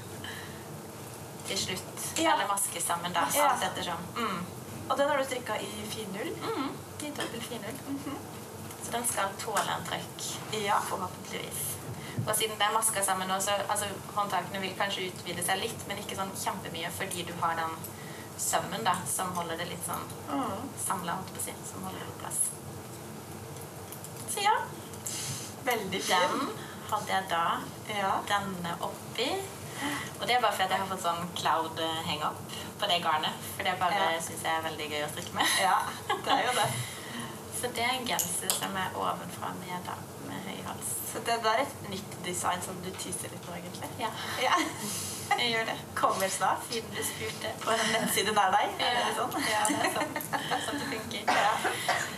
til 1.47 1.59
slutt. 1.59 2.19
Ja. 2.19 2.35
Eller 2.35 2.47
maske 2.47 2.81
sammen, 2.81 3.13
da. 3.13 3.21
Ja. 3.35 3.51
Alt 3.53 3.63
ettersom. 3.63 3.99
Mm. 4.17 4.47
Og 4.91 4.97
den 4.99 5.09
har 5.09 5.17
du 5.19 5.25
strikka 5.25 5.55
i 5.61 5.69
finull. 5.91 6.33
Mm. 6.43 6.71
I 7.03 7.11
dobbel 7.11 7.41
finull. 7.41 7.79
Så 8.89 8.93
den 8.97 9.05
skal 9.07 9.29
tåle 9.41 9.69
en 9.75 9.85
trøkk. 9.85 10.29
Ja. 10.65 10.79
Forhåpentligvis. 10.89 11.65
Og 12.27 12.33
siden 12.37 12.57
det 12.59 12.65
er 12.67 12.73
maska 12.75 13.03
sammen 13.05 13.29
nå, 13.29 13.37
så 13.41 13.53
altså, 13.69 13.87
håndtakene 14.17 14.61
vil 14.63 14.73
kanskje 14.79 15.11
utvide 15.13 15.45
seg 15.45 15.61
litt, 15.61 15.85
men 15.89 16.01
ikke 16.01 16.17
sånn 16.19 16.33
kjempemye 16.41 16.89
fordi 16.97 17.23
du 17.29 17.35
har 17.43 17.55
den 17.61 17.77
sømmen 18.41 18.85
da, 18.87 18.95
som 19.11 19.31
holder 19.37 19.57
det 19.61 19.69
litt 19.75 19.85
sånn 19.87 20.03
Mm. 20.29 20.65
samla. 20.87 21.19
Som 21.71 21.85
holder 21.85 22.01
det 22.01 22.09
på 22.15 22.19
plass. 22.25 22.41
Så 24.35 24.41
ja, 24.45 24.57
Veldig 25.65 26.03
fin. 26.03 26.17
den 26.17 26.51
hadde 26.91 27.13
jeg 27.13 27.29
da. 27.31 27.45
Ja. 27.89 28.13
Denne 28.29 28.75
oppi. 28.81 29.29
Og 30.21 30.27
det 30.27 30.35
er 30.37 30.41
bare 30.41 30.53
fordi 30.53 30.69
jeg 30.75 30.81
har 30.81 30.87
fått 30.91 31.03
sånn 31.05 31.29
cloud 31.39 31.79
eh, 31.81 32.01
hang-up 32.09 32.39
på 32.81 32.87
det 32.91 33.01
garnet. 33.05 33.33
For 33.57 33.63
det 33.63 33.77
bare 33.81 33.95
Ja. 34.15 34.21
synes 34.21 34.43
jeg 34.43 34.53
er 34.59 34.63
veldig 34.63 34.91
gøy 34.91 35.05
å 35.07 35.11
strikke 35.13 35.35
med. 35.35 35.47
ja, 35.63 35.79
det 36.09 36.33
er 36.33 36.47
jo 36.47 36.53
det. 36.61 36.69
Så 37.59 37.67
det 37.75 37.83
er 37.83 37.97
en 37.99 38.07
genser 38.07 38.53
som 38.55 38.77
er 38.79 38.93
ovenfra 38.95 39.49
og 39.51 39.57
ned 39.65 39.87
da, 39.87 39.95
med 40.29 40.45
høy 40.47 40.59
hals. 40.69 40.91
Så 41.13 41.19
det 41.27 41.39
der 41.43 41.57
er 41.59 41.63
et 41.65 41.89
nytt 41.91 42.13
design 42.25 42.61
som 42.63 42.77
du 42.85 42.91
tyser 43.03 43.33
litt 43.33 43.43
på, 43.47 43.55
egentlig. 43.57 43.89
Ja, 43.99 44.11
Ja. 44.43 44.55
jeg 45.41 45.51
gjør 45.53 45.65
det. 45.71 45.75
Kommer 45.99 46.29
snart. 46.31 46.63
Siden 46.71 46.95
du 46.95 47.03
spurte. 47.05 47.51
På 47.65 47.75
en 47.75 47.83
nettside 47.97 48.33
nær 48.37 48.55
deg. 48.55 48.77
Er 48.79 48.95
det 48.95 49.03
Ja, 49.03 49.15
sånn? 49.19 49.35
ja, 49.51 49.65
det 49.69 49.79
er 49.89 49.95
sånn, 49.97 50.15
det 50.15 50.55
er 50.57 50.63
sånn 50.69 50.79
det 50.79 50.89
funker. 50.93 51.33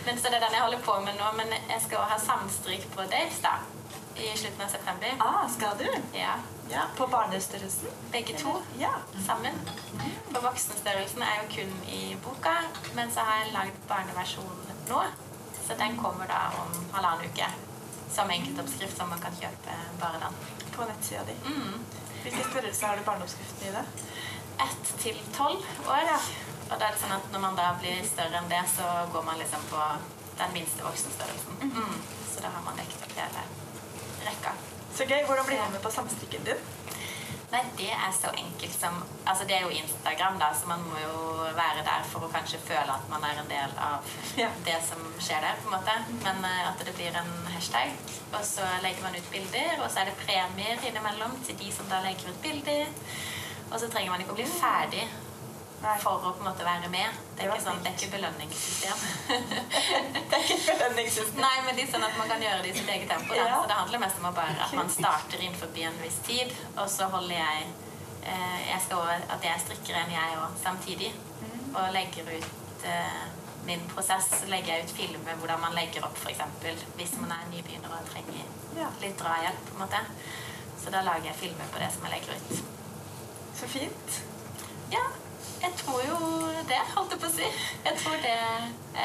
Men 0.05 0.17
så 0.21 0.29
det 0.29 0.37
er 0.37 0.45
den 0.45 0.57
jeg 0.59 0.65
holder 0.67 0.83
på 0.85 0.99
med 1.07 1.17
nå, 1.19 1.31
men 1.41 1.55
jeg 1.57 1.81
skal 1.87 2.03
også 2.03 2.11
ha 2.13 2.19
samstrikk 2.27 2.85
på 2.95 3.07
Daves 3.15 3.41
da, 3.43 3.55
i 4.21 4.29
slutten 4.37 4.61
av 4.67 4.69
september. 4.75 5.17
Ah, 5.25 5.43
skal 5.57 5.77
du? 5.81 5.87
Ja, 6.17 6.37
Ja. 6.71 6.85
På 6.95 7.03
barnestørrelsen? 7.11 7.89
begge 8.13 8.37
to 8.39 8.53
Ja. 8.79 8.93
sammen. 9.25 9.57
På 10.31 10.39
voksenstørrelsen 10.45 11.21
er 11.25 11.41
jo 11.41 11.49
kun 11.55 11.73
i 11.91 12.15
boka, 12.23 12.53
men 12.95 13.11
så 13.11 13.19
har 13.27 13.41
jeg 13.43 13.51
lagd 13.53 13.81
barneversjonen 13.89 14.71
nå. 14.87 15.01
Så 15.71 15.77
den 15.77 15.97
kommer 15.97 16.27
da 16.27 16.51
om 16.61 16.85
halvannen 16.91 17.25
uke. 17.25 17.45
Som 18.11 18.29
enkeltoppskrift 18.29 18.97
som 18.97 19.09
man 19.09 19.19
kan 19.23 19.35
kjøpe 19.39 19.75
bare 20.01 20.19
den. 20.19 20.33
På 20.75 20.83
nettsida 20.83 21.21
di. 21.23 21.35
Mm. 21.45 21.77
Hvilken 22.23 22.43
størrelse 22.49 22.85
har 22.85 22.97
du 22.97 23.03
barneoppskriften 23.03 23.67
i 23.67 23.71
det? 23.71 23.83
Ett 24.65 24.91
til 25.03 25.21
tolv 25.37 25.63
år. 25.87 26.11
Og 26.67 26.75
da 26.75 26.89
er 26.89 26.91
det 26.91 26.99
sånn 26.99 27.15
at 27.15 27.31
når 27.31 27.43
man 27.45 27.55
da 27.55 27.69
blir 27.79 28.03
større 28.09 28.41
enn 28.41 28.51
det, 28.51 28.59
så 28.73 28.89
går 29.13 29.23
man 29.29 29.39
liksom 29.39 29.63
på 29.71 29.87
den 30.41 30.53
minste 30.57 30.83
voksenstørrelsen. 30.83 31.63
Mm. 31.71 31.95
Så 32.33 32.43
da 32.43 32.51
har 32.51 32.67
man 32.67 32.83
dekket 32.83 33.07
opp 33.07 33.15
hele 33.21 33.47
rekka. 34.27 34.55
Så 34.97 35.07
gøy. 35.07 35.23
Hvordan 35.29 35.47
blir 35.47 35.63
du 35.63 35.77
med 35.77 35.85
på 35.87 35.95
samstrikken 35.95 36.51
din? 36.51 36.67
Nei, 37.51 37.61
det 37.75 37.89
er 37.91 38.11
så 38.15 38.29
enkelt 38.37 38.75
som 38.79 39.01
Altså, 39.27 39.43
det 39.47 39.55
er 39.57 39.65
jo 39.65 39.73
Instagram, 39.75 40.37
da, 40.39 40.51
så 40.55 40.67
man 40.69 40.83
må 40.87 40.99
jo 41.01 41.15
være 41.57 41.83
der 41.83 42.05
for 42.11 42.23
å 42.23 42.29
kanskje 42.31 42.59
føle 42.63 42.93
at 42.95 43.09
man 43.11 43.23
er 43.27 43.41
en 43.41 43.49
del 43.51 43.73
av 43.87 44.13
Ja. 44.41 44.47
det 44.65 44.77
som 44.87 45.01
skjer 45.19 45.43
der, 45.43 45.59
på 45.61 45.67
en 45.69 45.75
måte. 45.75 45.95
Men 46.23 46.45
eh, 46.47 46.61
at 46.69 46.85
det 46.87 46.95
blir 46.97 47.17
en 47.21 47.33
hashtag. 47.55 47.91
Og 48.31 48.45
så 48.47 48.67
legger 48.85 49.03
man 49.03 49.17
ut 49.19 49.27
bilder, 49.33 49.83
og 49.83 49.91
så 49.91 50.01
er 50.05 50.11
det 50.11 50.19
premier 50.23 50.79
innimellom 50.87 51.35
til 51.47 51.59
de 51.59 51.71
som 51.75 51.91
da 51.91 51.99
legger 52.05 52.31
ut 52.31 52.41
bilder. 52.45 52.87
Og 53.71 53.77
så 53.79 53.91
trenger 53.91 54.11
man 54.15 54.23
ikke 54.23 54.35
å 54.35 54.39
bli 54.39 54.47
ferdig. 54.51 55.03
For 55.81 56.21
å 56.21 56.31
på 56.35 56.43
en 56.43 56.47
måte 56.47 56.65
være 56.65 56.89
med. 56.93 57.19
Det 57.35 57.45
er 57.45 57.51
ikke, 57.51 57.63
sånn, 57.63 57.79
det 57.81 57.91
er 57.91 57.95
ikke 57.97 58.11
belønningssystem. 58.15 58.99
Det 60.31 60.37
er 60.37 60.43
ikke 60.55 60.75
belønningssystem. 60.77 61.41
Nei, 61.41 61.55
men 61.65 61.75
det 61.77 61.85
er 61.85 61.91
sånn 61.95 62.05
at 62.05 62.17
man 62.19 62.29
kan 62.29 62.43
gjøre 62.45 62.61
det 62.63 62.71
i 62.71 62.75
sitt 62.77 62.91
eget 62.93 63.09
tempo. 63.09 63.35
Ja. 63.35 63.47
Så 63.57 63.69
det 63.71 63.77
handler 63.79 64.03
mest 64.03 64.21
om 64.21 64.27
å 64.29 64.33
bare 64.37 64.67
at 64.67 64.75
man 64.77 64.91
starter 64.99 65.41
innenfor 65.41 65.73
en 65.87 65.97
viss 66.03 66.19
tid, 66.27 66.53
og 66.75 66.85
så 66.91 67.09
holder 67.11 67.35
jeg 67.39 67.65
eh, 68.29 68.59
jeg 68.69 68.79
skal 68.85 69.01
over 69.01 69.25
At 69.35 69.47
jeg 69.47 69.63
strikker 69.65 69.97
en, 69.97 70.13
jeg 70.13 70.39
òg, 70.39 70.57
samtidig. 70.61 71.11
Mm. 71.41 71.63
Og 71.73 71.93
legger 71.97 72.29
ut 72.29 72.85
eh, 72.93 73.23
min 73.65 73.83
prosess. 73.91 74.29
Legger 74.51 74.75
jeg 74.75 74.85
ut 74.85 74.95
filmer 75.01 75.41
hvordan 75.41 75.65
man 75.65 75.77
legger 75.77 76.05
opp, 76.05 76.17
f.eks. 76.21 76.45
Hvis 76.99 77.17
man 77.21 77.33
er 77.35 77.49
nybegynner 77.51 77.97
og 77.97 78.09
trenger 78.13 78.45
litt 79.01 79.17
drahjelp. 79.19 79.65
på 79.67 79.75
en 79.75 79.83
måte. 79.83 80.03
Så 80.81 80.93
da 80.93 81.01
lager 81.05 81.29
jeg 81.29 81.41
filmer 81.41 81.73
på 81.73 81.81
det 81.81 81.89
som 81.93 82.05
jeg 82.07 82.15
legger 82.15 82.37
ut. 82.37 82.63
Så 83.57 83.67
fint. 83.69 84.21
Ja, 84.91 85.03
det, 86.71 86.79
holdt 86.95 87.13
jeg 87.15 87.21
på 87.21 87.29
å 87.29 87.33
si. 87.35 87.47
Jeg 87.85 87.99
tror 87.99 88.17
det 88.23 88.35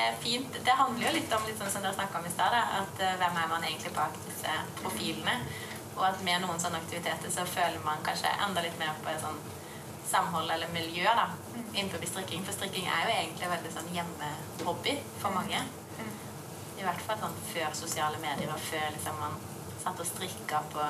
er 0.00 0.18
fint. 0.22 0.59
Det 0.66 0.79
handler 0.81 1.07
jo 1.07 1.14
litt 1.16 1.37
om 1.37 1.46
litt 1.48 1.61
sånn 1.61 1.72
som 1.74 1.85
dere 1.85 1.96
snakka 1.98 2.20
om 2.20 2.29
i 2.29 2.35
stad, 2.35 2.57
at 2.81 3.02
eh, 3.02 3.16
hvem 3.20 3.40
er 3.42 3.50
man 3.52 3.66
egentlig 3.66 3.94
bak 3.96 4.16
disse 4.26 4.57
profilene? 4.81 5.37
Og 5.96 6.05
at 6.11 6.22
med 6.26 6.42
noen 6.44 6.61
sånne 6.61 6.81
aktiviteter 6.83 7.33
så 7.33 7.46
føler 7.48 7.81
man 7.85 8.02
kanskje 8.07 8.33
enda 8.44 8.64
litt 8.64 8.76
mer 8.81 8.96
på 9.02 9.11
et 9.12 9.22
sånn 9.22 9.38
samhold 10.07 10.50
eller 10.52 10.70
miljø 10.70 11.09
da, 11.18 11.31
innenfor 11.72 12.05
strikking. 12.07 12.44
For 12.46 12.55
strikking 12.55 12.87
er 12.87 13.07
jo 13.07 13.14
egentlig 13.16 13.50
veldig 13.50 13.72
sånn 13.74 13.92
hjemmehobby 13.96 14.96
for 15.22 15.35
mange. 15.35 15.64
Mm. 15.96 16.14
I 16.76 16.87
hvert 16.87 17.02
fall 17.09 17.20
sånn 17.24 17.38
før 17.50 17.74
sosiale 17.74 18.20
medier 18.22 18.52
og 18.52 18.62
før 18.68 18.90
liksom 18.94 19.18
man 19.22 19.38
satt 19.83 20.02
og 20.02 20.09
strikka 20.09 20.62
på 20.74 20.85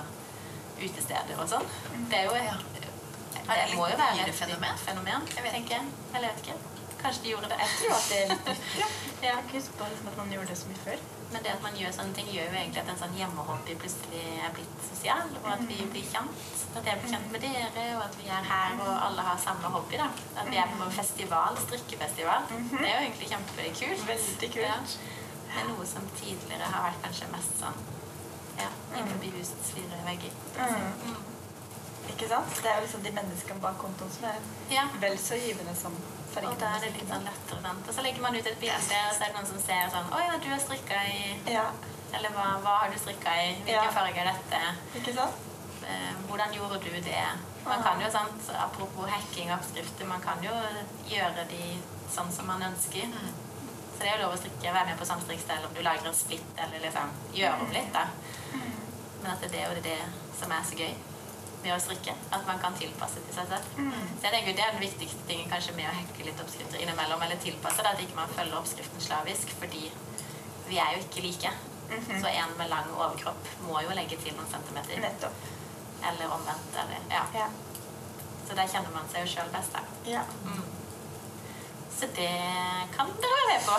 utesteder 0.82 1.38
og 1.40 1.48
sånn. 1.48 1.70
Det 2.10 2.20
er 2.20 2.28
jo. 2.28 2.75
Det 3.44 3.77
må 3.77 3.87
jo 3.90 3.96
være 4.01 4.29
et 4.29 4.35
fenomen? 4.35 4.79
fenomen, 4.87 5.29
Jeg 5.37 5.42
vet 5.44 5.53
tenker 5.59 5.75
jeg. 5.79 5.85
Eller 6.14 6.29
jeg 6.29 6.37
vet 6.37 6.46
ikke. 6.46 6.59
Kanskje 7.03 7.22
de 7.22 7.29
gjorde 7.29 7.49
det 7.53 7.59
Jeg 7.61 7.68
tror 7.79 7.96
etter. 7.96 7.96
at 7.96 8.09
det 8.11 8.18
er 8.22 8.29
litt 8.33 8.46
nytt. 8.46 8.62
Ja. 8.83 8.87
Jeg 9.22 9.31
har 9.35 9.42
ikke 9.42 9.57
husket 9.59 9.77
på 9.79 9.85
liksom 9.90 10.09
at 10.11 10.16
man 10.20 10.33
gjorde 10.33 10.49
det 10.53 10.59
så 10.59 10.66
mye 10.70 10.81
før. 10.85 10.99
Men 11.33 11.42
det 11.44 11.51
at 11.53 11.62
man 11.66 11.77
gjør 11.81 11.92
sånne 11.96 12.14
ting, 12.14 12.27
gjør 12.35 12.46
jo 12.51 12.57
egentlig 12.61 12.81
at 12.83 12.90
en 12.92 12.99
sånn 13.03 13.14
hjemmehobby 13.18 13.75
plutselig 13.83 14.22
er 14.46 14.53
blitt 14.57 14.77
sosial, 14.88 15.31
og 15.42 15.49
at 15.53 15.62
vi 15.70 15.79
blir 15.92 16.07
kjent. 16.12 16.44
At 16.79 16.87
jeg 16.90 17.01
blir 17.03 17.12
kjent 17.14 17.29
med 17.35 17.40
dere, 17.46 17.85
og 17.96 18.03
at 18.05 18.16
vi 18.20 18.29
er 18.38 18.46
her, 18.51 18.77
og 18.85 18.90
alle 19.07 19.25
har 19.29 19.38
samme 19.42 19.70
hobby. 19.77 19.96
da. 20.03 20.09
At 20.40 20.51
vi 20.53 20.61
er 20.62 20.70
på 20.77 20.88
festival, 20.99 21.59
strikkefestival. 21.66 22.46
Det 22.53 22.87
er 22.87 22.94
jo 22.94 23.05
egentlig 23.09 23.31
kjempekult. 23.33 24.07
Veldig 24.12 24.51
kult. 24.57 24.62
Ja. 24.62 24.79
Det 25.51 25.62
er 25.64 25.68
noe 25.72 25.87
som 25.88 26.07
tidligere 26.20 26.68
har 26.72 26.85
vært 26.90 27.03
kanskje 27.07 27.31
mest 27.33 27.59
sånn 27.62 27.79
ja, 28.61 28.68
innenfor 28.96 29.37
husets 29.38 29.72
fire 29.77 30.03
vegger. 30.07 30.37
Mm. 30.57 31.36
Mm. 32.06 32.12
Ikke 32.14 32.28
sant? 32.30 32.54
Det 32.62 32.70
er 32.70 32.76
jo 32.78 32.84
liksom 32.86 33.02
de 33.02 33.10
menneskene 33.18 33.60
bak 33.60 33.78
kontoen 33.78 34.10
som 34.14 34.24
er 34.30 34.38
Ja. 34.70 34.84
vel 35.00 35.18
så 35.18 35.34
givende 35.34 35.74
som 35.76 35.92
Og 36.36 36.58
da 36.60 36.66
er 36.76 36.80
det 36.84 36.92
litt 36.92 37.08
sånn 37.08 37.24
lettere 37.24 37.62
vent. 37.64 37.88
Og 37.88 37.94
så 37.94 38.02
legger 38.04 38.20
man 38.20 38.34
ut 38.36 38.46
et 38.46 38.58
bilde, 38.60 38.76
og 38.76 39.14
så 39.16 39.22
er 39.24 39.30
det 39.30 39.34
noen 39.36 39.46
som 39.46 39.60
ser 39.60 39.88
sånn 39.94 40.10
Å 40.12 40.18
ja, 40.20 40.34
du 40.38 40.48
har 40.50 40.58
strikka 40.60 40.98
i 41.08 41.40
Ja, 41.52 41.70
Eller 42.12 42.28
hva, 42.30 42.60
hva 42.62 42.74
har 42.82 42.90
du 42.92 42.98
strikka 42.98 43.32
i? 43.42 43.54
Hvilken 43.64 43.88
Ja. 43.88 43.90
farge 43.90 44.20
er 44.20 44.32
dette? 44.32 44.60
ikke 45.00 45.14
sant? 45.14 45.34
eh, 45.86 46.12
hvordan 46.28 46.52
gjorde 46.52 46.78
du 46.84 47.00
det? 47.00 47.24
Man 47.64 47.82
kan 47.82 48.00
jo, 48.00 48.10
sant, 48.10 48.50
Apropos 48.58 49.08
hacking 49.10 49.50
oppskrifter, 49.52 50.04
man 50.06 50.20
kan 50.20 50.42
jo 50.42 50.52
gjøre 51.08 51.48
de 51.48 51.78
sånn 52.10 52.30
som 52.32 52.46
man 52.46 52.62
ønsker. 52.62 53.08
Så 53.96 53.98
det 54.02 54.08
er 54.08 54.18
jo 54.18 54.22
lov 54.26 54.34
å 54.34 54.38
strikke, 54.38 54.72
være 54.72 54.86
med 54.86 54.98
på 54.98 55.06
samstrikkstell 55.06 55.64
om 55.66 55.74
du 55.74 55.82
lager 55.82 56.06
en 56.06 56.14
splitt 56.14 56.58
eller 56.58 56.80
liksom 56.80 57.10
gjøre 57.32 57.60
om 57.60 57.70
litt. 57.72 57.92
da. 57.92 58.06
Men 59.22 59.32
at 59.32 59.40
det 59.40 59.54
er 59.54 59.74
jo 59.74 59.80
det 59.82 59.98
som 60.38 60.52
er 60.52 60.62
så 60.62 60.76
gøy 60.76 60.94
med 61.66 61.74
å 61.74 61.79
strikke. 61.83 62.14
At 62.33 62.46
man 62.48 62.61
kan 62.62 62.76
tilpasse 62.79 63.22
til 63.26 63.37
seg 63.37 63.50
selv. 63.52 63.70
Så 63.76 64.29
jeg 64.29 64.33
tenker 64.33 64.57
Det 64.57 64.64
er 64.64 64.74
den 64.76 64.85
viktigste 64.85 65.29
tingen 65.29 65.50
kanskje 65.50 65.74
med 65.79 65.90
å 65.90 65.94
hacke 65.98 66.26
litt 66.26 66.42
oppskrifter 66.42 66.83
innimellom. 66.83 67.22
Eller 67.26 67.42
tilpasse 67.42 67.83
det, 67.83 67.94
at 67.94 68.05
ikke 68.05 68.18
man 68.20 68.35
følger 68.38 68.61
oppskriften 68.61 69.07
slavisk. 69.09 69.55
Fordi 69.61 69.90
vi 70.70 70.81
er 70.83 70.94
jo 70.96 71.05
ikke 71.05 71.26
like. 71.26 71.52
Så 72.07 72.26
en 72.31 72.57
med 72.59 72.70
lang 72.70 72.88
overkropp 72.94 73.52
må 73.66 73.83
jo 73.85 73.94
legge 73.94 74.18
til 74.22 74.35
noen 74.38 74.50
centimeter. 74.50 74.98
Nettopp. 75.02 75.44
Eller 76.07 76.33
omvendt. 76.38 76.81
Eller, 76.83 77.07
ja. 77.11 77.26
Ja. 77.35 77.50
Så 78.46 78.55
der 78.55 78.70
kjenner 78.70 78.94
man 78.94 79.07
seg 79.11 79.26
jo 79.26 79.37
sjøl 79.37 79.52
best. 79.55 79.74
da. 79.74 79.85
ja. 80.11 80.24
Mm. 80.46 80.64
Så 81.96 82.07
det 82.16 82.33
kan 82.92 83.09
dere 83.22 83.37
være 83.37 83.52
med 83.52 83.62
på. 83.64 83.76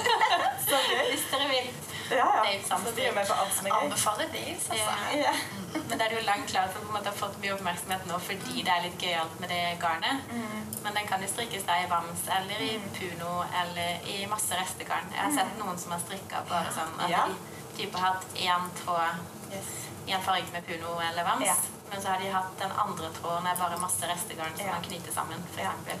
Så 0.68 0.80
gøy. 0.88 1.04
Hvis 1.12 1.28
dere 1.30 1.46
vil. 1.52 1.68
Ja, 2.10 2.16
ja. 2.16 2.42
Det 2.44 2.54
jo 2.54 2.76
Så 2.84 2.90
de 2.96 3.04
er 3.06 3.14
med 3.14 3.26
på 3.26 3.32
alt 3.34 3.54
som 3.54 3.66
er 3.66 3.70
gøy. 3.70 3.84
Anbefaler 3.84 4.26
Daves, 4.32 4.70
altså. 4.70 4.92
Ja. 5.18 5.32
Mm. 5.32 5.82
Men 5.88 5.98
det 5.98 6.06
er 6.06 6.14
jo 6.14 6.20
langt 6.26 6.50
klart 6.50 6.76
at 6.76 6.84
måte 6.92 7.04
har 7.10 7.16
fått 7.18 7.38
mye 7.42 7.54
oppmerksomhet 7.54 8.04
nå 8.06 8.18
fordi 8.26 8.62
det 8.62 8.72
er 8.74 8.82
litt 8.86 8.98
gøyalt 9.02 9.40
med 9.40 9.48
det 9.48 9.62
garnet. 9.82 10.20
Men 10.84 10.94
den 10.94 11.06
kan 11.08 11.22
jo 11.22 11.28
strikkes 11.32 11.64
da 11.66 11.78
i 11.82 11.86
vams 11.90 12.26
eller 12.38 12.60
i 12.66 12.78
puno 12.98 13.44
eller 13.62 14.06
i 14.14 14.26
masse 14.30 14.54
restegarn. 14.60 15.08
Jeg 15.14 15.22
har 15.24 15.32
sett 15.38 15.58
noen 15.58 15.78
som 15.78 15.92
har 15.96 16.00
strikka 16.04 16.42
bare 16.48 16.70
sånn 16.76 17.00
at 17.00 17.10
Ja. 17.10 17.24
de 17.26 17.76
type 17.82 17.98
har 17.98 18.12
hatt 18.14 18.34
én 18.36 18.68
tråd 18.84 19.24
Yes. 19.52 19.70
i 20.06 20.12
en 20.12 20.22
farge 20.22 20.52
med 20.52 20.66
puno 20.66 21.00
eller 21.00 21.24
vams. 21.24 21.46
Ja. 21.46 21.54
Men 21.90 22.02
så 22.02 22.08
har 22.08 22.18
de 22.20 22.30
hatt 22.30 22.58
den 22.58 22.70
andre 22.72 23.10
tråden 23.20 23.46
er 23.46 23.56
bare 23.56 23.78
masse 23.80 24.06
restegarn 24.06 24.56
som 24.56 24.66
Ja. 24.66 24.72
man 24.72 24.82
knyter 24.82 25.12
sammen. 25.12 25.42
For 25.54 25.60
Ja. 25.62 25.70
eksempel. 25.70 25.98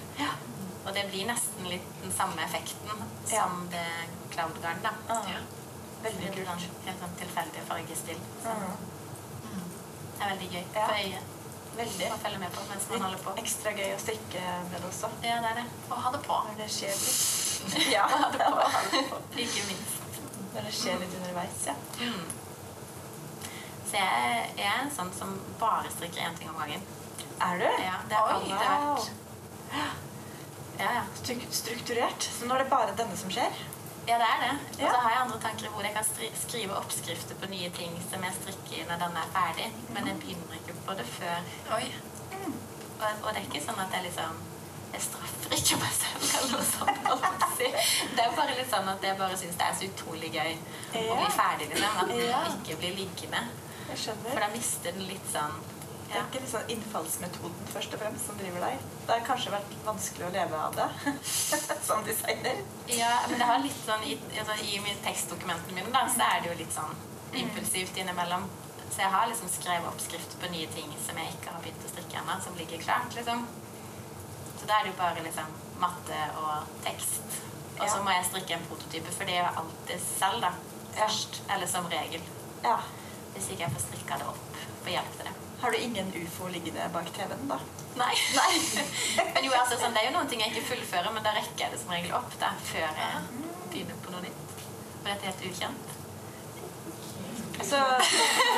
Og 0.86 0.94
det 0.94 1.10
blir 1.10 1.26
nesten 1.26 1.64
litt 1.68 2.02
den 2.02 2.12
samme 2.12 2.42
effekten 2.44 2.90
Ja. 3.30 3.42
som 3.42 3.68
det 3.70 3.86
cloud-garn. 4.30 4.82
da. 4.82 4.90
Ah, 5.08 5.22
Ja. 5.28 5.38
Veldig 6.04 6.32
kult. 6.34 6.48
helt 6.86 6.98
sånn 7.00 7.14
tilfeldig 7.20 7.62
fargespill. 7.68 8.18
Så 8.42 8.48
Mm. 8.54 9.64
det 10.18 10.24
er 10.24 10.28
veldig 10.34 10.50
gøy 10.52 10.64
Ja. 10.74 10.86
for 10.86 10.94
øyet. 10.94 11.30
Veldig. 11.74 12.06
å 12.12 12.18
følge 12.22 12.38
med 12.38 12.52
på 12.54 12.60
mens 12.68 12.84
man 12.90 13.00
holder 13.02 13.18
på. 13.24 13.30
Ekstra 13.42 13.70
gøy 13.74 13.94
å 13.96 13.98
strikke 13.98 14.42
med 14.70 14.76
det 14.80 14.88
også. 14.88 15.08
Ja, 15.24 15.40
det 15.42 15.48
er 15.50 15.54
det. 15.54 15.64
Og 15.90 15.96
ha 16.04 16.10
det 16.12 16.20
på. 16.22 16.36
Når 16.48 16.56
det 16.56 16.68
skjer 16.70 16.94
litt. 16.94 17.90
Ja, 17.94 18.06
Ha 18.06 18.28
det 18.30 18.38
på. 18.46 18.52
ha 18.52 18.80
det 18.92 19.10
på. 19.10 19.16
Ikke 19.42 19.64
minst. 19.66 20.20
Når 20.54 20.62
det 20.68 20.72
skjer 20.76 20.98
litt 21.00 21.14
underveis, 21.18 21.66
ja. 21.66 21.74
Mm. 21.98 22.28
Så 23.90 23.96
jeg, 23.98 24.50
jeg 24.56 24.66
er 24.66 24.80
en 24.84 24.90
sånn 24.90 25.12
som 25.18 25.34
bare 25.58 25.90
strikker 25.90 26.20
én 26.28 26.38
ting 26.38 26.48
om 26.50 26.56
gangen. 26.62 26.82
Er 27.42 27.58
du? 27.58 27.64
Ja, 27.82 27.96
det 28.08 28.16
har 28.16 28.28
alltid 28.28 28.54
vært. 28.54 29.10
Ja, 30.78 30.90
ja. 30.92 31.02
Strukturert. 31.50 32.22
Så 32.38 32.46
nå 32.46 32.54
er 32.54 32.58
det 32.64 32.70
bare 32.70 32.94
denne 32.96 33.16
som 33.16 33.30
skjer? 33.30 33.50
Ja, 34.08 34.16
det 34.20 34.28
er 34.30 34.40
det. 34.44 34.54
Og 34.84 34.88
så 34.90 34.96
har 35.00 35.10
jeg 35.10 35.20
andre 35.24 35.38
tanker 35.46 35.74
hvor 35.74 35.86
jeg 35.86 35.94
kan 35.96 36.08
skrive 36.44 36.80
oppskrifter 36.80 37.38
på 37.40 37.50
nye 37.52 37.70
ting 37.76 37.94
som 38.10 38.24
jeg 38.26 38.38
strikker 38.40 38.88
når 38.90 39.04
den 39.04 39.20
er 39.22 39.30
ferdig. 39.36 39.68
Men 39.96 40.10
jeg 40.10 40.18
begynner 40.24 40.58
ikke 40.60 40.76
på 40.86 40.96
det 40.98 41.06
før. 41.18 41.54
Oi. 41.78 41.86
Og, 43.00 43.06
og 43.22 43.30
det 43.30 43.40
er 43.40 43.46
ikke 43.48 43.64
sånn 43.64 43.80
at 43.84 43.96
jeg 43.96 44.06
liksom 44.08 44.42
jeg 44.94 45.02
straffer 45.02 45.54
ikke 45.56 45.76
meg 45.82 45.94
selv 45.96 46.26
eller 46.38 46.52
noe 46.54 46.66
sånt. 46.68 47.54
Det 47.58 48.22
er 48.22 48.34
bare 48.36 48.54
litt 48.54 48.70
sånn 48.70 48.90
at 48.92 49.06
jeg 49.08 49.18
bare 49.18 49.38
syns 49.38 49.58
det 49.58 49.66
er 49.66 49.78
så 49.78 49.88
utrolig 49.90 50.30
gøy 50.34 50.52
å 50.54 51.16
bli 51.18 51.30
ferdig. 51.34 51.70
liksom. 51.72 52.00
At 52.04 52.12
den 52.12 52.58
ikke 52.60 52.78
blir 52.82 52.98
liggende. 53.00 53.42
For 53.94 54.40
da 54.40 54.50
mister 54.54 54.94
den 54.94 55.08
litt 55.10 55.26
sånn 55.32 55.56
Det 56.14 56.20
er 56.20 56.26
ikke 56.30 56.40
liksom 56.44 56.68
innfallsmetoden 56.70 57.70
først 57.72 57.94
og 57.96 58.00
fremst 58.04 58.28
som 58.28 58.36
driver 58.38 58.62
deg. 58.62 58.82
Det 59.06 59.14
har 59.16 59.24
kanskje 59.26 59.50
vært 59.50 59.72
vanskelig 59.82 60.26
å 60.28 60.34
leve 60.36 60.60
av 60.62 60.76
det 60.78 61.14
som 61.88 62.04
designer. 62.06 62.60
Ja, 62.94 63.16
men 63.26 63.40
det 63.40 63.48
har 63.48 63.58
litt 63.64 63.80
sånn 63.82 64.04
I, 64.06 64.14
altså, 64.38 64.54
i 64.62 64.94
tekstdokumentene 65.08 65.80
mine 65.80 65.90
da, 65.96 66.04
så 66.14 66.22
er 66.28 66.44
det 66.44 66.52
jo 66.52 66.60
litt 66.60 66.76
sånn 66.76 66.94
impulsivt 67.40 67.98
innimellom. 67.98 68.46
Så 68.94 69.02
jeg 69.02 69.10
har 69.10 69.26
liksom 69.26 69.50
skrevet 69.50 69.90
oppskrift 69.90 70.38
på 70.38 70.52
nye 70.54 70.70
ting 70.70 70.94
som 71.02 71.18
jeg 71.18 71.34
ikke 71.34 71.50
har 71.50 71.62
begynt 71.66 71.82
å 71.88 71.90
strikke 71.90 72.20
ennå, 72.22 72.38
som 72.46 72.54
ligger 72.62 72.84
klart. 72.86 73.10
liksom. 73.18 73.42
Så 74.60 74.68
da 74.70 74.78
er 74.78 74.86
det 74.86 74.92
jo 74.94 75.00
bare 75.02 75.24
liksom 75.26 75.50
matte 75.82 76.20
og 76.38 76.68
tekst. 76.86 77.40
Og 77.74 77.88
så 77.90 77.96
Ja. 77.96 78.02
må 78.06 78.14
jeg 78.14 78.28
strikke 78.30 78.54
en 78.54 78.66
prototype, 78.70 79.10
for 79.10 79.24
det 79.26 79.34
gjør 79.34 79.48
jeg 79.50 79.58
alltid 79.64 80.00
selv, 80.14 80.40
da. 80.46 80.52
Først. 80.94 81.40
Eller 81.50 81.66
som 81.66 81.90
regel. 81.90 82.22
Ja. 82.62 82.76
Hvis 83.34 83.50
ikke 83.50 83.66
jeg 83.66 83.72
får 83.74 83.88
strikka 83.88 84.18
det 84.22 84.28
opp. 84.30 84.60
Får 84.84 84.94
hjelp 84.94 85.16
til 85.18 85.26
det. 85.26 85.43
Har 85.64 85.70
du 85.72 85.78
ingen 85.78 86.12
ufo 86.14 86.48
liggende 86.48 86.88
bak 86.92 87.06
TV-en, 87.16 87.48
da? 87.48 87.56
Nei. 87.96 88.14
men 89.34 89.44
jo, 89.46 89.52
altså, 89.56 89.78
sånn, 89.80 89.94
det 89.96 90.02
er 90.02 90.10
jo 90.10 90.16
noen 90.18 90.28
ting 90.28 90.42
jeg 90.44 90.52
ikke 90.52 90.66
fullfører, 90.74 91.08
men 91.14 91.24
da 91.24 91.32
rekker 91.32 91.62
jeg 91.62 91.72
det 91.72 91.78
som 91.80 91.94
regel 91.94 92.12
opp 92.18 92.34
da, 92.42 92.50
før 92.68 92.84
jeg 92.84 93.22
begynner 93.72 94.02
på 94.04 94.12
noe 94.12 94.20
nytt. 94.26 94.52
For 94.98 95.08
dette 95.08 95.24
er 95.24 95.30
helt 95.30 95.46
ukjent. 95.48 95.94
Så 97.64 97.80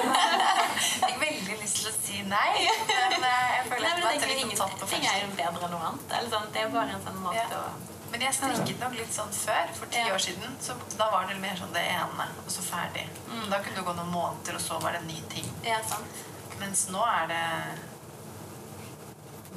Jeg 1.07 1.13
har 1.13 1.21
veldig 1.23 1.57
lyst 1.61 1.79
til 1.79 1.89
å 1.93 1.95
si 1.95 2.19
nei, 2.27 2.53
men 2.91 3.27
eh, 3.29 3.49
jeg 3.55 3.65
føler 3.71 3.87
Nei, 3.87 3.95
at 3.95 4.03
det 4.03 4.31
er 4.33 4.43
litt 4.43 4.59
tatt 4.59 4.79
på 4.83 4.91
er 4.99 5.19
jo 5.23 5.33
bedre 5.39 5.67
enn 5.69 5.75
noe 5.77 5.91
annet. 5.93 6.15
Eller 6.19 6.31
sånn, 6.35 6.53
det 6.55 6.65
er 6.65 6.73
bare 6.75 6.97
en 6.99 7.05
sånn 7.07 7.21
måte 7.23 7.39
Ja. 7.39 7.63
å 7.63 7.67
Men 8.11 8.23
jeg 8.27 8.35
strikket 8.41 8.83
nok 8.83 8.95
litt 8.99 9.15
sånn 9.15 9.31
før, 9.45 9.75
for 9.79 9.95
ti 9.95 10.03
Ja. 10.03 10.15
år 10.15 10.23
siden. 10.27 10.59
Så 10.59 10.75
da 10.99 11.07
var 11.15 11.31
det 11.31 11.39
mer 11.39 11.55
sånn 11.61 11.75
det 11.77 11.87
ene, 11.87 12.27
og 12.43 12.51
så 12.51 12.67
ferdig. 12.67 13.07
Mm. 13.31 13.51
Da 13.51 13.63
kunne 13.63 13.79
det 13.79 13.87
gå 13.87 13.95
noen 14.01 14.11
måneder, 14.11 14.59
og 14.59 14.67
så 14.67 14.81
var 14.83 14.97
det 14.97 15.05
en 15.05 15.13
ny 15.15 15.21
ting. 15.31 15.53
Ja, 15.63 15.79
sant. 15.87 16.27
Mens 16.61 16.87
nå 16.93 17.03
er 17.07 17.27
det 17.31 17.43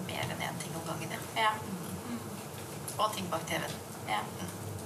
mer 0.07 0.23
enn 0.33 0.41
én 0.49 0.57
ting 0.61 0.75
om 0.79 0.85
gangen, 0.87 1.11
ja. 1.13 1.19
Ja. 1.43 1.51
Og 2.99 3.13
ting 3.15 3.27
bak 3.31 3.45
TV-en. 3.47 3.75
ja. 4.09 4.21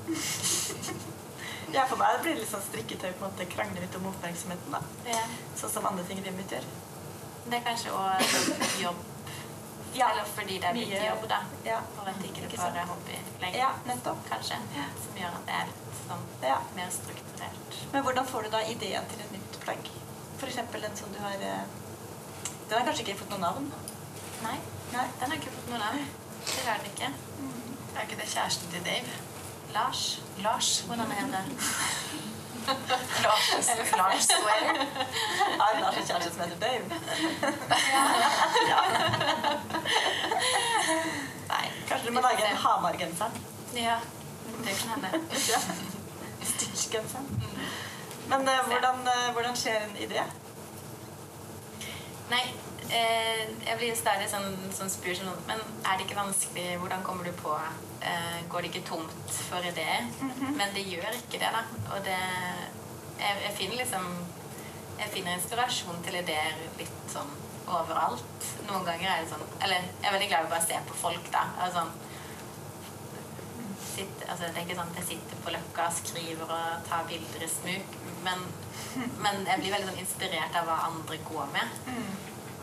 ja, 1.73 1.85
for 1.89 1.97
meg 1.97 2.19
blir 2.21 2.35
det 2.35 2.41
litt 2.43 2.51
sånn 2.51 2.65
strikketøy 2.67 3.11
på 3.15 3.23
en 3.23 3.31
måte 3.31 3.45
krangler 3.49 3.85
litt 3.85 3.95
om 3.97 4.09
oppmerksomheten. 4.11 4.75
da. 4.75 4.81
ja. 5.09 5.23
Sånn 5.57 5.71
som 5.77 5.87
andre 5.89 6.03
ting 6.09 6.19
i 6.19 6.25
livet 6.25 6.37
mitt 6.41 6.51
gjør. 6.57 6.67
Det 7.47 7.57
er 7.59 7.65
kanskje 7.69 7.95
òg 7.97 8.21
jobb. 8.83 9.01
Ja. 9.93 10.07
Eller 10.09 10.25
fordi 10.25 10.55
det 10.57 10.65
er 10.65 10.73
Mye- 10.73 11.01
jobb, 11.05 11.25
da. 11.29 11.37
Ja. 11.67 11.75
Og 12.01 12.07
at 12.09 12.15
det 12.17 12.29
Ikke 12.33 12.57
bare 12.57 12.79
er 12.81 12.87
hobby 12.89 13.13
lenger. 13.43 13.57
ja, 13.59 13.67
nettopp. 13.85 14.23
Kanskje. 14.25 14.55
Som 15.03 15.19
gjør 15.19 15.35
at 15.37 15.43
det 15.45 15.53
er 15.59 15.67
litt 15.69 15.99
sånn 16.07 16.23
Ja. 16.41 16.55
mer 16.73 16.89
strukturert. 16.95 17.75
Men 17.91 18.01
hvordan 18.07 18.25
får 18.31 18.41
du 18.41 18.49
da 18.55 18.61
ideen 18.71 19.05
til 19.11 19.21
et 19.21 19.31
nytt 19.35 19.59
plagg? 19.61 19.91
Eksempel 20.47 20.81
den 20.81 20.97
som 20.97 21.13
du 21.13 21.19
har 21.21 21.37
eh, 21.45 21.61
Den 22.73 22.79
har 22.81 22.85
kanskje 22.87 23.03
ikke 23.05 23.19
fått 23.19 23.29
noe 23.35 23.39
navn? 23.43 23.65
Nei, 24.41 24.55
Nei. 24.95 25.03
den 25.19 25.29
har 25.29 25.35
ikke 25.37 25.51
fått 25.53 25.67
noe 25.69 25.77
navn. 25.81 26.07
Det 26.47 26.63
har 26.65 26.79
den 26.81 26.87
ikke. 26.89 27.09
Er 27.93 28.07
ikke 28.07 28.17
det 28.17 28.25
kjæresten 28.31 28.71
til 28.73 28.81
Dave? 28.87 29.11
Lars. 29.75 29.99
Lars. 30.41 30.69
Hvordan 30.87 31.11
heter 31.11 31.27
det? 31.35 31.43
Lars, 33.27 33.51
Lars 33.99 34.25
Swear. 34.31 34.81
Har 35.59 35.79
Lars 35.83 35.97
en 36.01 36.07
kjæreste 36.07 36.33
som 36.33 36.41
heter 36.41 36.59
Dave? 36.65 36.83
Nei. 41.53 41.65
Kanskje 41.87 42.07
du 42.07 42.13
må 42.17 42.25
lage 42.25 42.49
en 42.49 42.57
Hamar-genser? 42.65 43.37
Ja, 43.77 43.99
det 44.65 44.73
kan 44.81 44.95
hende. 44.97 45.21
Ja. 45.51 45.61
Stitch-genseren. 46.41 47.29
Men 48.33 48.47
eh, 48.49 48.65
hvordan, 48.67 49.05
eh, 49.13 49.29
hvordan 49.37 49.55
skjer 49.61 49.85
en 49.91 49.95
idé? 50.07 50.25
Nei, 52.33 52.43
eh, 52.97 53.41
jeg 53.67 53.79
blir 53.79 53.95
stadig 53.97 54.27
sånn, 54.31 54.53
sånn 54.75 54.91
spurt 54.91 55.19
sånn 55.19 55.47
Men 55.49 55.61
er 55.83 55.97
det 55.97 56.05
ikke 56.05 56.19
vanskelig? 56.19 56.77
Hvordan 56.81 57.03
kommer 57.05 57.27
du 57.27 57.33
på? 57.39 57.55
Eh, 58.03 58.39
går 58.51 58.63
det 58.63 58.71
ikke 58.71 58.87
tomt 58.89 59.37
for 59.49 59.65
ideer? 59.65 60.07
Men 60.43 60.73
det 60.75 60.85
gjør 60.87 61.09
ikke 61.17 61.41
det, 61.41 61.51
da. 61.55 61.63
Og 61.93 62.05
det 62.07 62.19
jeg, 63.19 63.35
jeg 63.45 63.55
finner 63.59 63.81
liksom 63.83 64.07
Jeg 64.99 65.11
finner 65.13 65.37
inspirasjon 65.37 66.03
til 66.05 66.19
ideer 66.21 66.57
litt 66.79 66.99
sånn 67.11 67.31
overalt. 67.63 68.47
Noen 68.67 68.85
ganger 68.87 69.09
er 69.09 69.23
det 69.23 69.31
sånn 69.31 69.45
Eller 69.59 69.85
jeg 69.85 70.07
er 70.09 70.15
veldig 70.17 70.31
glad 70.31 70.45
i 70.45 70.49
å 70.49 70.53
bare 70.53 70.67
se 70.67 70.81
på 70.89 70.99
folk, 71.03 71.29
da. 71.33 71.45
Altså, 71.65 71.85
sitt, 73.93 74.23
altså, 74.27 74.47
det 74.49 74.57
er 74.57 74.65
ikke 74.65 74.77
sånn 74.79 74.91
at 74.91 74.99
jeg 75.01 75.09
sitter 75.13 75.41
på 75.45 75.53
Løkka 75.53 75.87
skriver 75.93 76.49
og 76.49 76.85
tar 76.87 77.03
bilder 77.09 77.43
i 77.45 77.49
smug, 77.51 77.97
men, 78.25 78.45
men 79.21 79.43
jeg 79.45 79.61
blir 79.61 79.75
veldig 79.75 79.89
sånn 79.91 80.01
inspirert 80.01 80.57
av 80.57 80.69
hva 80.69 80.79
andre 80.87 81.19
går 81.27 81.51
med. 81.53 81.75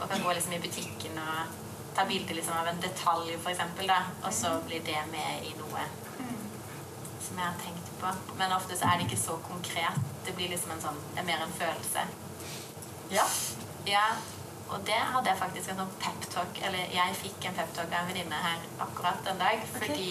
Og 0.01 0.09
kan 0.09 0.23
gå 0.25 0.33
liksom 0.33 0.53
i 0.57 0.63
butikken 0.63 1.19
og 1.21 1.59
ta 1.95 2.05
bilde 2.09 2.35
liksom 2.35 2.57
av 2.57 2.71
en 2.71 2.81
detalj, 2.81 3.35
for 3.43 3.87
da, 3.87 4.01
og 4.25 4.33
så 4.33 4.55
blir 4.67 4.85
det 4.87 5.01
med 5.13 5.45
i 5.45 5.55
noe 5.59 5.85
som 7.31 7.39
jeg 7.39 7.47
har 7.47 7.59
tenkt 7.63 7.91
på. 8.01 8.11
Men 8.39 8.53
ofte 8.57 8.77
så 8.79 8.89
er 8.89 8.99
det 8.99 9.07
ikke 9.07 9.23
så 9.23 9.37
konkret. 9.47 9.99
Det 10.27 10.35
blir 10.37 10.51
liksom 10.51 10.73
en 10.75 10.83
sånn, 10.83 11.01
det 11.15 11.23
er 11.23 11.29
mer 11.29 11.45
en 11.45 11.59
følelse. 11.59 12.07
Ja. 13.11 13.27
Ja, 13.89 14.07
og 14.71 14.83
det 14.87 14.99
hadde 15.13 15.31
jeg 15.31 15.41
faktisk 15.41 15.71
en 15.73 15.81
sånn 15.81 15.95
peptalk 15.99 16.59
Eller 16.63 16.93
jeg 16.95 17.15
fikk 17.19 17.47
en 17.49 17.57
peptalk 17.57 17.89
av 17.91 18.03
en 18.03 18.11
venninne 18.13 18.41
her 18.45 18.67
akkurat 18.85 19.31
en 19.31 19.41
dag. 19.41 19.63
Fordi 19.75 20.11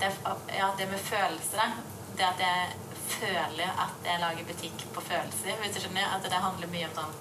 det, 0.00 0.10
ja, 0.54 0.68
det 0.78 0.88
med 0.90 1.02
følelse, 1.02 1.56
da. 1.56 1.70
Det 2.16 2.26
at 2.26 2.42
jeg 2.42 2.74
føler 3.16 3.80
at 3.86 4.06
jeg 4.06 4.22
lager 4.22 4.50
butikk 4.50 4.84
på 4.94 5.04
følelser. 5.08 5.58
Hvis 5.62 5.74
du 5.76 5.80
skjønner, 5.82 6.14
at 6.14 6.26
Det 6.26 6.42
handler 6.46 6.72
mye 6.72 6.90
om 6.90 6.98
sånn 7.00 7.16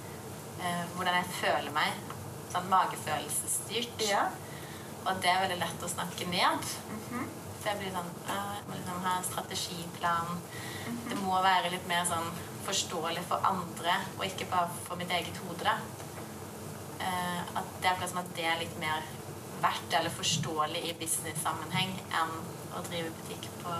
hvordan 0.95 1.17
jeg 1.19 1.31
føler 1.39 1.71
meg. 1.75 1.93
Sånn 2.53 2.69
magefølelsesstyrt. 2.71 4.03
Ja. 4.07 4.27
Og 5.05 5.19
det 5.21 5.29
er 5.29 5.41
veldig 5.43 5.59
lett 5.61 5.83
å 5.85 5.91
snakke 5.91 6.27
ned. 6.31 6.69
Mm 7.11 7.25
Så 7.65 7.71
jeg 7.71 7.79
blir 7.79 7.93
sånn 7.95 8.09
«Ah, 8.29 8.51
Jeg 8.59 8.65
må 8.67 8.75
liksom 8.77 8.99
ha 9.01 9.11
en 9.17 9.23
strategiplan. 9.25 10.41
Det 11.09 11.15
må 11.23 11.39
være 11.41 11.71
litt 11.73 11.87
mer 11.89 12.03
sånn 12.05 12.27
forståelig 12.65 13.23
for 13.29 13.41
andre, 13.45 13.95
og 14.17 14.25
ikke 14.25 14.45
bare 14.51 14.69
for 14.85 14.97
mitt 15.01 15.09
eget 15.09 15.37
hode. 15.45 15.63
da. 15.63 15.77
Eh, 16.99 17.41
at 17.57 17.71
det 17.81 17.89
er 17.91 18.07
som 18.07 18.21
at 18.21 18.29
det 18.37 18.45
er 18.45 18.59
litt 18.61 18.77
mer 18.79 19.01
verdt 19.61 19.93
eller 19.97 20.13
forståelig 20.13 20.81
i 20.89 20.93
business-sammenheng 20.99 21.93
enn 22.21 22.33
å 22.75 22.83
drive 22.89 23.11
butikk 23.19 23.49
på 23.63 23.75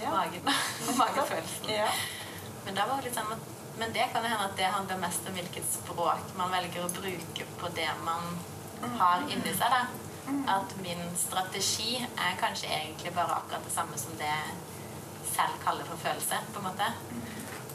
Ja. 0.00 0.10
magen. 0.10 0.44
magefølelsen. 1.02 1.68
Ja. 1.68 1.88
Men, 2.64 2.74
da 2.74 2.86
var 2.88 2.96
det 3.02 3.10
litt 3.10 3.18
sånn 3.18 3.32
at, 3.34 3.50
men 3.78 3.92
det 3.92 4.08
kan 4.12 4.24
hende 4.24 4.46
at 4.46 4.56
det 4.58 4.70
handler 4.70 5.02
mest 5.02 5.28
om 5.28 5.36
hvilket 5.36 5.66
språk 5.66 6.34
man 6.38 6.52
velger 6.54 6.84
å 6.84 6.92
bruke 6.94 7.46
på 7.60 7.70
det 7.76 7.90
man 8.06 8.34
har 9.00 9.24
inni 9.28 9.54
seg. 9.54 9.74
da. 9.74 9.82
At 10.54 10.72
min 10.80 11.02
strategi 11.20 11.98
er 12.00 12.38
kanskje 12.40 12.70
egentlig 12.70 13.12
bare 13.16 13.40
akkurat 13.40 13.66
det 13.66 13.74
samme 13.74 13.98
som 14.00 14.16
det 14.20 14.30
jeg 14.30 14.54
selv 15.34 15.58
kaller 15.64 15.84
for 15.88 16.00
følelse. 16.06 16.40
på 16.52 16.62
en 16.62 16.68
måte. 16.70 16.90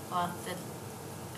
Og 0.09 0.23
at 0.23 0.43
det 0.45 0.57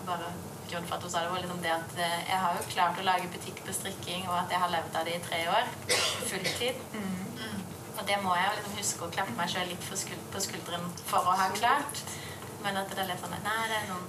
det 0.02 0.08
bare 0.08 0.32
grunnen 0.70 0.88
for 0.88 0.96
at 0.96 1.04
hun 1.04 1.12
sa 1.12 1.20
det, 1.24 1.32
var 1.32 1.44
liksom 1.44 1.62
det 1.62 1.72
at 1.74 1.92
eh, 1.98 2.22
jeg 2.30 2.40
har 2.44 2.56
jo 2.58 2.70
klart 2.74 3.00
å 3.00 3.06
lage 3.06 3.30
butikk 3.34 3.60
på 3.66 3.76
strikking, 3.76 4.24
og 4.30 4.38
at 4.40 4.54
jeg 4.54 4.62
har 4.64 4.72
levd 4.74 4.98
av 4.98 5.06
det 5.06 5.18
i 5.18 5.26
tre 5.28 5.42
år. 5.52 5.70
Fulltid. 6.32 6.80
Og 7.98 8.08
det 8.08 8.18
må 8.24 8.34
jeg 8.38 8.48
jo 8.48 8.56
liksom 8.58 8.78
huske 8.80 9.06
å 9.06 9.12
klappe 9.14 9.36
meg 9.38 9.52
sjøl 9.52 9.68
litt 9.70 9.90
på 10.34 10.42
skulderen 10.46 10.88
for 11.06 11.28
å 11.28 11.36
ha 11.38 11.50
klart. 11.54 12.02
Men 12.64 12.80
at 12.80 12.90
det 12.90 13.04
er 13.04 13.12
litt 13.12 13.22
sånn 13.22 13.36
Nei, 13.44 13.60
det 13.70 13.78
er 13.78 13.90
noen 13.92 14.08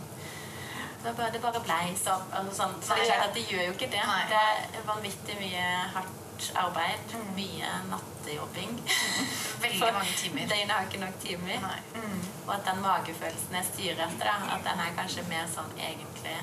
det 1.05 1.13
bare, 1.17 1.31
det 1.35 1.41
bare 1.43 1.61
blei 1.65 1.95
sånn. 1.99 2.25
Altså. 2.39 2.69
Så 2.87 2.95
det 2.99 3.11
er 3.15 3.33
det 3.35 3.45
gjør 3.51 3.65
jo 3.69 3.73
ikke 3.77 3.89
det. 3.93 4.03
Nei. 4.07 4.25
Det 4.31 4.43
er 4.81 4.87
vanvittig 4.87 5.37
mye 5.41 5.65
hardt 5.95 6.49
arbeid. 6.63 7.15
Mye 7.37 7.71
nattejobbing. 7.91 8.73
Veldig 9.65 9.93
mange 9.99 10.15
timer. 10.23 10.49
Døgnet 10.53 10.75
har 10.77 10.89
ikke 10.89 11.03
nok 11.05 11.19
timer. 11.23 11.69
Mm. 11.95 12.19
Og 12.47 12.55
at 12.57 12.65
den 12.71 12.83
magefølelsen 12.83 13.55
jeg 13.59 13.69
styrer 13.73 14.05
etter, 14.09 14.27
da, 14.27 14.57
at 14.57 14.67
den 14.67 14.83
er 14.87 14.97
kanskje 14.99 15.27
mer 15.31 15.47
sånn 15.55 15.71
egentlig 15.79 16.37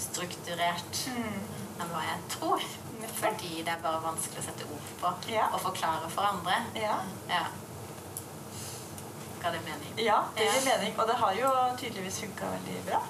strukturert 0.00 1.02
enn 1.12 1.90
hva 1.92 2.02
jeg 2.06 2.20
tror. 2.36 2.64
Fordi 3.16 3.62
det 3.64 3.72
er 3.72 3.80
bare 3.84 4.00
vanskelig 4.04 4.40
å 4.40 4.46
sette 4.48 4.66
ord 4.72 4.88
på 5.00 5.12
Ja. 5.32 5.48
og 5.52 5.60
forklare 5.60 6.08
for 6.12 6.24
andre. 6.28 6.56
Ja. 6.74 6.96
Ja. 7.28 7.44
Ga 9.42 9.50
det 9.52 9.60
mening? 9.64 9.92
ja, 10.00 10.22
det 10.34 10.44
gir 10.48 10.54
Ja. 10.56 10.76
mening. 10.76 10.98
Og 10.98 11.06
det 11.08 11.16
har 11.16 11.32
jo 11.34 11.50
tydeligvis 11.76 12.20
funka 12.20 12.48
veldig 12.56 12.82
bra. 12.88 13.02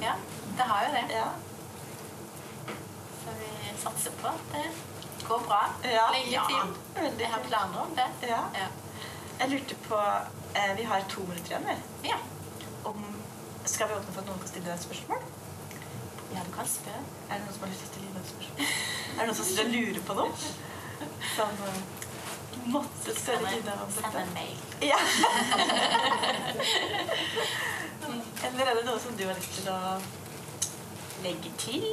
Ja, 0.00 0.12
det 0.56 0.62
har 0.70 0.84
jo 0.86 0.90
det. 0.94 1.04
Ja. 1.14 1.24
Så 3.24 3.30
vi 3.40 3.48
satser 3.82 4.10
på 4.22 4.28
at 4.28 4.34
det 4.52 4.64
går 5.28 5.38
bra 5.48 5.62
Ja. 5.84 6.10
lenge 6.12 6.30
Ja. 6.32 6.42
til. 6.48 6.56
Veldig 7.02 7.20
Jeg 7.20 7.30
har 7.32 7.40
planer 7.48 7.78
om 7.80 7.90
det. 7.96 8.08
Ja. 8.28 8.38
Ja. 8.54 8.66
Jeg 9.40 9.48
lurte 9.50 9.74
på 9.88 9.98
eh, 10.54 10.76
Vi 10.76 10.82
har 10.82 11.00
to 11.08 11.20
minutter 11.20 11.50
igjen. 11.50 11.66
vi. 11.66 11.74
ja. 12.08 12.16
Om, 12.84 13.04
skal 13.64 13.88
vi 13.88 13.94
åpne 13.94 14.12
for 14.12 14.20
at 14.20 14.26
noen 14.26 14.38
kan 14.38 14.48
stille 14.48 14.66
deg 14.66 14.74
et 14.74 14.82
spørsmål? 14.82 15.18
Ja, 16.34 16.40
du 16.46 16.50
kan 16.56 16.66
spørre. 16.68 17.00
Er 17.30 17.34
det 17.34 17.40
noen 17.44 17.52
som 17.54 17.62
har 17.62 17.68
lyst 17.68 17.80
til 17.80 17.88
å 17.88 17.92
stille 17.92 18.06
deg 18.14 18.22
et 18.22 18.28
spørsmål? 18.28 18.66
Er 19.14 19.18
det 19.18 19.26
noen 19.26 19.36
som 19.36 19.44
sitter 19.44 19.64
og 19.64 19.70
lurer 19.70 20.00
på 20.06 20.14
noe? 20.14 20.32
Som 21.36 21.48
eh, 21.48 21.80
måtte 22.66 23.14
spørre 23.20 23.56
Ida 23.58 23.72
om 23.72 23.78
dette? 23.92 24.00
Send 24.00 24.16
en 24.16 24.32
mail. 24.34 24.56
Ja. 24.80 24.98
Eller 28.48 28.70
er 28.70 28.80
det 28.80 28.86
noe 28.88 29.00
som 29.02 29.16
du 29.18 29.24
har 29.26 29.36
lyst 29.38 29.56
til 29.58 29.70
å 29.72 29.78
legge 31.24 31.52
til? 31.60 31.86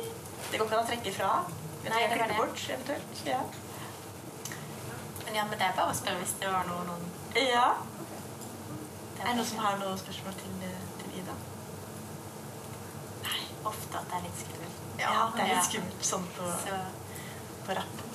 Det 0.52 0.60
går 0.60 0.68
ikke 0.68 0.80
an 0.80 0.86
å 0.86 0.90
trekke 0.90 1.14
fra. 1.18 1.32
Nei, 1.88 2.04
det 2.12 2.20
var 2.20 2.32
det. 2.32 2.38
bort, 2.40 2.64
eventuelt. 2.76 3.22
Ja. 3.28 3.42
Men 5.26 5.36
ja, 5.36 5.44
men 5.50 5.60
det 5.60 5.68
er 5.68 5.76
bare 5.76 5.92
å 5.92 5.98
spørre 5.98 6.22
hvis 6.24 6.36
det 6.42 6.52
var 6.52 6.68
noe 6.70 6.84
noen 6.88 7.06
ja. 7.36 7.66
det 9.18 9.22
Er 9.22 9.28
det 9.28 9.36
noen 9.38 9.50
som 9.50 9.60
har 9.66 9.78
noen 9.82 10.00
spørsmål 10.00 10.38
til, 10.40 10.54
til 11.02 11.18
Ida? 11.22 11.36
Nei, 13.28 13.42
ofte 13.72 14.00
at 14.00 14.08
det 14.12 14.20
er 14.20 14.26
litt 14.28 14.42
skummelt. 14.44 14.82
Ja, 15.02 15.16
det 15.36 15.44
er 15.44 15.52
litt 15.54 15.68
skummelt 15.68 16.08
sånn 16.12 16.28
på, 16.38 16.52
Så, 16.64 16.80
på 17.68 17.78
rappen. 17.78 18.07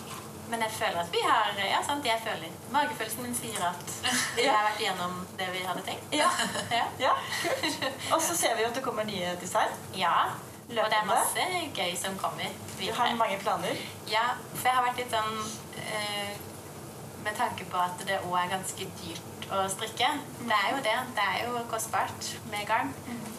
Men 0.53 0.63
jeg 0.67 0.75
føler 0.77 1.01
at 1.01 1.11
vi 1.15 1.21
har 1.25 1.51
Ja, 1.65 1.81
sant, 1.87 2.05
jeg 2.07 2.21
føler 2.25 2.53
Magefølelsen 2.75 3.25
min 3.27 3.35
sier 3.37 3.63
at 3.71 3.93
vi 4.37 4.45
har 4.47 4.67
vært 4.69 4.81
igjennom 4.85 5.19
det 5.41 5.49
vi 5.55 5.65
hadde 5.67 5.83
tenkt. 5.87 6.13
Ja. 6.17 6.29
Ja. 6.71 6.85
ja, 7.01 7.13
kult. 7.43 7.87
Og 8.13 8.21
så 8.23 8.37
ser 8.37 8.57
vi 8.59 8.65
jo 8.67 8.69
at 8.73 8.77
det 8.79 8.85
kommer 8.85 9.09
nye 9.09 9.35
design. 9.41 9.73
ja. 9.97 10.15
Og 10.73 10.87
det 10.89 10.97
er 10.97 11.05
masse 11.05 11.43
gøy 11.77 11.91
som 12.01 12.15
kommer 12.17 12.49
Du 12.79 12.87
har 12.97 13.11
mange 13.19 13.37
planer. 13.43 13.77
Ja, 14.09 14.23
for 14.55 14.69
jeg 14.71 14.77
har 14.79 14.87
vært 14.87 15.01
litt 15.03 15.13
sånn 15.13 15.35
eh, 15.83 16.31
Med 17.27 17.37
tanke 17.37 17.67
på 17.69 17.77
at 17.83 18.01
det 18.09 18.21
òg 18.25 18.39
er 18.41 18.49
ganske 18.55 18.87
dyrt 19.03 19.27
å 19.53 19.69
strikke. 19.71 20.09
Det 20.49 20.57
er 20.59 20.71
jo 20.75 20.81
det. 20.87 20.97
Det 21.17 21.25
er 21.29 21.45
jo 21.47 21.63
kostbart 21.71 22.31
med 22.51 22.67
garn. 22.69 22.93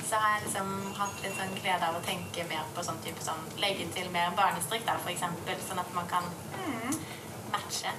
Så 0.09 0.15
har 0.19 0.35
jeg 0.37 0.45
liksom 0.47 0.71
hatt 0.97 1.21
litt 1.23 1.35
sånn 1.39 1.53
glede 1.57 1.87
av 1.87 1.95
å 1.97 2.03
tenke 2.05 2.43
mer 2.49 2.65
på 2.75 2.83
sånn 2.85 2.99
type 3.05 3.23
sånn 3.25 3.39
Legge 3.61 3.87
til 3.95 4.09
mer 4.13 4.33
barnestrikk, 4.37 4.85
da, 4.85 4.97
for 5.01 5.09
eksempel. 5.13 5.55
Sånn 5.67 5.79
at 5.81 5.93
man 5.95 6.07
kan 6.11 6.27
matche. 7.53 7.93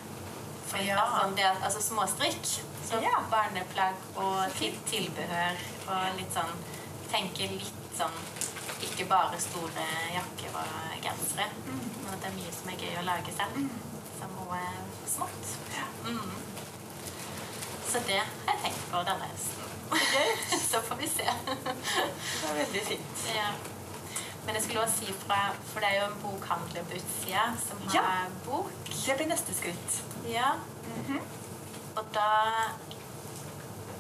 For, 0.69 0.79
Ja. 0.79 0.99
altså, 1.01 1.35
det, 1.37 1.45
altså 1.63 1.81
småstrikk. 1.83 2.45
Så 2.89 3.01
Ja. 3.03 3.19
barneplagg 3.31 3.95
og 4.17 4.53
til, 4.59 4.75
tilbehør 4.87 5.57
og 5.89 6.17
litt 6.19 6.33
sånn 6.35 6.55
Tenke 7.15 7.47
litt 7.47 7.73
sånn 7.97 8.11
ikke 8.83 9.05
bare 9.09 9.39
store 9.39 9.85
jakker 10.15 10.51
og 10.59 11.03
gensere, 11.05 11.47
men 11.65 12.13
at 12.13 12.21
det 12.21 12.27
er 12.31 12.35
mye 12.35 12.53
som 12.53 12.69
er 12.69 12.81
gøy 12.83 12.97
å 12.99 13.05
lage 13.07 13.33
selv. 13.37 13.69
Som 14.19 14.35
noe 14.35 14.59
smått. 15.07 15.53
Mm. 16.05 16.33
Så 17.95 18.01
det 18.09 18.17
har 18.19 18.49
jeg 18.51 18.63
tenkt 18.65 18.87
på 18.91 19.03
denne 19.07 19.29
høsten. 19.31 19.61
Så. 19.95 20.23
Så 20.71 20.81
får 20.89 20.97
vi 20.99 21.07
se. 21.13 21.27
Det 21.47 22.49
er 22.51 22.57
veldig 22.59 22.81
fint. 22.89 23.21
Ja. 23.37 23.51
Men 24.47 24.57
jeg 24.59 24.65
skulle 24.65 24.83
også 24.83 25.05
si 25.05 25.13
fra 25.23 25.37
For 25.71 25.81
det 25.85 25.89
er 25.93 26.01
jo 26.01 26.09
en 26.11 26.17
bokhandler 26.25 26.89
på 26.91 26.99
utsida 26.99 27.45
som 27.63 27.79
har 27.87 27.95
Ja. 27.95 28.33
bok. 28.45 28.73
Det 28.91 29.15
blir 29.21 29.31
neste 29.31 29.55
skritt. 29.57 30.01
Ja. 30.29 30.51
Og 31.95 32.05
da 32.17 32.27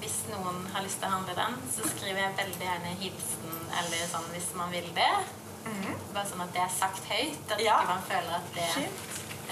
Hvis 0.03 0.19
noen 0.29 0.59
har 0.75 0.83
lyst 0.85 0.99
til 1.01 1.09
å 1.09 1.15
handle 1.15 1.35
den, 1.39 1.55
så 1.73 1.87
skriver 1.95 2.19
jeg 2.21 2.35
veldig 2.43 2.67
gjerne 2.67 2.91
hilsen 3.01 3.55
eller 3.79 4.03
sånn 4.11 4.27
hvis 4.35 4.51
man 4.59 4.75
vil 4.75 4.91
det. 4.99 5.13
Bare 6.13 6.27
sånn 6.29 6.43
at 6.45 6.53
det 6.53 6.61
er 6.67 6.75
sagt 6.81 7.07
høyt. 7.09 7.55
At 7.55 7.63
Ja. 7.65 7.79
ikke 7.79 7.95
man 7.95 8.03
føler 8.11 8.35
at 8.37 8.51
det 8.59 8.69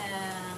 eh, 0.03 0.51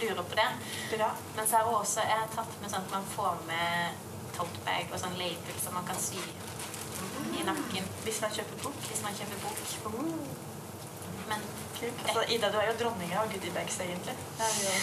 lurer 0.00 0.22
på 0.22 0.34
det. 0.40 0.48
Bra. 0.96 1.10
Men 1.36 1.46
så 1.48 1.56
har 1.56 1.64
hun 1.70 1.74
også 1.80 2.00
jeg 2.06 2.18
har 2.22 2.28
tatt 2.36 2.54
med 2.62 2.70
sånn 2.72 2.86
at 2.86 2.94
man 2.96 3.04
får 3.16 3.42
med 3.46 4.08
tote 4.36 4.62
bag 4.66 4.88
og 4.92 5.00
sånn 5.02 5.16
label 5.20 5.58
som 5.64 5.74
man 5.76 5.86
kan 5.86 5.98
sy 6.00 6.20
i 7.38 7.42
nakken 7.44 7.84
Hvis 8.04 8.20
man 8.22 8.30
kjøper 8.34 8.62
bok. 8.62 8.78
hvis 8.88 9.02
man 9.02 9.14
kjøper 9.14 9.38
bok. 9.42 9.58
Men 11.28 11.40
Kult. 11.78 12.02
Altså, 12.06 12.22
Ida, 12.30 12.48
du 12.52 12.58
er 12.60 12.66
jo 12.70 12.74
dronninga 12.78 13.16
av 13.20 13.30
goodiebags, 13.32 13.80
egentlig. 13.82 14.14
Det 14.38 14.44
er 14.46 14.54
jo... 14.62 14.74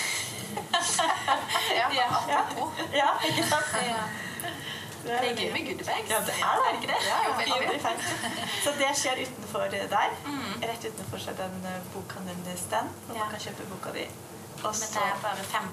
Ja, 1.79 1.87
Ja. 1.95 2.07
apropos. 2.09 2.71
Ja, 2.93 3.09
ikke 3.27 3.43
sant? 3.47 3.71
ja. 3.87 4.03
Det 5.05 5.13
er 5.15 5.35
gøy 5.37 5.51
med 5.53 5.63
goodiebags. 5.69 6.09
Ja, 6.11 6.19
det 6.27 6.33
er 6.35 6.59
det. 6.65 6.73
Ikke 6.75 6.89
det? 6.91 6.97
Ja, 7.07 7.19
Jo, 7.27 7.35
veldig. 7.39 7.79
fint. 7.85 8.43
Så 8.63 8.73
det 8.81 8.89
skjer 8.99 9.21
utenfor 9.23 9.69
der. 9.71 10.17
Mm. 10.25 10.49
Rett 10.65 10.85
utenfor 10.89 11.23
seg 11.23 11.37
den 11.39 11.55
eh, 11.71 11.79
bokhandelen-stand, 11.93 12.89
hvor 13.07 13.15
Ja. 13.15 13.23
man 13.23 13.31
kan 13.31 13.39
kjøpe 13.47 13.69
boka 13.71 13.93
di. 13.95 14.07
Og 14.63 14.73
Men 14.75 14.89
det 14.93 15.01
er 15.07 15.15
bare 15.23 15.43
15, 15.43 15.69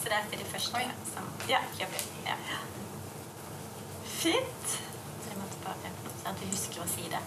så 0.00 0.04
det 0.04 0.12
er 0.12 0.22
de 0.38 0.44
første 0.52 0.78
som 1.14 1.24
Ja. 1.48 1.58
kjøper. 1.78 2.00
Ja. 2.26 2.34
Fint. 4.04 4.66
Så 5.22 5.26
jeg 5.30 5.38
måtte 5.38 5.56
bare 5.64 5.74
at 6.30 6.40
du 6.40 6.46
husker 6.46 6.80
å 6.82 6.86
si 6.88 7.02
det. 7.12 7.18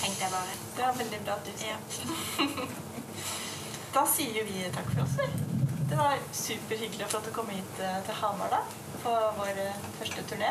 Tenkte 0.00 0.22
jeg 0.24 0.30
bare. 0.32 0.48
Det 0.76 0.84
var 0.84 0.92
veldig 1.02 1.20
bra 1.24 1.32
at 1.34 1.46
du 1.46 1.50
sa 1.58 1.64
Ja. 1.66 1.76
Da 3.94 4.06
sier 4.10 4.44
vi 4.44 4.70
takk 4.74 4.88
for 4.94 5.02
oss. 5.04 5.16
Det 5.88 5.96
var 5.98 6.18
superhyggelig 6.32 7.04
å 7.06 7.08
få 7.12 7.20
komme 7.32 7.52
hit 7.54 7.80
eh, 7.80 8.00
til 8.06 8.14
Hamar 8.14 8.48
da, 8.50 8.58
på 9.04 9.10
vår 9.36 9.58
eh, 9.66 9.74
første 10.00 10.22
turné. 10.30 10.50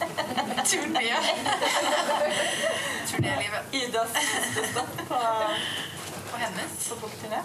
Turné. 0.70 1.02
Turnélivet 3.10 3.64
Idas 3.74 4.10
stopp 4.70 4.94
på, 5.08 5.18
på 6.30 6.36
hennes. 6.40 6.70
på 6.88 6.94
bokturné. 7.02 7.40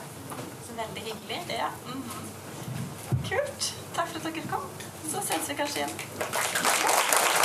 Så 0.67 0.73
veldig 0.77 1.01
hyggelig. 1.09 1.41
Ja. 1.57 1.69
Mhm. 1.85 2.31
Kult. 3.29 3.73
Takk 3.95 4.07
for 4.07 4.17
at 4.19 4.23
dere 4.23 4.47
kom. 4.51 4.69
Så 5.11 5.21
ses 5.27 5.49
vi 5.49 5.55
kanskje 5.55 5.85
igjen. 5.85 7.44